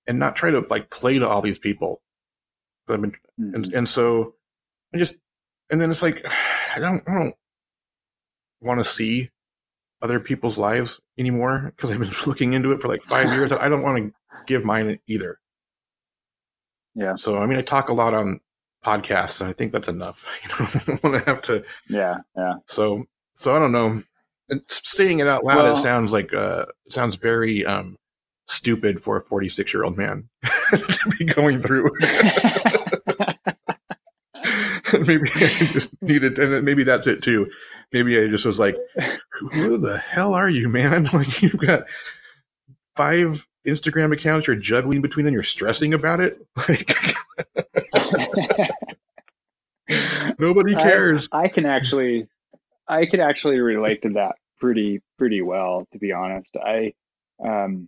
and 0.07 0.19
not 0.19 0.35
try 0.35 0.51
to 0.51 0.65
like 0.69 0.89
play 0.89 1.17
to 1.17 1.27
all 1.27 1.41
these 1.41 1.59
people. 1.59 2.01
I've 2.89 3.01
been 3.01 3.15
and 3.37 3.65
mm-hmm. 3.65 3.77
and 3.77 3.89
so 3.89 4.35
I 4.93 4.97
just 4.97 5.15
and 5.69 5.79
then 5.81 5.91
it's 5.91 6.01
like 6.03 6.25
I 6.75 6.79
don't 6.79 7.03
I 7.07 7.13
don't 7.13 7.35
want 8.61 8.79
to 8.79 8.85
see 8.85 9.31
other 10.01 10.19
people's 10.19 10.57
lives 10.57 10.99
anymore 11.17 11.71
because 11.75 11.91
I've 11.91 11.99
been 11.99 12.13
looking 12.25 12.53
into 12.53 12.71
it 12.71 12.81
for 12.81 12.87
like 12.89 13.03
five 13.03 13.31
years. 13.33 13.51
I 13.51 13.69
don't 13.69 13.81
want 13.83 13.97
to 13.97 14.11
give 14.45 14.65
mine 14.65 14.99
either. 15.07 15.39
Yeah. 16.95 17.15
So 17.15 17.37
I 17.37 17.45
mean, 17.45 17.57
I 17.57 17.61
talk 17.61 17.89
a 17.89 17.93
lot 17.93 18.13
on 18.13 18.39
podcasts, 18.85 19.41
and 19.41 19.49
I 19.49 19.53
think 19.53 19.71
that's 19.71 19.87
enough. 19.87 20.25
You 20.43 20.49
know, 20.49 20.69
I 20.73 20.83
don't 20.85 21.03
want 21.03 21.23
to 21.23 21.29
have 21.29 21.41
to. 21.43 21.63
yeah, 21.89 22.17
yeah. 22.37 22.53
So 22.67 23.05
so 23.35 23.55
I 23.55 23.59
don't 23.59 23.71
know. 23.71 24.01
And 24.49 24.61
saying 24.69 25.19
it 25.19 25.27
out 25.27 25.43
loud, 25.43 25.63
Well- 25.63 25.73
it 25.73 25.77
sounds 25.81 26.11
like 26.13 26.33
uh, 26.33 26.65
sounds 26.89 27.15
very 27.15 27.65
um, 27.65 27.97
stupid 28.47 29.01
for 29.01 29.17
a 29.17 29.21
46 29.23 29.73
year 29.73 29.83
old 29.83 29.97
man 29.97 30.27
to 30.71 31.15
be 31.17 31.25
going 31.25 31.61
through. 31.61 31.89
maybe 35.05 35.29
I 35.35 35.69
just 35.73 35.89
needed, 36.01 36.37
and 36.39 36.63
maybe 36.63 36.83
that's 36.83 37.07
it 37.07 37.23
too. 37.23 37.49
Maybe 37.91 38.19
I 38.21 38.27
just 38.27 38.45
was 38.45 38.59
like, 38.59 38.75
"Who 39.53 39.77
the 39.77 39.97
hell 39.97 40.33
are 40.33 40.49
you, 40.49 40.69
man? 40.69 41.09
Like 41.13 41.41
you've 41.41 41.57
got 41.57 41.85
five 42.95 43.47
Instagram 43.65 44.13
accounts 44.13 44.45
you're 44.47 44.55
juggling 44.55 45.01
between, 45.01 45.25
and 45.25 45.33
you're 45.33 45.41
stressing 45.43 45.93
about 45.93 46.19
it. 46.19 46.37
Like 46.69 46.95
nobody 50.39 50.75
I- 50.75 50.81
cares." 50.83 51.27
I 51.31 51.47
can 51.47 51.65
actually, 51.65 52.27
I 52.87 53.05
could 53.05 53.19
actually 53.19 53.59
relate 53.59 54.01
to 54.03 54.09
that 54.09 54.35
pretty 54.59 55.01
pretty 55.17 55.41
well, 55.41 55.87
to 55.91 55.99
be 55.99 56.11
honest. 56.11 56.57
I, 56.57 56.93
um, 57.43 57.87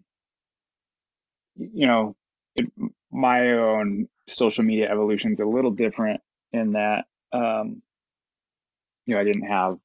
you 1.56 1.88
know, 1.88 2.16
it, 2.56 2.72
my 3.12 3.52
own 3.52 4.08
social 4.28 4.64
media 4.64 4.90
evolution 4.92 5.32
is 5.32 5.40
a 5.40 5.46
little 5.46 5.72
different 5.72 6.22
in 6.52 6.74
that, 6.74 7.06
um, 7.32 7.82
you 9.06 9.16
know, 9.16 9.22
I 9.22 9.24
didn't 9.24 9.48
have 9.48 9.78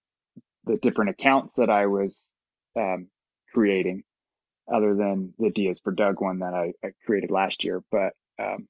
the 0.65 0.77
different 0.77 1.11
accounts 1.11 1.55
that 1.57 1.71
I 1.71 1.87
was 1.87 2.35
um, 2.77 3.09
creating, 3.53 4.05
other 4.73 4.95
than 4.95 5.35
the 5.39 5.51
Diaz 5.51 5.81
for 5.83 5.93
Doug 5.93 6.21
one 6.21 6.41
that 6.41 6.55
I, 6.55 6.73
I 6.85 6.93
created 7.05 7.31
last 7.31 7.65
year. 7.65 7.83
But 7.91 8.13
um, 8.39 8.69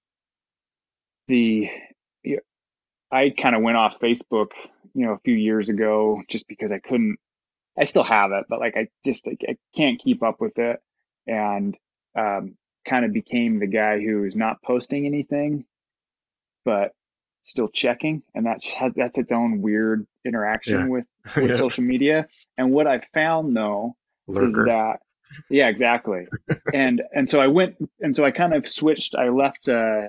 the 1.28 1.70
I 3.12 3.30
kind 3.30 3.54
of 3.54 3.62
went 3.62 3.76
off 3.76 4.00
Facebook, 4.00 4.48
you 4.94 5.04
know, 5.06 5.12
a 5.12 5.18
few 5.18 5.34
years 5.34 5.68
ago 5.68 6.22
just 6.28 6.48
because 6.48 6.72
I 6.72 6.78
couldn't. 6.78 7.18
I 7.78 7.84
still 7.84 8.04
have 8.04 8.32
it, 8.32 8.44
but 8.48 8.60
like 8.60 8.76
I 8.76 8.88
just 9.04 9.26
I, 9.28 9.36
I 9.48 9.56
can't 9.76 10.00
keep 10.00 10.22
up 10.22 10.40
with 10.40 10.58
it, 10.58 10.80
and 11.26 11.76
um, 12.18 12.56
kind 12.88 13.04
of 13.04 13.12
became 13.12 13.58
the 13.60 13.66
guy 13.66 14.00
who's 14.00 14.34
not 14.36 14.62
posting 14.62 15.06
anything, 15.06 15.64
but 16.64 16.92
still 17.42 17.68
checking, 17.68 18.22
and 18.34 18.44
that's 18.46 18.72
that's 18.96 19.18
its 19.18 19.32
own 19.32 19.62
weird 19.62 20.06
interaction 20.24 20.80
Yeah. 20.80 20.86
with 20.88 21.04
with 21.36 21.50
Yeah. 21.52 21.56
social 21.56 21.84
media. 21.84 22.26
And 22.58 22.72
what 22.72 22.86
I 22.86 23.00
found 23.14 23.56
though 23.56 23.96
is 24.28 24.54
that 24.66 25.00
yeah 25.50 25.68
exactly 25.68 26.26
and 26.74 27.02
and 27.14 27.28
so 27.28 27.40
i 27.40 27.46
went 27.46 27.74
and 28.00 28.14
so 28.14 28.22
i 28.24 28.30
kind 28.30 28.52
of 28.54 28.68
switched 28.68 29.14
i 29.14 29.30
left 29.30 29.66
uh 29.68 30.02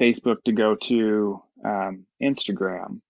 Facebook 0.00 0.42
to 0.44 0.52
go 0.52 0.74
to 0.74 1.40
um, 1.64 2.06
Instagram 2.22 3.00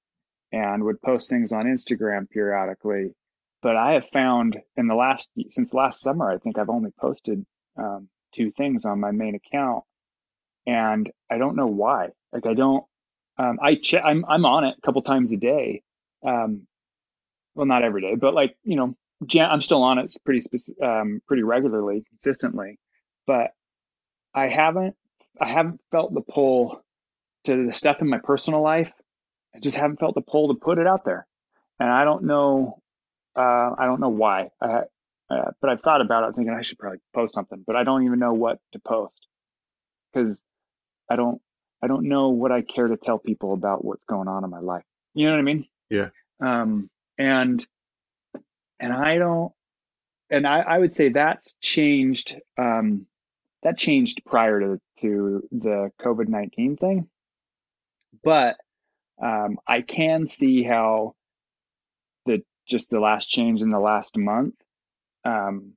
and 0.53 0.85
would 0.85 1.01
post 1.03 1.29
things 1.29 1.53
on 1.53 1.67
Instagram 1.67 2.29
periodically. 2.31 3.15
But 3.63 3.77
I 3.77 3.93
have 3.93 4.09
found 4.13 4.57
in 4.77 4.87
the 4.87 4.95
last 4.95 5.31
since 5.49 5.75
last 5.75 6.01
summer, 6.01 6.31
I 6.31 6.39
think 6.39 6.59
I've 6.59 6.71
only 6.71 6.91
posted 6.99 7.45
um, 7.77 8.09
two 8.33 8.53
things 8.53 8.85
on 8.85 9.01
my 9.01 9.11
main 9.11 9.35
account, 9.35 9.85
and 10.67 11.11
I 11.31 11.39
don't 11.39 11.57
know 11.57 11.67
why. 11.67 12.11
Like 12.33 12.47
I 12.47 12.55
don't. 12.55 12.85
Um, 13.39 13.59
I 13.61 13.75
check. 13.75 14.03
I'm 14.05 14.25
I'm 14.27 14.47
on 14.47 14.65
it 14.65 14.77
a 14.79 14.81
couple 14.83 15.03
times 15.03 15.33
a 15.33 15.37
day. 15.37 15.83
Um, 16.25 16.67
well, 17.55 17.67
not 17.67 17.83
every 17.83 18.03
day, 18.03 18.15
but 18.15 18.35
like 18.35 18.57
you 18.63 18.77
know, 18.77 18.95
I'm 19.41 19.63
still 19.63 19.83
on 19.83 19.99
it 19.99 20.15
pretty 20.25 20.41
speci- 20.41 20.83
um, 20.83 21.21
pretty 21.27 21.43
regularly, 21.43 22.05
consistently. 22.09 22.79
But 23.27 23.51
I 24.35 24.49
haven't 24.49 24.95
I 25.41 25.49
haven't 25.49 25.81
felt 25.91 26.15
the 26.15 26.21
pull 26.21 26.85
to 27.47 27.67
the 27.67 27.73
stuff 27.73 28.01
in 28.01 28.09
my 28.09 28.19
personal 28.19 28.63
life. 28.63 28.93
I 29.55 29.59
just 29.59 29.77
haven't 29.77 29.99
felt 29.99 30.15
the 30.15 30.21
pull 30.21 30.49
to 30.49 30.61
put 30.61 30.79
it 30.79 30.87
out 30.87 31.05
there, 31.05 31.27
and 31.81 31.91
I 31.91 32.05
don't 32.05 32.25
know. 32.25 32.81
Uh, 33.35 33.75
I 33.79 33.87
don't 33.87 34.01
know 34.01 34.11
why. 34.11 34.51
I, 34.61 34.83
uh, 35.29 35.51
but 35.61 35.71
I've 35.71 35.81
thought 35.81 36.01
about 36.01 36.29
it, 36.29 36.37
thinking 36.37 36.55
I 36.55 36.63
should 36.63 36.79
probably 36.79 37.01
post 37.15 37.35
something, 37.35 37.65
but 37.67 37.75
I 37.77 37.85
don't 37.85 38.05
even 38.05 38.19
know 38.19 38.33
what 38.33 38.59
to 38.73 38.79
post 38.79 39.27
because 40.13 40.43
I 41.11 41.17
don't. 41.17 41.41
I 41.83 41.89
don't 41.89 42.09
know 42.09 42.31
what 42.31 42.53
I 42.53 42.63
care 42.63 42.89
to 42.89 42.97
tell 42.97 43.19
people 43.19 43.53
about 43.53 43.85
what's 43.85 44.05
going 44.09 44.29
on 44.29 44.45
in 44.45 44.51
my 44.51 44.61
life. 44.61 44.85
You 45.15 45.27
know 45.27 45.33
what 45.33 45.39
I 45.39 45.43
mean? 45.43 45.67
Yeah. 45.91 46.09
Um, 46.41 46.91
and 47.19 47.67
and 48.81 48.93
I 48.93 49.19
don't. 49.19 49.53
And 50.31 50.47
I, 50.47 50.61
I 50.61 50.79
would 50.79 50.93
say 50.93 51.11
that's 51.11 51.55
changed. 51.61 52.41
Um, 52.59 53.07
that 53.63 53.79
changed 53.79 54.23
prior 54.25 54.61
to 54.61 54.81
to 55.01 55.49
the 55.53 55.91
COVID 56.01 56.29
nineteen 56.29 56.77
thing, 56.77 57.09
but 58.23 58.57
um, 59.23 59.59
I 59.67 59.83
can 59.83 60.29
see 60.29 60.63
how 60.63 61.15
the 62.27 62.43
just 62.67 62.91
the 62.91 63.01
last 63.01 63.29
change 63.29 63.63
in 63.63 63.71
the 63.71 63.79
last 63.79 64.17
month, 64.17 64.55
um, 65.25 65.73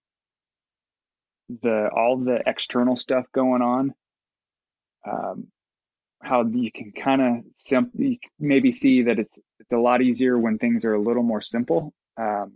the 1.61 1.89
all 1.95 2.17
the 2.17 2.41
external 2.45 2.95
stuff 2.95 3.25
going 3.33 3.61
on, 3.61 3.93
um, 5.09 5.47
how 6.21 6.45
you 6.45 6.71
can 6.71 6.91
kind 6.91 7.21
of 7.21 7.43
simply 7.55 8.19
maybe 8.39 8.71
see 8.71 9.03
that 9.03 9.19
it's 9.19 9.39
it's 9.59 9.71
a 9.71 9.77
lot 9.77 10.01
easier 10.01 10.37
when 10.37 10.57
things 10.57 10.83
are 10.85 10.93
a 10.93 11.01
little 11.01 11.23
more 11.23 11.41
simple, 11.41 11.93
um, 12.17 12.53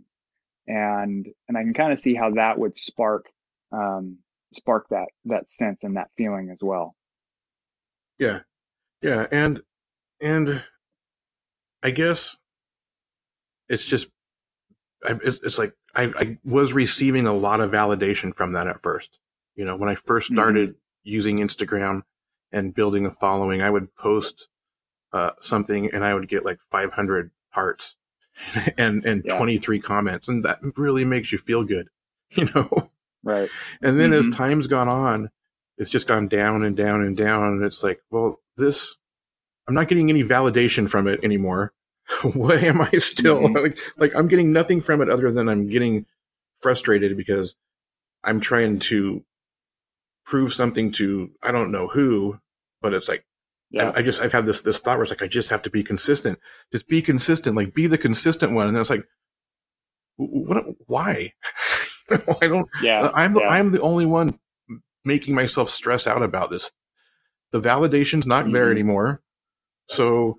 and 0.66 1.26
and 1.48 1.56
I 1.56 1.62
can 1.62 1.74
kind 1.74 1.92
of 1.92 1.98
see 1.98 2.14
how 2.14 2.32
that 2.32 2.58
would 2.58 2.76
spark 2.76 3.26
um, 3.72 4.18
spark 4.52 4.86
that 4.90 5.08
that 5.24 5.50
sense 5.50 5.84
and 5.84 5.96
that 5.96 6.10
feeling 6.16 6.50
as 6.50 6.60
well. 6.62 6.94
Yeah, 8.18 8.40
yeah, 9.04 9.26
and 9.30 9.60
and 10.18 10.62
I 11.82 11.90
guess 11.90 12.36
it's 13.68 13.84
just 13.84 14.08
it's 15.02 15.58
like 15.58 15.74
I, 15.94 16.04
I 16.16 16.38
was 16.42 16.72
receiving 16.72 17.26
a 17.26 17.34
lot 17.34 17.60
of 17.60 17.70
validation 17.70 18.34
from 18.34 18.52
that 18.52 18.66
at 18.66 18.82
first. 18.82 19.18
You 19.56 19.66
know, 19.66 19.76
when 19.76 19.90
I 19.90 19.94
first 19.94 20.28
mm-hmm. 20.28 20.36
started 20.36 20.70
mm-hmm. 20.70 20.78
using 21.02 21.38
Instagram 21.38 22.02
and 22.50 22.74
building 22.74 23.04
a 23.04 23.10
following, 23.10 23.60
I 23.60 23.68
would 23.68 23.94
post 23.94 24.48
uh, 25.12 25.32
something 25.42 25.90
and 25.92 26.02
I 26.02 26.14
would 26.14 26.26
get 26.26 26.46
like 26.46 26.58
500 26.70 27.30
hearts 27.50 27.96
and 28.78 29.04
and 29.04 29.22
yeah. 29.26 29.36
23 29.36 29.80
comments, 29.80 30.28
and 30.28 30.46
that 30.46 30.60
really 30.78 31.04
makes 31.04 31.30
you 31.30 31.36
feel 31.36 31.62
good, 31.62 31.90
you 32.30 32.48
know. 32.54 32.88
Right. 33.22 33.50
And 33.82 34.00
then 34.00 34.12
mm-hmm. 34.12 34.30
as 34.30 34.34
time's 34.34 34.66
gone 34.66 34.88
on, 34.88 35.30
it's 35.78 35.90
just 35.90 36.06
gone 36.06 36.28
down 36.28 36.64
and 36.64 36.76
down 36.76 37.02
and 37.02 37.16
down, 37.16 37.44
and 37.44 37.64
it's 37.64 37.82
like, 37.82 38.00
well, 38.10 38.40
this 38.56 38.96
I'm 39.66 39.74
not 39.74 39.88
getting 39.88 40.10
any 40.10 40.22
validation 40.22 40.88
from 40.88 41.08
it 41.08 41.20
anymore. 41.22 41.72
Why 42.34 42.56
am 42.56 42.80
I 42.80 42.90
still 42.98 43.40
mm-hmm. 43.40 43.56
like 43.56 43.78
like 43.96 44.12
I'm 44.14 44.28
getting 44.28 44.52
nothing 44.52 44.80
from 44.80 45.00
it 45.00 45.08
other 45.08 45.32
than 45.32 45.48
I'm 45.48 45.68
getting 45.68 46.06
frustrated 46.60 47.16
because 47.16 47.54
I'm 48.22 48.40
trying 48.40 48.78
to 48.80 49.24
prove 50.24 50.52
something 50.52 50.92
to 50.92 51.30
I 51.42 51.52
don't 51.52 51.72
know 51.72 51.88
who, 51.88 52.38
but 52.82 52.94
it's 52.94 53.08
like 53.08 53.24
yeah. 53.70 53.90
I, 53.90 53.98
I, 53.98 54.02
just 54.02 54.20
I've 54.20 54.32
had 54.32 54.46
this 54.46 54.60
this 54.60 54.78
thought 54.78 54.98
where 54.98 55.02
it's 55.02 55.10
like 55.10 55.22
I 55.22 55.26
just 55.26 55.48
have 55.48 55.62
to 55.62 55.70
be 55.70 55.82
consistent. 55.82 56.38
Just 56.72 56.88
be 56.88 57.02
consistent, 57.02 57.56
like 57.56 57.74
be 57.74 57.86
the 57.86 57.98
consistent 57.98 58.52
one. 58.52 58.66
And 58.66 58.76
then 58.76 58.80
it's 58.80 58.90
like, 58.90 59.04
what? 60.16 60.64
Why? 60.86 61.32
I 62.10 62.46
don't. 62.46 62.68
Yeah. 62.82 63.10
I'm 63.14 63.32
the 63.32 63.40
yeah. 63.40 63.48
I'm 63.48 63.72
the 63.72 63.80
only 63.80 64.06
one 64.06 64.38
making 65.04 65.34
myself 65.34 65.70
stress 65.70 66.06
out 66.06 66.22
about 66.22 66.50
this. 66.50 66.70
The 67.52 67.60
validation's 67.60 68.26
not 68.26 68.44
mm-hmm. 68.44 68.54
there 68.54 68.70
anymore. 68.70 69.22
So 69.88 70.38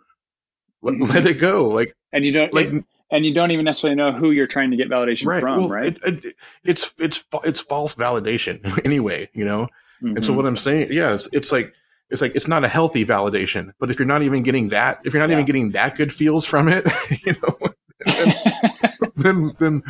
let, 0.82 0.96
mm-hmm. 0.96 1.04
let, 1.04 1.26
it 1.26 1.36
go. 1.36 1.70
Like, 1.70 1.96
and 2.12 2.26
you 2.26 2.32
don't 2.32 2.54
like, 2.54 2.70
and 3.12 3.26
you 3.26 3.34
don't 3.34 3.52
even 3.52 3.66
necessarily 3.66 3.96
know 3.96 4.12
who 4.12 4.32
you're 4.32 4.48
trying 4.48 4.72
to 4.72 4.78
get 4.78 4.90
validation 4.90 5.28
right, 5.28 5.42
from, 5.42 5.60
well, 5.60 5.70
right? 5.70 5.98
It, 6.06 6.26
it, 6.26 6.36
it's 6.64 6.94
it's 6.98 7.24
it's 7.44 7.62
false 7.62 7.96
validation 7.96 8.82
anyway, 8.86 9.30
you 9.34 9.46
know. 9.46 9.68
Mm-hmm. 10.04 10.18
And 10.18 10.26
so 10.26 10.32
mm-hmm. 10.32 10.38
what 10.38 10.46
I'm 10.46 10.58
saying, 10.58 10.92
yeah, 10.92 11.14
it's, 11.14 11.30
it's, 11.32 11.52
like 11.52 11.74
it's 12.10 12.22
like 12.22 12.36
it's 12.36 12.48
not 12.48 12.64
a 12.64 12.68
healthy 12.68 13.06
validation. 13.06 13.72
But 13.80 13.90
if 13.92 14.00
you're 14.00 14.08
not 14.08 14.24
even 14.24 14.44
getting 14.44 14.70
that, 14.70 15.00
if 15.06 15.14
you're 15.14 15.22
not 15.22 15.30
yeah. 15.30 15.36
even 15.36 15.46
getting 15.46 15.72
that 15.72 15.96
good 15.96 16.14
feels 16.14 16.46
from 16.46 16.68
it, 16.68 16.86
you 17.26 17.36
know. 17.42 17.58
then, 19.24 19.56
then, 19.60 19.84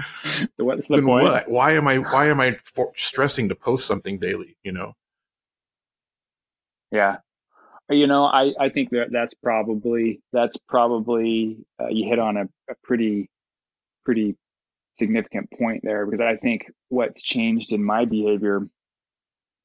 what's 0.57 0.88
the 0.88 0.97
then 0.97 1.05
point? 1.05 1.23
What? 1.23 1.49
Why 1.49 1.73
am 1.73 1.88
I 1.88 1.97
why 1.97 2.28
am 2.28 2.39
I 2.39 2.53
for, 2.53 2.91
stressing 2.95 3.49
to 3.49 3.55
post 3.55 3.88
something 3.88 4.19
daily? 4.19 4.57
You 4.63 4.71
know. 4.71 4.93
Yeah, 6.91 7.17
you 7.89 8.07
know, 8.07 8.26
I, 8.26 8.53
I 8.59 8.69
think 8.69 8.89
that 8.91 9.09
that's 9.11 9.34
probably 9.36 10.21
that's 10.34 10.57
probably 10.57 11.57
uh, 11.80 11.88
you 11.89 12.09
hit 12.09 12.19
on 12.19 12.38
a, 12.38 12.43
a 12.69 12.76
pretty 12.84 13.30
pretty 14.03 14.36
significant 14.93 15.51
point 15.51 15.82
there 15.84 16.05
because 16.05 16.21
I 16.21 16.38
think 16.38 16.71
what's 16.89 17.21
changed 17.21 17.73
in 17.73 17.84
my 17.84 18.05
behavior, 18.05 18.67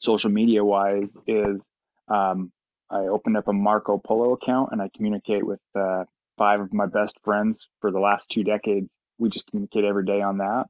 social 0.00 0.30
media 0.30 0.64
wise, 0.64 1.16
is 1.26 1.66
um, 2.08 2.52
I 2.90 3.00
opened 3.06 3.36
up 3.36 3.48
a 3.48 3.52
Marco 3.52 3.98
Polo 3.98 4.32
account 4.32 4.70
and 4.72 4.82
I 4.82 4.90
communicate 4.94 5.46
with 5.46 5.61
uh, 5.74 6.04
five 6.36 6.61
of 6.61 6.74
my 6.74 6.86
best 6.86 7.18
friends 7.22 7.68
for 7.80 7.90
the 7.90 8.00
last 8.00 8.28
two 8.28 8.44
decades. 8.44 8.98
We 9.20 9.28
just 9.28 9.46
communicate 9.46 9.84
every 9.84 10.04
day 10.04 10.20
on 10.20 10.38
that, 10.38 10.66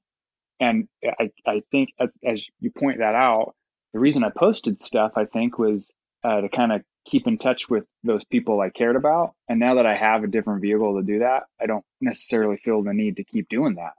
and 0.60 0.88
I 1.04 1.30
I 1.46 1.62
think 1.70 1.90
as 1.98 2.12
as 2.24 2.46
you 2.60 2.70
point 2.70 2.98
that 2.98 3.14
out, 3.14 3.54
the 3.92 3.98
reason 3.98 4.24
I 4.24 4.30
posted 4.30 4.80
stuff 4.80 5.12
I 5.16 5.24
think 5.24 5.58
was 5.58 5.92
uh, 6.22 6.42
to 6.42 6.48
kind 6.48 6.72
of 6.72 6.82
keep 7.06 7.26
in 7.26 7.38
touch 7.38 7.68
with 7.68 7.86
those 8.04 8.24
people 8.24 8.60
I 8.60 8.70
cared 8.70 8.96
about. 8.96 9.34
And 9.48 9.58
now 9.58 9.74
that 9.74 9.86
I 9.86 9.96
have 9.96 10.22
a 10.22 10.28
different 10.28 10.62
vehicle 10.62 10.96
to 10.96 11.02
do 11.02 11.20
that, 11.20 11.44
I 11.60 11.66
don't 11.66 11.84
necessarily 12.00 12.58
feel 12.58 12.82
the 12.82 12.92
need 12.92 13.16
to 13.16 13.24
keep 13.24 13.48
doing 13.48 13.76
that. 13.76 13.92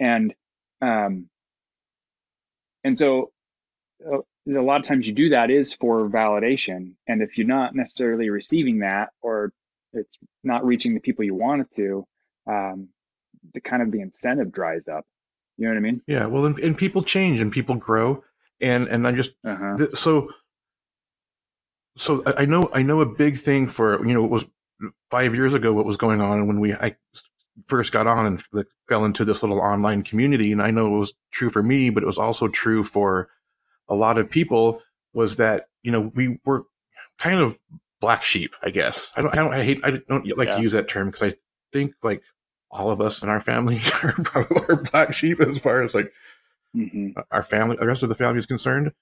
And, 0.00 0.34
um, 0.80 1.28
and 2.82 2.98
so 2.98 3.30
uh, 4.04 4.18
a 4.48 4.60
lot 4.60 4.80
of 4.80 4.86
times 4.86 5.06
you 5.06 5.12
do 5.12 5.30
that 5.30 5.50
is 5.50 5.72
for 5.72 6.08
validation. 6.08 6.94
And 7.06 7.22
if 7.22 7.38
you're 7.38 7.46
not 7.46 7.74
necessarily 7.74 8.28
receiving 8.30 8.80
that 8.80 9.10
or 9.20 9.52
it's 9.92 10.16
not 10.42 10.64
reaching 10.64 10.94
the 10.94 11.00
people 11.00 11.24
you 11.24 11.34
want 11.34 11.62
it 11.62 11.70
to, 11.76 12.06
um, 12.48 12.88
the 13.54 13.60
kind 13.60 13.82
of 13.82 13.90
the 13.90 14.00
incentive 14.00 14.52
dries 14.52 14.88
up. 14.88 15.04
You 15.56 15.66
know 15.66 15.72
what 15.72 15.78
I 15.78 15.80
mean? 15.80 16.02
Yeah. 16.06 16.26
Well, 16.26 16.46
and, 16.46 16.58
and 16.58 16.76
people 16.76 17.02
change 17.02 17.40
and 17.40 17.52
people 17.52 17.74
grow. 17.74 18.24
And, 18.60 18.88
and 18.88 19.06
I 19.06 19.12
just, 19.12 19.32
uh-huh. 19.44 19.76
th- 19.76 19.94
so 19.94 20.28
so 21.96 22.22
I 22.26 22.44
know 22.44 22.70
I 22.72 22.82
know 22.82 23.00
a 23.00 23.06
big 23.06 23.38
thing 23.38 23.68
for 23.68 24.04
you 24.06 24.14
know 24.14 24.24
it 24.24 24.30
was 24.30 24.44
five 25.10 25.34
years 25.34 25.54
ago 25.54 25.72
what 25.72 25.84
was 25.84 25.96
going 25.96 26.20
on 26.20 26.46
when 26.46 26.60
we 26.60 26.72
I 26.72 26.96
first 27.68 27.92
got 27.92 28.06
on 28.06 28.26
and 28.26 28.42
fell 28.88 29.04
into 29.04 29.24
this 29.24 29.42
little 29.42 29.60
online 29.60 30.02
community 30.02 30.52
and 30.52 30.62
I 30.62 30.70
know 30.70 30.86
it 30.86 30.98
was 30.98 31.12
true 31.30 31.50
for 31.50 31.62
me 31.62 31.90
but 31.90 32.02
it 32.02 32.06
was 32.06 32.18
also 32.18 32.48
true 32.48 32.82
for 32.82 33.28
a 33.88 33.94
lot 33.94 34.18
of 34.18 34.30
people 34.30 34.80
was 35.12 35.36
that 35.36 35.66
you 35.82 35.92
know 35.92 36.10
we 36.14 36.38
were 36.44 36.64
kind 37.18 37.40
of 37.40 37.58
black 38.00 38.22
sheep 38.24 38.54
I 38.62 38.70
guess 38.70 39.12
I 39.14 39.22
don't 39.22 39.32
I 39.32 39.36
don't 39.36 39.52
I 39.52 39.62
hate 39.62 39.80
I 39.84 39.90
don't 40.08 40.26
like 40.36 40.48
yeah. 40.48 40.56
to 40.56 40.62
use 40.62 40.72
that 40.72 40.88
term 40.88 41.10
because 41.10 41.30
I 41.30 41.34
think 41.72 41.94
like 42.02 42.22
all 42.72 42.90
of 42.90 43.00
us 43.00 43.22
in 43.22 43.28
our 43.28 43.40
family 43.40 43.80
are 44.02 44.12
probably 44.12 44.62
are 44.68 44.76
black 44.76 45.12
sheep 45.12 45.40
as 45.40 45.58
far 45.58 45.82
as 45.82 45.94
like 45.94 46.12
mm-hmm. 46.74 47.10
our 47.30 47.42
family 47.42 47.76
the 47.78 47.86
rest 47.86 48.02
of 48.02 48.08
the 48.08 48.14
family 48.14 48.38
is 48.38 48.46
concerned 48.46 48.92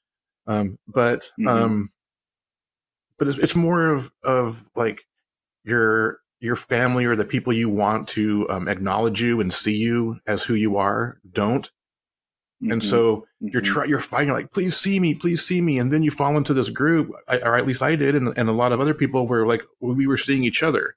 um, 0.46 0.78
but 0.88 1.30
mm-hmm. 1.38 1.48
um 1.48 1.90
but 3.18 3.28
it's, 3.28 3.38
it's 3.38 3.56
more 3.56 3.90
of 3.90 4.10
of 4.24 4.64
like 4.74 5.04
your 5.64 6.18
your 6.40 6.56
family 6.56 7.04
or 7.04 7.14
the 7.14 7.24
people 7.24 7.52
you 7.52 7.68
want 7.68 8.08
to 8.08 8.46
um, 8.48 8.66
acknowledge 8.66 9.22
you 9.22 9.40
and 9.40 9.52
see 9.52 9.76
you 9.76 10.18
as 10.26 10.42
who 10.42 10.54
you 10.54 10.76
are 10.76 11.18
don't 11.30 11.66
mm-hmm. 12.62 12.72
and 12.72 12.82
so 12.82 13.16
mm-hmm. 13.16 13.48
you're 13.48 13.62
trying 13.62 13.88
you're 13.88 14.00
fighting 14.00 14.32
like 14.32 14.50
please 14.50 14.76
see 14.76 14.98
me 14.98 15.14
please 15.14 15.44
see 15.44 15.60
me 15.60 15.78
and 15.78 15.92
then 15.92 16.02
you 16.02 16.10
fall 16.10 16.36
into 16.36 16.54
this 16.54 16.70
group 16.70 17.12
or 17.28 17.56
at 17.56 17.66
least 17.66 17.82
i 17.82 17.94
did 17.94 18.16
and, 18.16 18.36
and 18.36 18.48
a 18.48 18.52
lot 18.52 18.72
of 18.72 18.80
other 18.80 18.94
people 18.94 19.28
were 19.28 19.46
like 19.46 19.62
we 19.80 20.06
were 20.06 20.18
seeing 20.18 20.42
each 20.42 20.62
other 20.62 20.96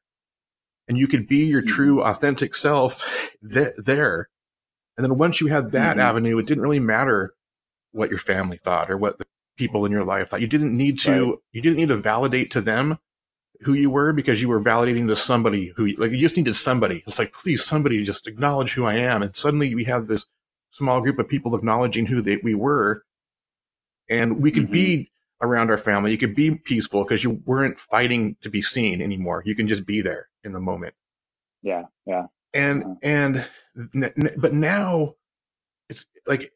and 0.88 0.98
you 0.98 1.08
could 1.08 1.28
be 1.28 1.46
your 1.46 1.62
mm-hmm. 1.62 1.76
true 1.76 2.04
authentic 2.04 2.56
self 2.56 3.04
th- 3.52 3.74
there 3.78 4.30
and 4.98 5.04
then 5.04 5.18
once 5.18 5.42
you 5.42 5.48
had 5.48 5.72
that 5.72 5.92
mm-hmm. 5.92 6.02
avenue 6.02 6.38
it 6.38 6.46
didn't 6.46 6.64
really 6.64 6.80
matter 6.80 7.34
what 7.92 8.10
your 8.10 8.20
family 8.20 8.58
thought 8.58 8.90
or 8.90 8.98
what 8.98 9.18
the 9.18 9.26
people 9.58 9.86
in 9.86 9.92
your 9.92 10.04
life 10.04 10.30
thought 10.30 10.42
you 10.42 10.48
didn't 10.48 10.76
need 10.76 11.00
to 11.00 11.12
right. 11.32 11.40
you 11.52 11.62
didn't 11.62 11.78
need 11.78 11.90
to 11.90 11.98
validate 11.98 12.52
to 12.52 12.62
them 12.62 12.98
who 13.64 13.74
you 13.74 13.90
were 13.90 14.14
because 14.14 14.42
you 14.42 14.50
were 14.50 14.62
validating 14.62 15.08
to 15.08 15.16
somebody 15.16 15.74
who 15.76 15.88
like 15.98 16.12
you 16.12 16.18
just 16.18 16.38
needed 16.38 16.56
somebody. 16.56 17.04
It's 17.08 17.20
like 17.20 17.34
please 17.34 17.64
somebody 17.64 18.04
just 18.04 18.28
acknowledge 18.28 18.74
who 18.74 18.86
I 18.86 18.96
am, 18.96 19.22
and 19.22 19.36
suddenly 19.36 19.74
we 19.74 19.86
have 19.86 20.08
this 20.08 20.26
small 20.72 21.02
group 21.02 21.20
of 21.20 21.28
people 21.28 21.56
acknowledging 21.56 22.06
who 22.06 22.22
they, 22.22 22.38
we 22.38 22.56
were, 22.56 23.04
and 24.10 24.42
we 24.42 24.52
could 24.52 24.68
Mhm. 24.68 24.72
be 24.72 25.12
around 25.44 25.70
our 25.70 25.78
family. 25.78 26.12
You 26.12 26.18
could 26.18 26.36
be 26.36 26.52
peaceful 26.56 27.04
because 27.04 27.24
you 27.24 27.42
weren't 27.46 27.80
fighting 27.80 28.38
to 28.42 28.50
be 28.50 28.62
seen 28.62 29.02
anymore. 29.02 29.44
You 29.46 29.56
can 29.56 29.68
just 29.68 29.86
be 29.86 30.02
there 30.02 30.30
in 30.44 30.54
the 30.54 30.60
moment. 30.60 30.96
Yeah. 31.62 31.84
Yeah. 32.08 32.28
And 32.54 32.84
Uh-huh. 32.84 32.96
and 33.04 33.50
but 34.38 34.54
now 34.54 35.16
it's 35.90 36.06
like 36.26 36.52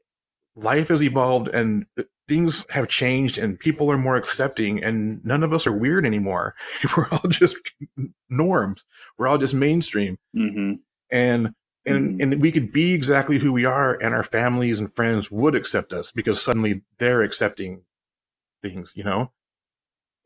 life 0.55 0.87
has 0.89 1.03
evolved 1.03 1.49
and 1.49 1.85
things 2.27 2.65
have 2.69 2.87
changed 2.87 3.37
and 3.37 3.59
people 3.59 3.91
are 3.91 3.97
more 3.97 4.15
accepting 4.17 4.83
and 4.83 5.23
none 5.25 5.43
of 5.43 5.53
us 5.53 5.65
are 5.67 5.71
weird 5.71 6.05
anymore. 6.05 6.55
We're 6.97 7.07
all 7.11 7.29
just 7.29 7.57
norms. 8.29 8.85
We're 9.17 9.27
all 9.27 9.37
just 9.37 9.53
mainstream 9.53 10.17
hmm 10.33 10.73
and 11.11 11.53
and 11.85 12.19
Mhm. 12.19 12.21
and 12.33 12.41
we 12.41 12.51
could 12.51 12.73
be 12.73 12.93
exactly 12.93 13.37
who 13.39 13.53
we 13.53 13.63
are 13.65 13.95
and 14.01 14.13
our 14.13 14.23
families 14.25 14.77
and 14.79 14.93
friends 14.93 15.31
would 15.31 15.55
accept 15.55 15.93
us 15.93 16.11
because 16.11 16.41
suddenly 16.41 16.81
they're 16.99 17.21
accepting 17.21 17.83
things 18.69 18.93
you 18.95 19.03
know 19.03 19.31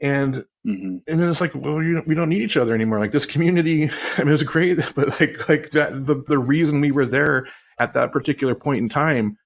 and 0.01 0.45
hmm 0.65 0.97
and 1.07 1.19
then 1.19 1.29
it's 1.29 1.41
like 1.41 1.53
well 1.55 1.81
you 1.81 1.95
don't, 1.95 2.07
we 2.07 2.13
don't 2.15 2.29
need 2.29 2.41
each 2.41 2.57
other 2.57 2.73
anymore 2.75 2.99
like 2.99 3.11
this 3.11 3.25
community 3.25 3.89
i 4.17 4.23
mean 4.23 4.33
it's 4.33 4.43
great 4.43 4.77
but 4.95 5.19
like 5.19 5.49
like 5.49 5.71
that 5.71 6.05
the, 6.05 6.23
the 6.27 6.37
reason 6.39 6.79
we 6.81 6.91
were 6.91 7.05
there 7.05 7.47
at 7.79 7.93
that 7.93 8.11
particular 8.11 8.53
point 8.55 8.79
in 8.79 8.89
time 8.89 9.37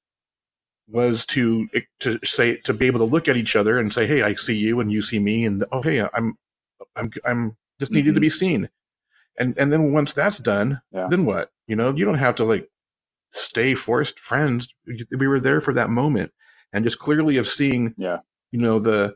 was 0.87 1.25
to 1.25 1.67
to 1.99 2.19
say 2.23 2.57
to 2.57 2.73
be 2.73 2.85
able 2.87 2.99
to 2.99 3.05
look 3.05 3.27
at 3.27 3.37
each 3.37 3.55
other 3.55 3.79
and 3.79 3.91
say 3.91 4.05
hey 4.05 4.21
i 4.21 4.35
see 4.35 4.55
you 4.55 4.79
and 4.79 4.91
you 4.91 5.01
see 5.01 5.19
me 5.19 5.45
and 5.45 5.63
oh 5.71 5.81
hey 5.81 6.01
i'm 6.13 6.37
i'm 6.95 7.11
i'm 7.25 7.57
just 7.79 7.91
needed 7.91 8.13
to 8.13 8.19
Mhm. 8.19 8.21
be 8.21 8.29
seen 8.29 8.69
and 9.39 9.57
and 9.57 9.71
then 9.73 9.93
once 9.93 10.13
that's 10.13 10.37
done 10.39 10.81
Yeah. 10.91 11.07
then 11.09 11.25
what 11.25 11.51
you 11.67 11.75
know 11.75 11.93
you 11.95 12.05
don't 12.05 12.15
have 12.19 12.35
to 12.35 12.43
like 12.43 12.69
stay 13.31 13.75
forced 13.75 14.19
friends 14.19 14.67
we 15.17 15.27
were 15.27 15.39
there 15.39 15.59
for 15.61 15.73
that 15.73 15.89
moment 15.89 16.31
and 16.71 16.85
just 16.85 16.99
clearly 16.99 17.37
of 17.37 17.47
seeing 17.47 17.93
Yeah. 17.97 18.19
You 18.55 18.61
know 18.61 18.79
the 18.79 19.13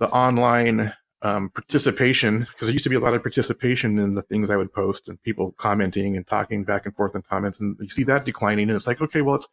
the 0.00 0.08
online 0.10 0.92
um, 1.22 1.48
participation 1.48 2.40
because 2.40 2.66
there 2.66 2.72
used 2.72 2.84
to 2.84 2.90
be 2.90 2.96
a 2.96 3.00
lot 3.00 3.14
of 3.14 3.22
participation 3.22 3.98
in 3.98 4.14
the 4.14 4.20
things 4.22 4.50
I 4.50 4.56
would 4.56 4.70
post 4.74 5.08
and 5.08 5.22
people 5.22 5.54
commenting 5.56 6.14
and 6.16 6.26
talking 6.26 6.62
back 6.62 6.84
and 6.84 6.94
forth 6.94 7.14
in 7.14 7.22
comments 7.22 7.58
and 7.60 7.74
you 7.80 7.88
see 7.88 8.04
that 8.04 8.26
declining 8.26 8.68
and 8.68 8.76
it's 8.76 8.86
like 8.86 9.00
okay 9.00 9.22
well 9.22 9.36
it's 9.36 9.48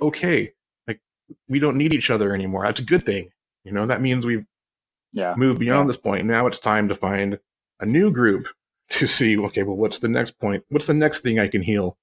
okay. 0.00 0.52
Like 0.88 1.00
we 1.48 1.60
don't 1.60 1.76
need 1.76 1.94
each 1.94 2.10
other 2.10 2.34
anymore. 2.34 2.64
That's 2.64 2.80
a 2.80 2.84
good 2.84 3.06
thing. 3.06 3.28
You 3.62 3.70
know 3.70 3.86
that 3.86 4.00
means 4.00 4.26
we've 4.26 4.44
Yeah. 5.12 5.34
moved 5.36 5.60
beyond 5.60 5.84
Yeah. 5.86 5.92
this 5.92 5.96
point. 5.98 6.26
Now 6.26 6.48
it's 6.48 6.58
time 6.58 6.88
to 6.88 6.96
find 6.96 7.38
a 7.78 7.86
new 7.86 8.10
group 8.10 8.48
to 8.96 9.06
see 9.06 9.38
okay 9.38 9.62
well 9.62 9.76
what's 9.76 10.00
the 10.00 10.08
next 10.08 10.32
point? 10.40 10.64
What's 10.68 10.86
the 10.86 10.94
next 10.94 11.20
thing 11.20 11.38
I 11.38 11.46
can 11.46 11.62
heal? 11.62 11.96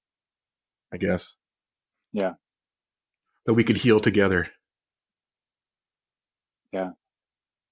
I 0.90 0.96
guess. 0.96 1.34
Yeah. 2.12 2.32
that 3.44 3.52
we 3.54 3.64
could 3.64 3.76
heal 3.76 4.00
together 4.00 4.48
Uh, 6.74 6.90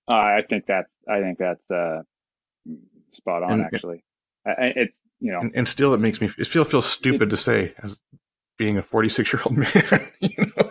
I 0.09 0.43
think 0.49 0.67
that's 0.67 0.95
I 1.09 1.21
think 1.21 1.39
that's 1.39 1.71
uh, 1.71 2.03
spot 3.11 3.43
on. 3.43 3.53
And- 3.53 3.65
actually, 3.65 4.05
I, 4.47 4.51
I- 4.51 4.73
it's 4.77 5.03
you 5.21 5.33
know 5.33 5.41
and, 5.41 5.53
and 5.55 5.69
still 5.69 5.95
it 5.95 5.99
makes 6.01 6.21
me 6.21 6.31
it 6.39 6.45
still 6.47 6.65
feels 6.65 6.87
stupid 6.87 7.23
It's- 7.23 7.31
to 7.31 7.37
say 7.37 7.75
as 7.83 7.99
being 8.59 8.79
a 8.79 8.83
46 8.83 9.33
year 9.33 9.43
old 9.45 9.57
man 9.59 10.11
you 10.21 10.47
know 10.57 10.71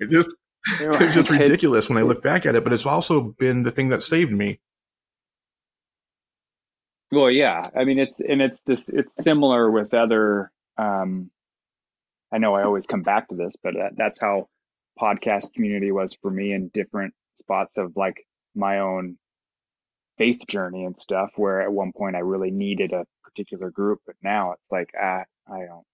it 0.00 0.10
just 0.10 0.30
it's 0.80 1.14
just 1.14 1.28
ridiculous 1.38 1.90
when 1.90 1.98
i 1.98 2.02
look 2.02 2.22
back 2.22 2.46
at 2.46 2.54
it 2.54 2.64
but 2.64 2.72
it's 2.72 2.86
also 2.86 3.20
been 3.38 3.64
the 3.64 3.70
thing 3.70 3.90
that 3.90 4.02
saved 4.02 4.32
me 4.32 4.58
Well, 7.12 7.30
yeah. 7.30 7.70
I 7.76 7.84
mean, 7.84 7.98
it's 7.98 8.18
and 8.20 8.42
it's 8.42 8.60
this. 8.66 8.88
It's 8.88 9.14
similar 9.22 9.70
with 9.70 9.94
other. 9.94 10.50
Um, 10.76 11.30
I 12.32 12.38
know 12.38 12.54
I 12.54 12.64
always 12.64 12.86
come 12.86 13.02
back 13.02 13.28
to 13.28 13.36
this, 13.36 13.56
but 13.62 13.74
that, 13.74 13.92
that's 13.96 14.18
how 14.20 14.48
podcast 15.00 15.52
community 15.54 15.92
was 15.92 16.14
for 16.20 16.30
me 16.30 16.52
in 16.52 16.68
different 16.74 17.14
spots 17.36 17.76
of 17.78 17.96
like 17.96 18.26
my 18.54 18.80
own 18.80 19.18
faith 20.18 20.46
journey 20.46 20.84
and 20.84 20.96
stuff. 20.96 21.30
Where 21.36 21.60
at 21.62 21.72
one 21.72 21.92
point 21.92 22.16
I 22.16 22.20
really 22.20 22.50
needed 22.50 22.92
a 22.92 23.06
particular 23.24 23.70
group, 23.70 24.00
but 24.06 24.16
now 24.22 24.52
it's 24.52 24.70
like 24.70 24.90
ah, 25.00 25.24
I 25.50 25.58
don't. 25.60 25.84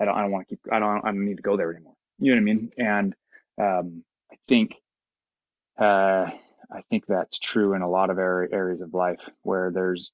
I 0.00 0.04
don't. 0.04 0.16
I 0.16 0.22
don't 0.22 0.32
want 0.32 0.48
to 0.48 0.56
keep. 0.56 0.72
I 0.72 0.78
don't. 0.78 1.04
I 1.04 1.08
don't 1.12 1.24
need 1.24 1.36
to 1.36 1.42
go 1.42 1.56
there 1.56 1.72
anymore. 1.72 1.94
You 2.18 2.34
know 2.34 2.36
what 2.36 2.42
I 2.42 2.54
mean? 2.54 2.70
And 2.78 3.14
um, 3.60 4.04
I 4.32 4.36
think. 4.48 4.74
Uh, 5.78 6.30
I 6.72 6.82
think 6.88 7.04
that's 7.06 7.38
true 7.38 7.74
in 7.74 7.82
a 7.82 7.90
lot 7.90 8.10
of 8.10 8.18
areas 8.18 8.80
of 8.80 8.94
life 8.94 9.20
where 9.42 9.70
there's 9.70 10.12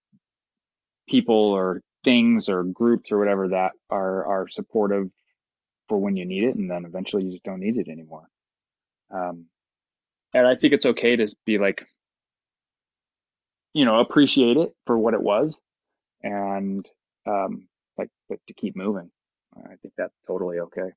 people 1.09 1.53
or 1.53 1.83
things 2.05 2.49
or 2.49 2.65
groups 2.65 3.13
or 3.13 3.19
whatever 3.19 3.49
that 3.49 3.73
are 3.91 4.25
are 4.27 4.49
supportive 4.49 5.11
for 5.89 5.99
when 5.99 6.17
you 6.17 6.25
need 6.25 6.45
it, 6.45 6.57
and 6.57 6.71
then 6.71 6.85
eventually 6.85 7.25
you 7.25 7.31
just 7.33 7.45
don't 7.45 7.61
need 7.61 7.77
it 7.77 7.89
anymore. 7.89 8.29
Um, 9.13 9.47
and 10.35 10.47
I 10.47 10.57
think 10.57 10.75
it's 10.75 10.87
okay 10.87 11.17
to 11.17 11.27
be 11.47 11.59
like, 11.59 11.87
you 13.75 13.85
know, 13.85 14.01
appreciate 14.01 14.57
it 14.57 14.75
for 14.87 14.99
what 14.99 15.15
it 15.15 15.23
was, 15.23 15.59
and 16.23 16.89
um, 17.27 17.69
like 17.99 18.11
but 18.29 18.39
to 18.49 18.55
keep 18.55 18.77
moving. 18.77 19.11
I 19.57 19.77
think 19.83 19.95
that's 19.99 20.15
totally 20.27 20.61
okay. 20.61 20.91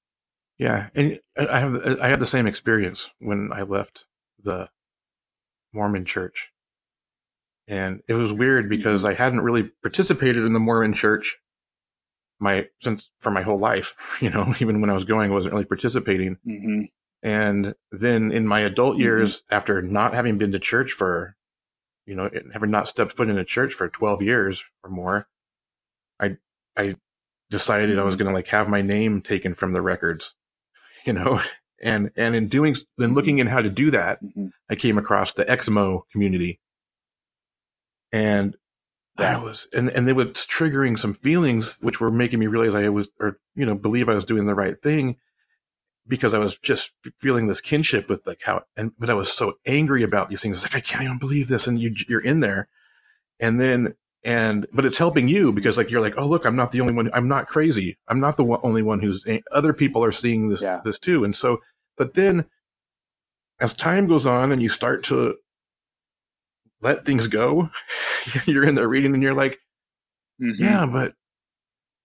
yeah 0.57 0.89
and 0.95 1.19
I 1.37 1.59
have 1.59 1.75
I 2.01 2.09
had 2.09 2.19
the 2.19 2.25
same 2.25 2.47
experience 2.47 3.11
when 3.19 3.51
I 3.53 3.63
left 3.63 4.05
the 4.43 4.69
Mormon 5.73 6.05
church 6.05 6.51
and 7.67 8.01
it 8.07 8.13
was 8.13 8.33
weird 8.33 8.69
because 8.69 9.05
I 9.05 9.13
hadn't 9.13 9.41
really 9.41 9.71
participated 9.83 10.45
in 10.45 10.53
the 10.53 10.59
Mormon 10.59 10.93
church 10.93 11.37
my 12.39 12.67
since 12.81 13.09
for 13.19 13.31
my 13.31 13.41
whole 13.41 13.59
life 13.59 13.95
you 14.21 14.29
know 14.29 14.53
even 14.59 14.81
when 14.81 14.89
I 14.89 14.93
was 14.93 15.05
going 15.05 15.31
I 15.31 15.33
wasn't 15.33 15.53
really 15.53 15.65
participating 15.65 16.37
hmm 16.45 16.83
And 17.23 17.75
then 17.91 18.31
in 18.31 18.47
my 18.47 18.61
adult 18.61 18.93
mm-hmm. 18.93 19.03
years, 19.03 19.43
after 19.49 19.81
not 19.81 20.13
having 20.13 20.37
been 20.37 20.51
to 20.53 20.59
church 20.59 20.93
for, 20.93 21.35
you 22.05 22.15
know, 22.15 22.29
having 22.51 22.71
not 22.71 22.87
stepped 22.87 23.13
foot 23.13 23.29
in 23.29 23.37
a 23.37 23.45
church 23.45 23.73
for 23.73 23.87
12 23.87 24.21
years 24.23 24.63
or 24.83 24.89
more, 24.89 25.27
I, 26.19 26.37
I 26.75 26.95
decided 27.49 27.99
I 27.99 28.03
was 28.03 28.15
mm-hmm. 28.15 28.23
going 28.23 28.33
to 28.33 28.37
like 28.37 28.47
have 28.47 28.67
my 28.67 28.81
name 28.81 29.21
taken 29.21 29.53
from 29.53 29.73
the 29.73 29.81
records, 29.81 30.33
you 31.05 31.13
know, 31.13 31.41
and, 31.81 32.11
and 32.15 32.35
in 32.35 32.47
doing, 32.47 32.75
then 32.97 33.13
looking 33.13 33.35
mm-hmm. 33.35 33.47
in 33.47 33.53
how 33.53 33.61
to 33.61 33.69
do 33.69 33.91
that, 33.91 34.19
hmm 34.19 34.47
I 34.69 34.75
came 34.75 34.97
across 34.97 35.33
the 35.33 35.43
Exmo 35.43 36.03
community. 36.13 36.61
And 38.13 38.55
that 39.17 39.43
was, 39.43 39.67
and, 39.73 39.89
and 39.89 40.07
they 40.07 40.13
was 40.13 40.27
triggering 40.27 40.97
some 40.97 41.13
feelings 41.13 41.77
which 41.81 41.99
were 41.99 42.09
making 42.09 42.39
me 42.39 42.47
realize 42.47 42.73
I 42.73 42.87
was, 42.87 43.09
or, 43.19 43.37
you 43.53 43.65
know, 43.65 43.75
believe 43.75 44.07
I 44.07 44.15
was 44.15 44.23
doing 44.23 44.45
the 44.45 44.55
right 44.55 44.81
thing 44.81 45.17
because 46.07 46.33
I 46.33 46.39
was 46.39 46.57
just 46.57 46.91
feeling 47.19 47.47
this 47.47 47.61
kinship 47.61 48.09
with 48.09 48.25
like 48.25 48.41
how, 48.43 48.63
and, 48.75 48.91
but 48.97 49.09
I 49.09 49.13
was 49.13 49.31
so 49.31 49.53
angry 49.65 50.03
about 50.03 50.29
these 50.29 50.41
things. 50.41 50.63
Like, 50.63 50.75
I 50.75 50.79
can't 50.79 51.03
even 51.03 51.19
believe 51.19 51.47
this. 51.47 51.67
And 51.67 51.79
you, 51.79 51.93
you're 52.07 52.21
in 52.21 52.39
there 52.39 52.67
and 53.39 53.59
then, 53.59 53.95
and, 54.23 54.67
but 54.73 54.85
it's 54.85 54.97
helping 54.97 55.27
you 55.27 55.51
because 55.51 55.77
like, 55.77 55.89
you're 55.89 56.01
like, 56.01 56.15
oh, 56.17 56.27
look, 56.27 56.45
I'm 56.45 56.55
not 56.55 56.71
the 56.71 56.81
only 56.81 56.93
one. 56.93 57.09
I'm 57.13 57.27
not 57.27 57.47
crazy. 57.47 57.97
I'm 58.07 58.19
not 58.19 58.37
the 58.37 58.43
one, 58.43 58.59
only 58.63 58.81
one 58.81 58.99
who's, 58.99 59.25
other 59.51 59.73
people 59.73 60.03
are 60.03 60.11
seeing 60.11 60.47
this, 60.49 60.61
Yeah. 60.61 60.81
this 60.83 60.99
too. 60.99 61.23
And 61.23 61.35
so, 61.35 61.61
but 61.97 62.13
then 62.13 62.45
as 63.59 63.73
time 63.73 64.07
goes 64.07 64.25
on 64.25 64.51
and 64.51 64.61
you 64.61 64.69
start 64.69 65.03
to 65.05 65.37
let 66.81 67.05
things 67.05 67.27
go, 67.27 67.69
you're 68.45 68.67
in 68.67 68.75
there 68.75 68.89
reading 68.89 69.13
and 69.13 69.23
you're 69.23 69.33
like, 69.33 69.59
hmm 70.39 70.51
yeah, 70.57 70.85
but 70.85 71.13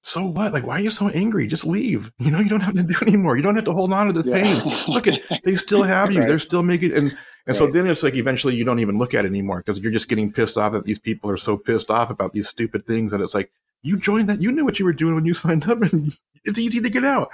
so 0.07 0.25
what? 0.25 0.53
Like, 0.53 0.65
why 0.65 0.77
are 0.77 0.83
you 0.83 0.91
so 0.91 1.09
angry? 1.09 1.49
Just 1.49 1.67
leave. 1.67 2.13
You 2.21 2.31
know, 2.31 2.39
you 2.39 2.49
don't 2.49 2.61
have 2.61 2.77
to 2.77 2.85
do 2.85 2.95
it 2.95 3.09
anymore. 3.09 3.37
You 3.37 3.43
don't 3.43 3.57
have 3.57 3.65
to 3.65 3.73
hold 3.73 3.93
on 3.93 4.07
to 4.07 4.13
the 4.13 4.23
pain. 4.23 4.63
Look 4.87 5.09
at 5.09 5.21
they 5.45 5.57
still 5.57 5.83
have 5.95 6.13
you. 6.13 6.21
Right. 6.21 6.29
They're 6.29 6.39
still 6.39 6.63
making 6.63 6.93
and 6.93 7.17
and 7.49 7.57
so 7.57 7.67
then 7.69 7.89
it's 7.89 8.03
like 8.05 8.15
eventually 8.15 8.55
you 8.55 8.65
don't 8.65 8.79
even 8.79 8.99
look 8.99 9.15
at 9.15 9.25
it 9.25 9.29
anymore 9.29 9.63
because 9.65 9.81
you're 9.81 9.93
just 9.93 10.09
getting 10.09 10.33
pissed 10.33 10.57
off 10.57 10.73
that 10.73 10.85
these 10.85 10.99
people 11.01 11.29
are 11.31 11.37
so 11.37 11.57
pissed 11.57 11.91
off 11.91 12.11
about 12.11 12.33
these 12.33 12.49
stupid 12.49 12.87
things 12.87 13.13
and 13.13 13.23
it's 13.23 13.35
like 13.35 13.51
you 13.83 13.97
joined 13.97 14.29
that 14.29 14.41
you 14.41 14.51
knew 14.53 14.65
what 14.65 14.79
you 14.79 14.85
were 14.85 14.93
doing 14.93 15.15
when 15.17 15.25
you 15.25 15.35
signed 15.45 15.69
up 15.69 15.83
and 15.83 16.17
it's 16.45 16.59
easy 16.59 16.81
to 16.81 16.89
get 16.91 17.05
out. 17.05 17.31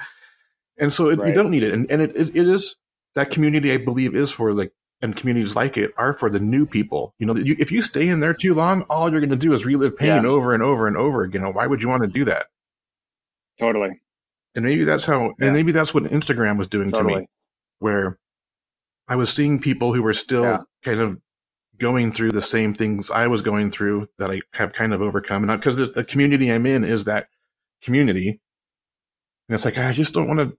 And 0.78 0.90
so 0.92 1.10
it, 1.10 1.18
you 1.26 1.34
don't 1.34 1.50
need 1.50 1.62
it. 1.62 1.74
And 1.74 1.90
and 1.90 2.00
it, 2.00 2.16
it, 2.16 2.34
it 2.34 2.48
is 2.48 2.76
that 3.14 3.30
community 3.30 3.70
I 3.72 3.76
believe 3.76 4.16
is 4.16 4.30
for 4.30 4.54
like 4.54 4.72
and 5.02 5.14
communities 5.14 5.54
like 5.56 5.76
it 5.76 5.92
are 5.98 6.14
for 6.14 6.30
the 6.30 6.40
new 6.40 6.64
people. 6.64 7.14
You 7.18 7.26
know, 7.26 7.36
you, 7.36 7.54
if 7.58 7.70
you 7.70 7.82
stay 7.82 8.08
in 8.08 8.20
there 8.20 8.32
too 8.34 8.54
long, 8.54 8.82
all 8.88 9.10
you're 9.10 9.20
going 9.20 9.30
to 9.30 9.36
do 9.36 9.52
is 9.52 9.66
relive 9.66 9.96
pain 9.98 10.22
Yeah. 10.24 10.26
over 10.30 10.54
and 10.54 10.62
over 10.62 10.86
and 10.86 10.96
over 10.96 11.22
again. 11.22 11.42
Why 11.52 11.66
would 11.66 11.82
you 11.82 11.88
want 11.88 12.02
to 12.04 12.08
do 12.08 12.24
that? 12.26 12.46
Totally. 13.58 14.00
And 14.54 14.64
maybe 14.64 14.84
that's 14.84 15.04
how, 15.06 15.34
Yeah. 15.38 15.46
and 15.46 15.52
maybe 15.52 15.72
that's 15.72 15.94
what 15.94 16.04
Instagram 16.04 16.58
was 16.58 16.68
doing 16.68 16.90
to 16.92 17.02
me 17.04 17.26
where 17.78 18.18
I 19.08 19.16
was 19.16 19.30
seeing 19.32 19.58
people 19.60 19.92
who 19.94 20.02
were 20.02 20.14
still 20.14 20.42
Yeah. 20.44 20.58
kind 20.84 21.00
of 21.00 21.18
going 21.78 22.12
through 22.12 22.30
the 22.32 22.40
same 22.42 22.74
things 22.74 23.10
I 23.10 23.26
was 23.26 23.42
going 23.42 23.70
through 23.72 24.08
that 24.18 24.30
I 24.30 24.40
have 24.52 24.72
kind 24.72 24.92
of 24.94 25.02
overcome. 25.02 25.48
And 25.48 25.60
because 25.60 25.76
the, 25.76 25.86
the 25.86 26.04
community 26.04 26.50
I'm 26.52 26.66
in 26.66 26.84
is 26.84 27.04
that 27.04 27.28
community. 27.82 28.40
And 29.48 29.54
it's 29.54 29.64
like, 29.64 29.78
I 29.78 29.92
just 29.92 30.12
don't 30.14 30.28
want 30.28 30.38
to 30.40 30.56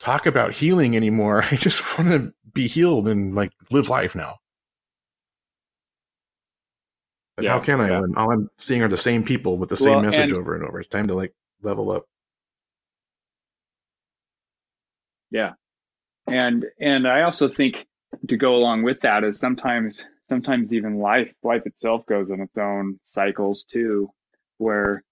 talk 0.00 0.26
about 0.26 0.52
healing 0.52 0.96
anymore. 0.96 1.42
I 1.50 1.56
just 1.56 1.98
want 1.98 2.10
to 2.10 2.32
be 2.52 2.66
healed 2.66 3.06
and 3.08 3.34
like 3.34 3.52
live 3.70 3.88
life 3.90 4.14
now. 4.14 4.38
But 7.36 7.44
Yeah, 7.44 7.52
how 7.52 7.60
can 7.60 7.80
I 7.80 7.88
yeah. 7.90 8.00
when 8.00 8.16
all 8.16 8.32
I'm 8.32 8.48
seeing 8.58 8.82
are 8.82 8.88
the 8.88 8.96
same 8.96 9.22
people 9.22 9.58
with 9.58 9.68
the 9.68 9.76
same 9.76 9.90
Well, 9.90 10.02
message 10.02 10.30
and- 10.32 10.34
over 10.40 10.54
and 10.54 10.64
over? 10.64 10.80
It's 10.80 10.88
time 10.88 11.06
to 11.08 11.14
like 11.14 11.34
level 11.62 11.90
up. 11.90 12.06
And 16.26 16.64
and 16.80 17.06
I 17.06 17.22
also 17.22 17.48
think 17.48 17.86
to 18.28 18.36
go 18.36 18.56
along 18.56 18.82
with 18.82 19.00
that 19.02 19.24
is 19.24 19.38
sometimes 19.38 20.04
sometimes 20.22 20.72
even 20.72 20.98
life 20.98 21.32
life 21.42 21.62
itself 21.66 22.06
goes 22.06 22.30
in 22.30 22.40
its 22.40 22.58
own 22.58 22.98
cycles 23.02 23.64
too, 23.64 24.10
where 24.58 25.04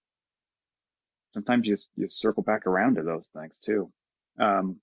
sometimes 1.33 1.67
you 1.67 1.77
you 1.95 2.09
circle 2.09 2.43
back 2.43 2.67
around 2.67 2.95
to 2.95 3.03
those 3.03 3.29
things 3.37 3.59
too, 3.59 3.91
um, 4.39 4.77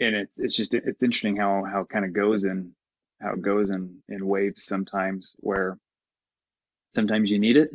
and 0.00 0.14
it's 0.14 0.38
it's 0.38 0.56
just 0.56 0.74
it's 0.74 1.02
interesting 1.02 1.36
how 1.36 1.64
how 1.70 1.82
it 1.82 1.88
kind 1.88 2.04
of 2.04 2.12
goes 2.12 2.44
in 2.44 2.72
how 3.20 3.32
it 3.34 3.42
goes 3.42 3.70
in 3.70 3.98
in 4.08 4.26
waves 4.26 4.64
sometimes 4.64 5.34
where 5.38 5.78
sometimes 6.92 7.30
you 7.30 7.38
need 7.38 7.56
it 7.56 7.70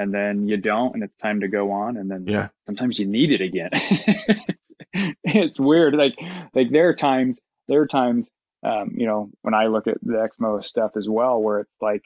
and 0.00 0.14
then 0.14 0.48
you 0.48 0.56
don't 0.56 0.94
and 0.94 1.02
it's 1.04 1.16
time 1.16 1.40
to 1.40 1.48
go 1.48 1.72
on 1.72 1.96
and 1.96 2.10
then 2.10 2.26
Yeah. 2.26 2.48
sometimes 2.66 2.98
you 2.98 3.06
need 3.06 3.30
it 3.32 3.40
again. 3.40 3.70
It's, 4.92 5.14
it's 5.24 5.60
weird. 5.60 5.94
Like 5.94 6.16
like 6.54 6.70
there 6.70 6.88
are 6.88 6.94
times 6.94 7.40
there 7.68 7.80
are 7.82 7.86
times 7.86 8.30
um 8.64 8.92
you 8.96 9.06
know 9.06 9.30
when 9.42 9.54
i 9.54 9.66
look 9.66 9.86
at 9.86 9.98
the 10.02 10.14
exmo 10.14 10.62
stuff 10.64 10.92
as 10.96 11.08
well 11.08 11.40
where 11.40 11.60
it's 11.60 11.76
like 11.80 12.02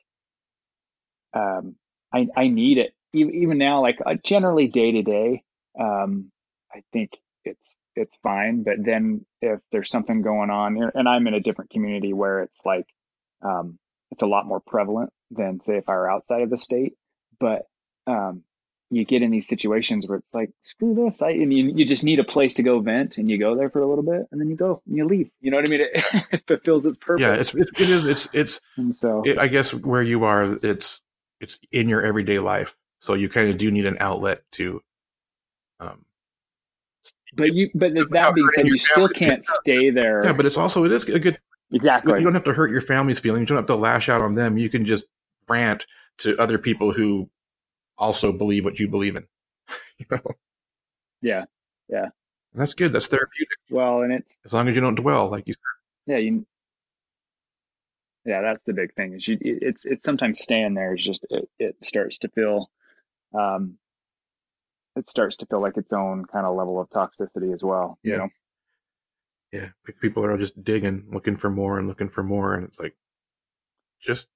um 1.34 1.76
i 2.12 2.26
i 2.36 2.48
need 2.48 2.78
it. 2.78 2.92
Even, 3.12 3.34
even 3.34 3.58
now 3.58 3.80
like 3.80 3.98
uh, 4.04 4.14
generally 4.24 4.66
day 4.68 4.92
to 4.92 5.02
day 5.02 5.42
um 5.80 6.30
i 6.74 6.82
think 6.92 7.10
it's 7.44 7.76
it's 7.96 8.16
fine. 8.22 8.64
But 8.64 8.84
then 8.84 9.24
if 9.40 9.60
there's 9.70 9.90
something 9.90 10.22
going 10.22 10.50
on 10.50 10.90
and 10.94 11.08
i'm 11.08 11.26
in 11.28 11.34
a 11.34 11.40
different 11.40 11.70
community 11.70 12.12
where 12.12 12.42
it's 12.42 12.60
like 12.64 12.86
um 13.42 13.78
it's 14.10 14.22
a 14.22 14.26
lot 14.26 14.46
more 14.46 14.60
prevalent 14.60 15.10
than 15.30 15.60
say 15.60 15.76
if 15.76 15.88
i 15.88 15.92
were 15.92 16.10
outside 16.10 16.42
of 16.42 16.50
the 16.50 16.58
state. 16.58 16.94
But 17.40 17.62
um 18.06 18.42
you 18.90 19.04
get 19.04 19.22
in 19.22 19.30
these 19.30 19.48
situations 19.48 20.06
where 20.06 20.18
it's 20.18 20.32
like 20.32 20.50
screw 20.60 20.94
this 20.94 21.20
I, 21.20 21.30
and 21.30 21.52
you, 21.52 21.72
you 21.74 21.84
just 21.84 22.04
need 22.04 22.20
a 22.20 22.24
place 22.24 22.54
to 22.54 22.62
go 22.62 22.78
vent 22.80 23.18
and 23.18 23.28
you 23.28 23.38
go 23.38 23.56
there 23.56 23.70
for 23.70 23.80
a 23.80 23.88
little 23.88 24.04
bit 24.04 24.28
and 24.30 24.40
then 24.40 24.48
you 24.48 24.56
go 24.56 24.82
and 24.86 24.96
you 24.96 25.04
leave 25.04 25.30
you 25.40 25.50
know 25.50 25.56
what 25.56 25.66
i 25.66 25.68
mean 25.68 25.80
it, 25.94 26.04
it 26.30 26.46
fulfills 26.46 26.86
its 26.86 26.98
purpose 26.98 27.22
Yeah, 27.22 27.34
it's, 27.34 27.54
it's 27.54 27.80
it 27.80 27.90
is 27.90 28.04
it's 28.04 28.28
it's 28.32 28.60
and 28.76 28.94
so 28.94 29.22
it, 29.24 29.38
I 29.38 29.48
guess 29.48 29.74
where 29.74 30.02
you 30.02 30.24
are, 30.24 30.58
it's 30.62 31.00
it's 31.44 31.58
in 31.70 31.88
your 31.88 32.02
everyday 32.02 32.38
life, 32.38 32.74
so 33.00 33.14
you 33.14 33.28
kind 33.28 33.50
of 33.50 33.58
do 33.58 33.70
need 33.70 33.86
an 33.86 33.98
outlet 34.00 34.42
to. 34.52 34.80
Um, 35.80 36.04
but 37.34 37.52
you 37.52 37.70
but 37.74 37.92
that 37.94 38.34
being 38.34 38.48
said 38.54 38.66
you 38.66 38.78
still 38.78 39.08
can't 39.08 39.44
stay 39.44 39.90
there 39.90 40.24
yeah, 40.24 40.32
but 40.32 40.46
it's 40.46 40.56
also 40.56 40.84
it 40.84 40.92
is 40.92 41.04
a 41.04 41.18
good. 41.18 41.38
exactly 41.72 42.18
You 42.18 42.24
don't 42.24 42.34
have 42.34 42.44
to 42.44 42.54
hurt 42.54 42.70
your 42.70 42.80
family's 42.80 43.18
feelings. 43.18 43.42
You 43.42 43.46
don't 43.46 43.58
have 43.58 43.66
to 43.66 43.76
lash 43.76 44.08
out 44.08 44.22
on 44.22 44.34
them. 44.34 44.56
You 44.56 44.70
can 44.70 44.86
just 44.86 45.04
rant 45.48 45.86
to 46.18 46.36
other 46.38 46.58
people 46.58 46.92
who 46.92 47.28
also 47.98 48.32
believe 48.32 48.64
what 48.64 48.78
you 48.80 48.88
believe 48.88 49.16
in. 49.16 49.26
you 49.98 50.06
know, 50.10 50.20
yeah 51.22 51.44
and 52.52 52.60
that's 52.62 52.74
good. 52.74 52.92
That's 52.92 53.06
therapeutic. 53.06 53.58
well 53.70 54.02
and 54.02 54.12
it's 54.12 54.38
As 54.44 54.52
long 54.52 54.68
as 54.68 54.74
you 54.74 54.80
don't 54.80 54.94
dwell, 54.94 55.28
like 55.30 55.46
you 55.46 55.54
said. 55.54 55.60
yeah 56.06 56.18
you 56.18 56.46
yeah 58.24 58.40
that's 58.40 58.62
the 58.66 58.72
big 58.72 58.94
thing 58.94 59.12
is 59.14 59.26
you 59.26 59.36
it- 59.40 59.62
it's 59.62 59.84
it's 59.84 60.04
sometimes 60.04 60.40
staying 60.40 60.74
there 60.74 60.94
is 60.94 61.04
just 61.04 61.26
it, 61.30 61.48
it 61.58 61.76
starts 61.84 62.18
to 62.18 62.28
feel 62.28 62.70
um 63.34 63.78
it 64.96 65.08
starts 65.08 65.36
to 65.36 65.46
feel 65.46 65.60
like 65.60 65.76
its 65.76 65.92
own 65.92 66.24
kind 66.24 66.46
of 66.46 66.56
level 66.56 66.80
of 66.80 66.88
toxicity 66.90 67.52
as 67.52 67.62
well 67.62 67.98
you 68.04 68.12
Yeah. 68.12 68.18
know 68.18 68.28
Yeah, 69.52 69.70
people 70.02 70.22
are 70.26 70.36
just 70.36 70.62
digging, 70.64 71.06
looking 71.10 71.38
for 71.38 71.48
more 71.48 71.78
and 71.78 71.88
looking 71.88 72.10
for 72.10 72.22
more, 72.22 72.54
and 72.54 72.64
it's 72.68 72.78
like, 72.78 72.94
just 74.00 74.28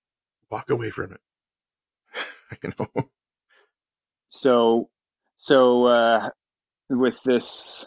walk 0.50 0.70
away 0.70 0.90
from 0.90 1.12
it. 1.12 1.20
you 2.62 2.72
know. 2.78 3.10
So 4.28 4.88
so 5.36 5.86
uh 5.86 6.30
with 6.90 7.18
this 7.24 7.84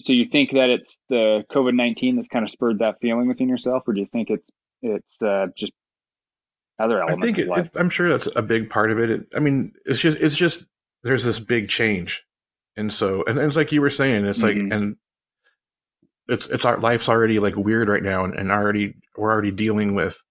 so 0.00 0.12
you 0.12 0.26
think 0.26 0.52
that 0.52 0.70
it's 0.70 0.98
the 1.08 1.44
covid-19 1.50 2.16
that's 2.16 2.28
kind 2.28 2.44
of 2.44 2.50
spurred 2.50 2.80
that 2.80 2.96
feeling 3.00 3.28
within 3.28 3.48
yourself 3.48 3.82
or 3.86 3.92
do 3.92 4.00
you 4.00 4.08
think 4.12 4.30
it's 4.30 4.50
it's 4.82 5.22
uh 5.22 5.46
just 5.56 5.72
other 6.78 7.00
elements? 7.00 7.22
I 7.22 7.26
think 7.26 7.38
it, 7.38 7.48
it, 7.48 7.70
I'm 7.74 7.90
sure 7.90 8.08
that's 8.08 8.28
a 8.36 8.42
big 8.42 8.70
part 8.70 8.90
of 8.90 8.98
it. 8.98 9.10
it. 9.10 9.26
I 9.34 9.40
mean, 9.40 9.72
it's 9.84 9.98
just 9.98 10.18
it's 10.18 10.36
just 10.36 10.64
there's 11.02 11.24
this 11.24 11.38
big 11.38 11.68
change, 11.68 12.22
and 12.76 12.92
so 12.92 13.24
and 13.26 13.38
it's 13.38 13.56
like 13.56 13.72
you 13.72 13.80
were 13.80 13.90
saying, 13.90 14.24
it's 14.24 14.42
like 14.42 14.56
Mhm. 14.56 14.72
and 14.74 14.96
it's 16.28 16.46
it's 16.46 16.64
our 16.64 16.78
life's 16.78 17.08
already 17.08 17.40
like 17.40 17.56
weird 17.56 17.88
right 17.88 18.02
now, 18.02 18.24
and, 18.24 18.34
and 18.34 18.52
already 18.52 18.94
we're 19.16 19.30
already 19.30 19.50
dealing 19.50 19.94
with 19.94 20.22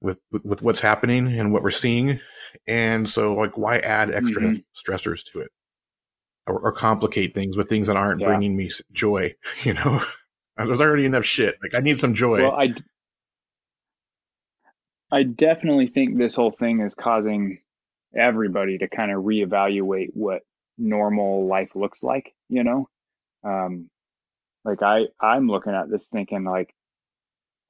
with 0.00 0.20
with 0.42 0.62
what's 0.62 0.80
happening 0.80 1.38
and 1.38 1.52
what 1.52 1.62
we're 1.62 1.70
seeing, 1.70 2.20
and 2.66 3.08
so 3.08 3.34
like 3.34 3.56
why 3.58 3.78
add 3.78 4.12
extra 4.12 4.42
Mhm. 4.42 4.64
stressors 4.74 5.24
to 5.32 5.40
it, 5.40 5.50
or, 6.46 6.58
or 6.60 6.72
complicate 6.72 7.34
things 7.34 7.56
with 7.56 7.68
things 7.68 7.86
that 7.88 7.96
aren't 7.96 8.20
Yeah. 8.20 8.26
bringing 8.26 8.56
me 8.56 8.70
joy, 8.92 9.34
you 9.64 9.74
know. 9.74 10.02
There's 10.56 10.80
already 10.80 11.04
enough 11.06 11.24
shit. 11.24 11.58
Like 11.62 11.74
I 11.74 11.80
need 11.80 12.00
some 12.00 12.14
joy. 12.14 12.40
Well, 12.42 12.52
I, 12.52 12.68
d- 12.68 12.82
I 15.10 15.22
definitely 15.22 15.86
think 15.88 16.16
this 16.16 16.34
whole 16.34 16.50
thing 16.52 16.80
is 16.80 16.94
causing 16.94 17.60
everybody 18.16 18.78
to 18.78 18.88
kind 18.88 19.10
of 19.10 19.24
reevaluate 19.24 20.10
what 20.14 20.42
normal 20.78 21.46
life 21.46 21.74
looks 21.74 22.02
like, 22.02 22.32
you 22.48 22.64
know? 22.64 22.88
Um, 23.44 23.90
like 24.64 24.82
I, 24.82 25.06
I'm 25.20 25.48
looking 25.48 25.74
at 25.74 25.90
this 25.90 26.08
thinking 26.08 26.44
like, 26.44 26.72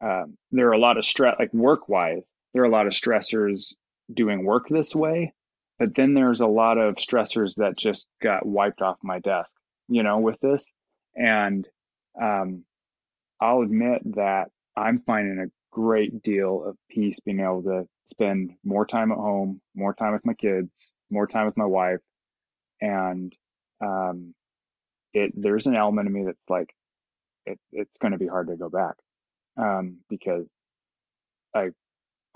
um, 0.01 0.37
there 0.53 0.69
are 0.69 0.73
a 0.73 0.79
lot 0.79 0.99
of 0.99 1.05
stress, 1.05 1.37
like 1.39 1.53
work 1.55 1.89
wise, 1.89 2.33
there 2.53 2.63
are 2.63 2.67
a 2.67 2.71
lot 2.71 2.87
of 2.87 2.93
stressors 2.93 3.75
doing 4.13 4.45
work 4.45 4.69
this 4.69 4.95
way, 4.95 5.33
but 5.79 5.95
then 5.95 6.15
there's 6.15 6.41
a 6.41 6.47
lot 6.47 6.79
of 6.79 6.97
stressors 6.97 7.57
that 7.57 7.77
just 7.77 8.07
got 8.23 8.47
wiped 8.47 8.83
off 8.83 8.99
my 9.03 9.19
desk, 9.19 9.55
you 9.89 10.03
know, 10.03 10.19
with 10.19 10.39
this. 10.41 10.67
And, 11.17 11.67
um, 12.21 12.65
I'll 13.41 13.63
admit 13.63 14.03
that 14.15 14.49
I'm 14.77 15.03
finding 15.07 15.39
a 15.39 15.51
great 15.71 16.23
deal 16.23 16.65
of 16.65 16.77
peace 16.89 17.21
being 17.21 17.41
able 17.41 17.63
to 17.65 17.89
spend 18.05 18.53
more 18.65 18.87
time 18.87 19.11
at 19.13 19.19
home, 19.19 19.61
more 19.75 19.93
time 19.95 20.13
with 20.13 20.25
my 20.25 20.35
kids, 20.35 20.93
more 21.11 21.27
time 21.27 21.47
with 21.47 21.57
my 21.57 21.67
wife. 21.67 22.01
And 22.81 23.37
um, 23.81 24.35
it 25.13 25.33
there's 25.35 25.67
an 25.67 25.75
element 25.77 26.07
of 26.07 26.15
me 26.15 26.25
that's 26.25 26.49
like, 26.49 26.73
it, 27.47 27.59
it's 27.73 27.99
going 27.99 28.13
to 28.13 28.19
be 28.19 28.27
hard 28.27 28.49
to 28.49 28.57
go 28.57 28.71
back 28.71 28.95
um, 29.57 29.99
because 30.09 30.49
I 31.55 31.71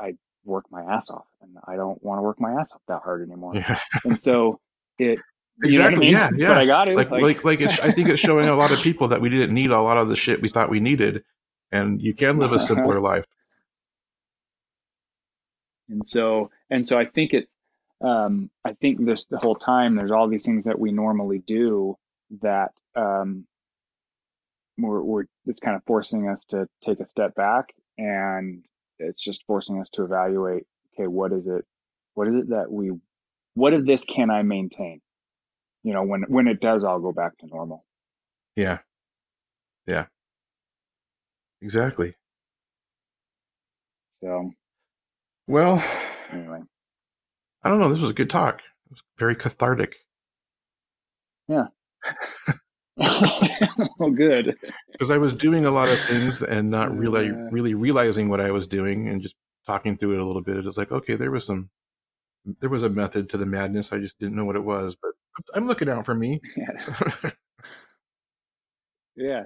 I 0.01 0.15
work 0.49 0.67
my 0.71 0.83
ass 0.83 1.11
off 1.11 1.27
and 1.43 1.57
I 1.67 1.77
don't 1.77 2.03
want 2.03 2.19
to 2.19 2.23
work 2.23 2.41
my 2.41 2.53
ass 2.61 2.73
off 2.75 2.83
that 2.89 3.03
hard 3.05 3.23
anymore. 3.23 3.57
yeah. 3.57 3.81
And 4.05 4.21
so 4.21 4.61
it 4.99 5.21
you 5.63 5.79
know 5.79 5.87
I 5.87 5.91
Exactly, 5.91 5.99
mean? 5.99 6.13
yeah, 6.13 6.31
yeah. 6.37 6.49
But 6.49 6.59
I 6.59 6.67
got 6.67 6.87
to 6.87 6.95
like 6.95 7.11
like 7.11 7.45
like 7.45 7.61
it's 7.61 7.79
I 7.81 7.93
think 7.93 8.09
it's 8.09 8.21
showing 8.21 8.49
a 8.49 8.57
lot 8.57 8.73
of 8.73 8.81
people 8.83 9.09
that 9.09 9.21
we 9.21 9.29
didn't 9.31 9.55
need 9.55 9.71
a 9.71 9.81
lot 9.81 9.99
of 9.99 10.09
the 10.09 10.17
shit 10.17 10.43
we 10.43 10.49
thought 10.49 10.71
we 10.71 10.81
needed, 10.81 11.25
and 11.73 12.01
you 12.03 12.15
can 12.15 12.39
live 12.39 12.53
a 12.53 12.59
simpler 12.69 13.01
life. 13.01 13.25
And 15.89 16.07
so, 16.07 16.51
and 16.71 16.87
so 16.87 16.99
I 16.99 17.07
think 17.07 17.35
it's, 17.35 17.57
um, 18.03 18.51
I 18.65 18.75
think 18.75 19.05
this 19.05 19.27
the 19.27 19.39
whole 19.39 19.57
time 19.57 19.97
there's 19.97 20.11
all 20.11 20.29
these 20.29 20.45
things 20.45 20.65
that 20.65 20.79
we 20.79 20.93
normally 20.93 21.41
do 21.47 21.97
that, 22.43 22.73
um, 22.95 23.47
we're, 24.79 25.03
we're, 25.03 25.25
it's 25.47 25.61
kind 25.61 25.77
of 25.77 25.83
forcing 25.87 26.29
us 26.29 26.45
to 26.47 26.69
take 26.85 27.01
a 27.01 27.09
step 27.09 27.35
back 27.35 27.75
and 27.97 28.65
it's 28.99 29.23
just 29.23 29.45
forcing 29.47 29.81
us 29.81 29.91
to 29.91 30.05
evaluate, 30.05 30.65
okay, 30.95 31.07
what 31.07 31.33
is 31.33 31.49
it, 31.49 31.65
what 32.15 32.29
is 32.29 32.35
it 32.35 32.51
that 32.51 32.71
we, 32.71 32.93
what 33.55 33.73
of 33.75 33.87
this 33.87 34.05
can 34.05 34.31
I 34.31 34.43
maintain? 34.43 35.01
You 35.83 35.95
know, 35.95 36.03
when, 36.03 36.23
when 36.29 36.49
it 36.49 36.61
does 36.61 36.85
all 36.85 37.01
go 37.01 37.13
back 37.13 37.39
to 37.39 37.47
normal. 37.47 37.85
Yeah, 38.57 38.79
yeah, 39.87 40.07
exactly. 41.63 42.15
So 44.11 44.51
Well, 45.47 45.83
anyway, 46.33 46.61
I 47.63 47.71
don't 47.71 47.81
know. 47.81 47.91
This 47.91 48.01
was 48.01 48.11
a 48.11 48.15
good 48.15 48.31
talk. 48.31 48.57
It 48.59 48.91
was 48.91 49.03
very 49.19 49.37
cathartic 49.37 49.97
well, 52.99 54.11
good. 54.17 54.57
because 54.93 55.11
I 55.11 55.19
was 55.19 55.33
doing 55.35 55.65
a 55.67 55.71
lot 55.71 55.89
of 55.89 55.99
things 56.09 56.43
and 56.43 56.71
not 56.71 56.97
really 56.97 57.27
Yeah. 57.27 57.49
really 57.51 57.75
realizing 57.75 58.29
what 58.29 58.41
I 58.41 58.51
was 58.51 58.67
doing 58.67 59.09
and 59.09 59.23
just 59.23 59.35
talking 59.67 59.97
through 59.97 60.15
it 60.15 60.21
a 60.21 60.25
little 60.27 60.43
bit. 60.43 60.57
It 60.57 60.65
was 60.65 60.77
like, 60.79 60.91
okay, 60.93 61.15
there 61.17 61.31
was 61.31 61.45
some, 61.47 61.71
there 62.61 62.71
was 62.71 62.83
a 62.83 62.89
method 62.89 63.29
to 63.31 63.37
the 63.37 63.47
madness. 63.47 63.93
I 63.93 63.99
just 63.99 64.19
didn't 64.19 64.37
know 64.37 64.45
what 64.45 64.57
it 64.57 64.65
was, 64.65 64.97
but 65.01 65.13
I'm 65.55 65.67
looking 65.67 65.89
out 65.89 66.05
for 66.05 66.15
me. 66.15 66.41
Yeah. 66.57 67.31
Yeah. 69.17 69.45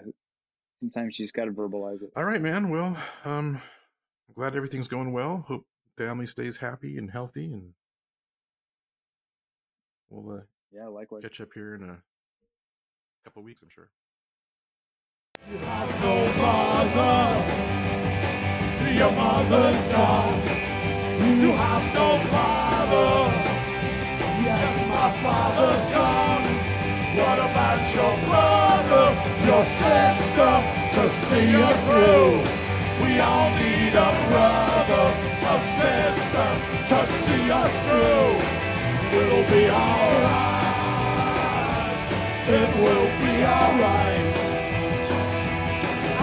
Sometimes 0.80 1.18
you 1.18 1.24
just 1.24 1.34
got 1.34 1.46
to 1.46 1.50
verbalize 1.53 2.03
it. 2.03 2.11
All 2.16 2.24
right, 2.24 2.42
man. 2.42 2.68
Well, 2.70 2.88
um, 3.24 3.62
I'm 4.28 4.34
glad 4.34 4.55
everything's 4.57 4.88
going 4.88 5.12
well. 5.12 5.44
Hope 5.48 5.64
family 5.96 6.26
stays 6.26 6.57
happy 6.57 6.98
and 6.98 7.11
healthy, 7.11 7.53
and 7.53 7.70
we'll 10.11 10.36
uh, 10.38 10.40
Yeah, 10.72 10.88
likewise. 10.88 11.22
catch 11.22 11.40
up 11.40 11.48
here 11.55 11.74
in 11.74 11.88
a 11.88 12.03
couple 13.24 13.42
weeks, 13.42 13.62
I'm 13.62 13.68
sure. 13.70 13.88
You 15.50 15.58
have 15.58 15.90
no 16.02 16.26
mother. 16.42 17.62
your 18.98 19.12
mother's 19.12 19.88
gone. 19.88 20.42
You 21.40 21.52
have 21.52 21.94
no 21.94 22.08
father. 22.34 23.32
Yes, 24.42 24.72
my 24.88 25.08
father's 25.22 25.90
gone. 25.90 26.46
What 27.18 27.38
about 27.38 27.82
your 27.94 28.14
brother, 28.26 29.06
your 29.46 29.64
sister, 29.66 30.52
to 30.96 31.02
see 31.10 31.46
you 31.56 31.68
through? 31.86 32.42
We 33.04 33.20
all 33.20 33.50
need 33.56 33.94
a 33.94 34.10
brother, 34.30 35.06
a 35.46 35.56
sister, 35.78 36.48
to 36.90 37.06
see 37.06 37.50
us 37.50 37.74
through. 37.84 38.34
It'll 39.18 39.46
be 39.50 39.70
alright. 39.70 40.71
It 42.45 42.76
will 42.76 43.07
be 43.22 43.45
alright. 43.45 44.36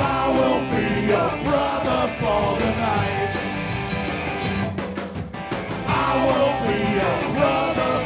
I 0.02 0.28
will 0.36 0.62
be 0.70 1.08
your 1.08 1.32
brother 1.46 2.02
for 2.20 2.60
the 2.60 2.72
night. 2.76 3.34
I 5.88 6.12
will 6.26 6.56
be 6.68 6.80
your 7.00 7.20
brother. 7.36 7.99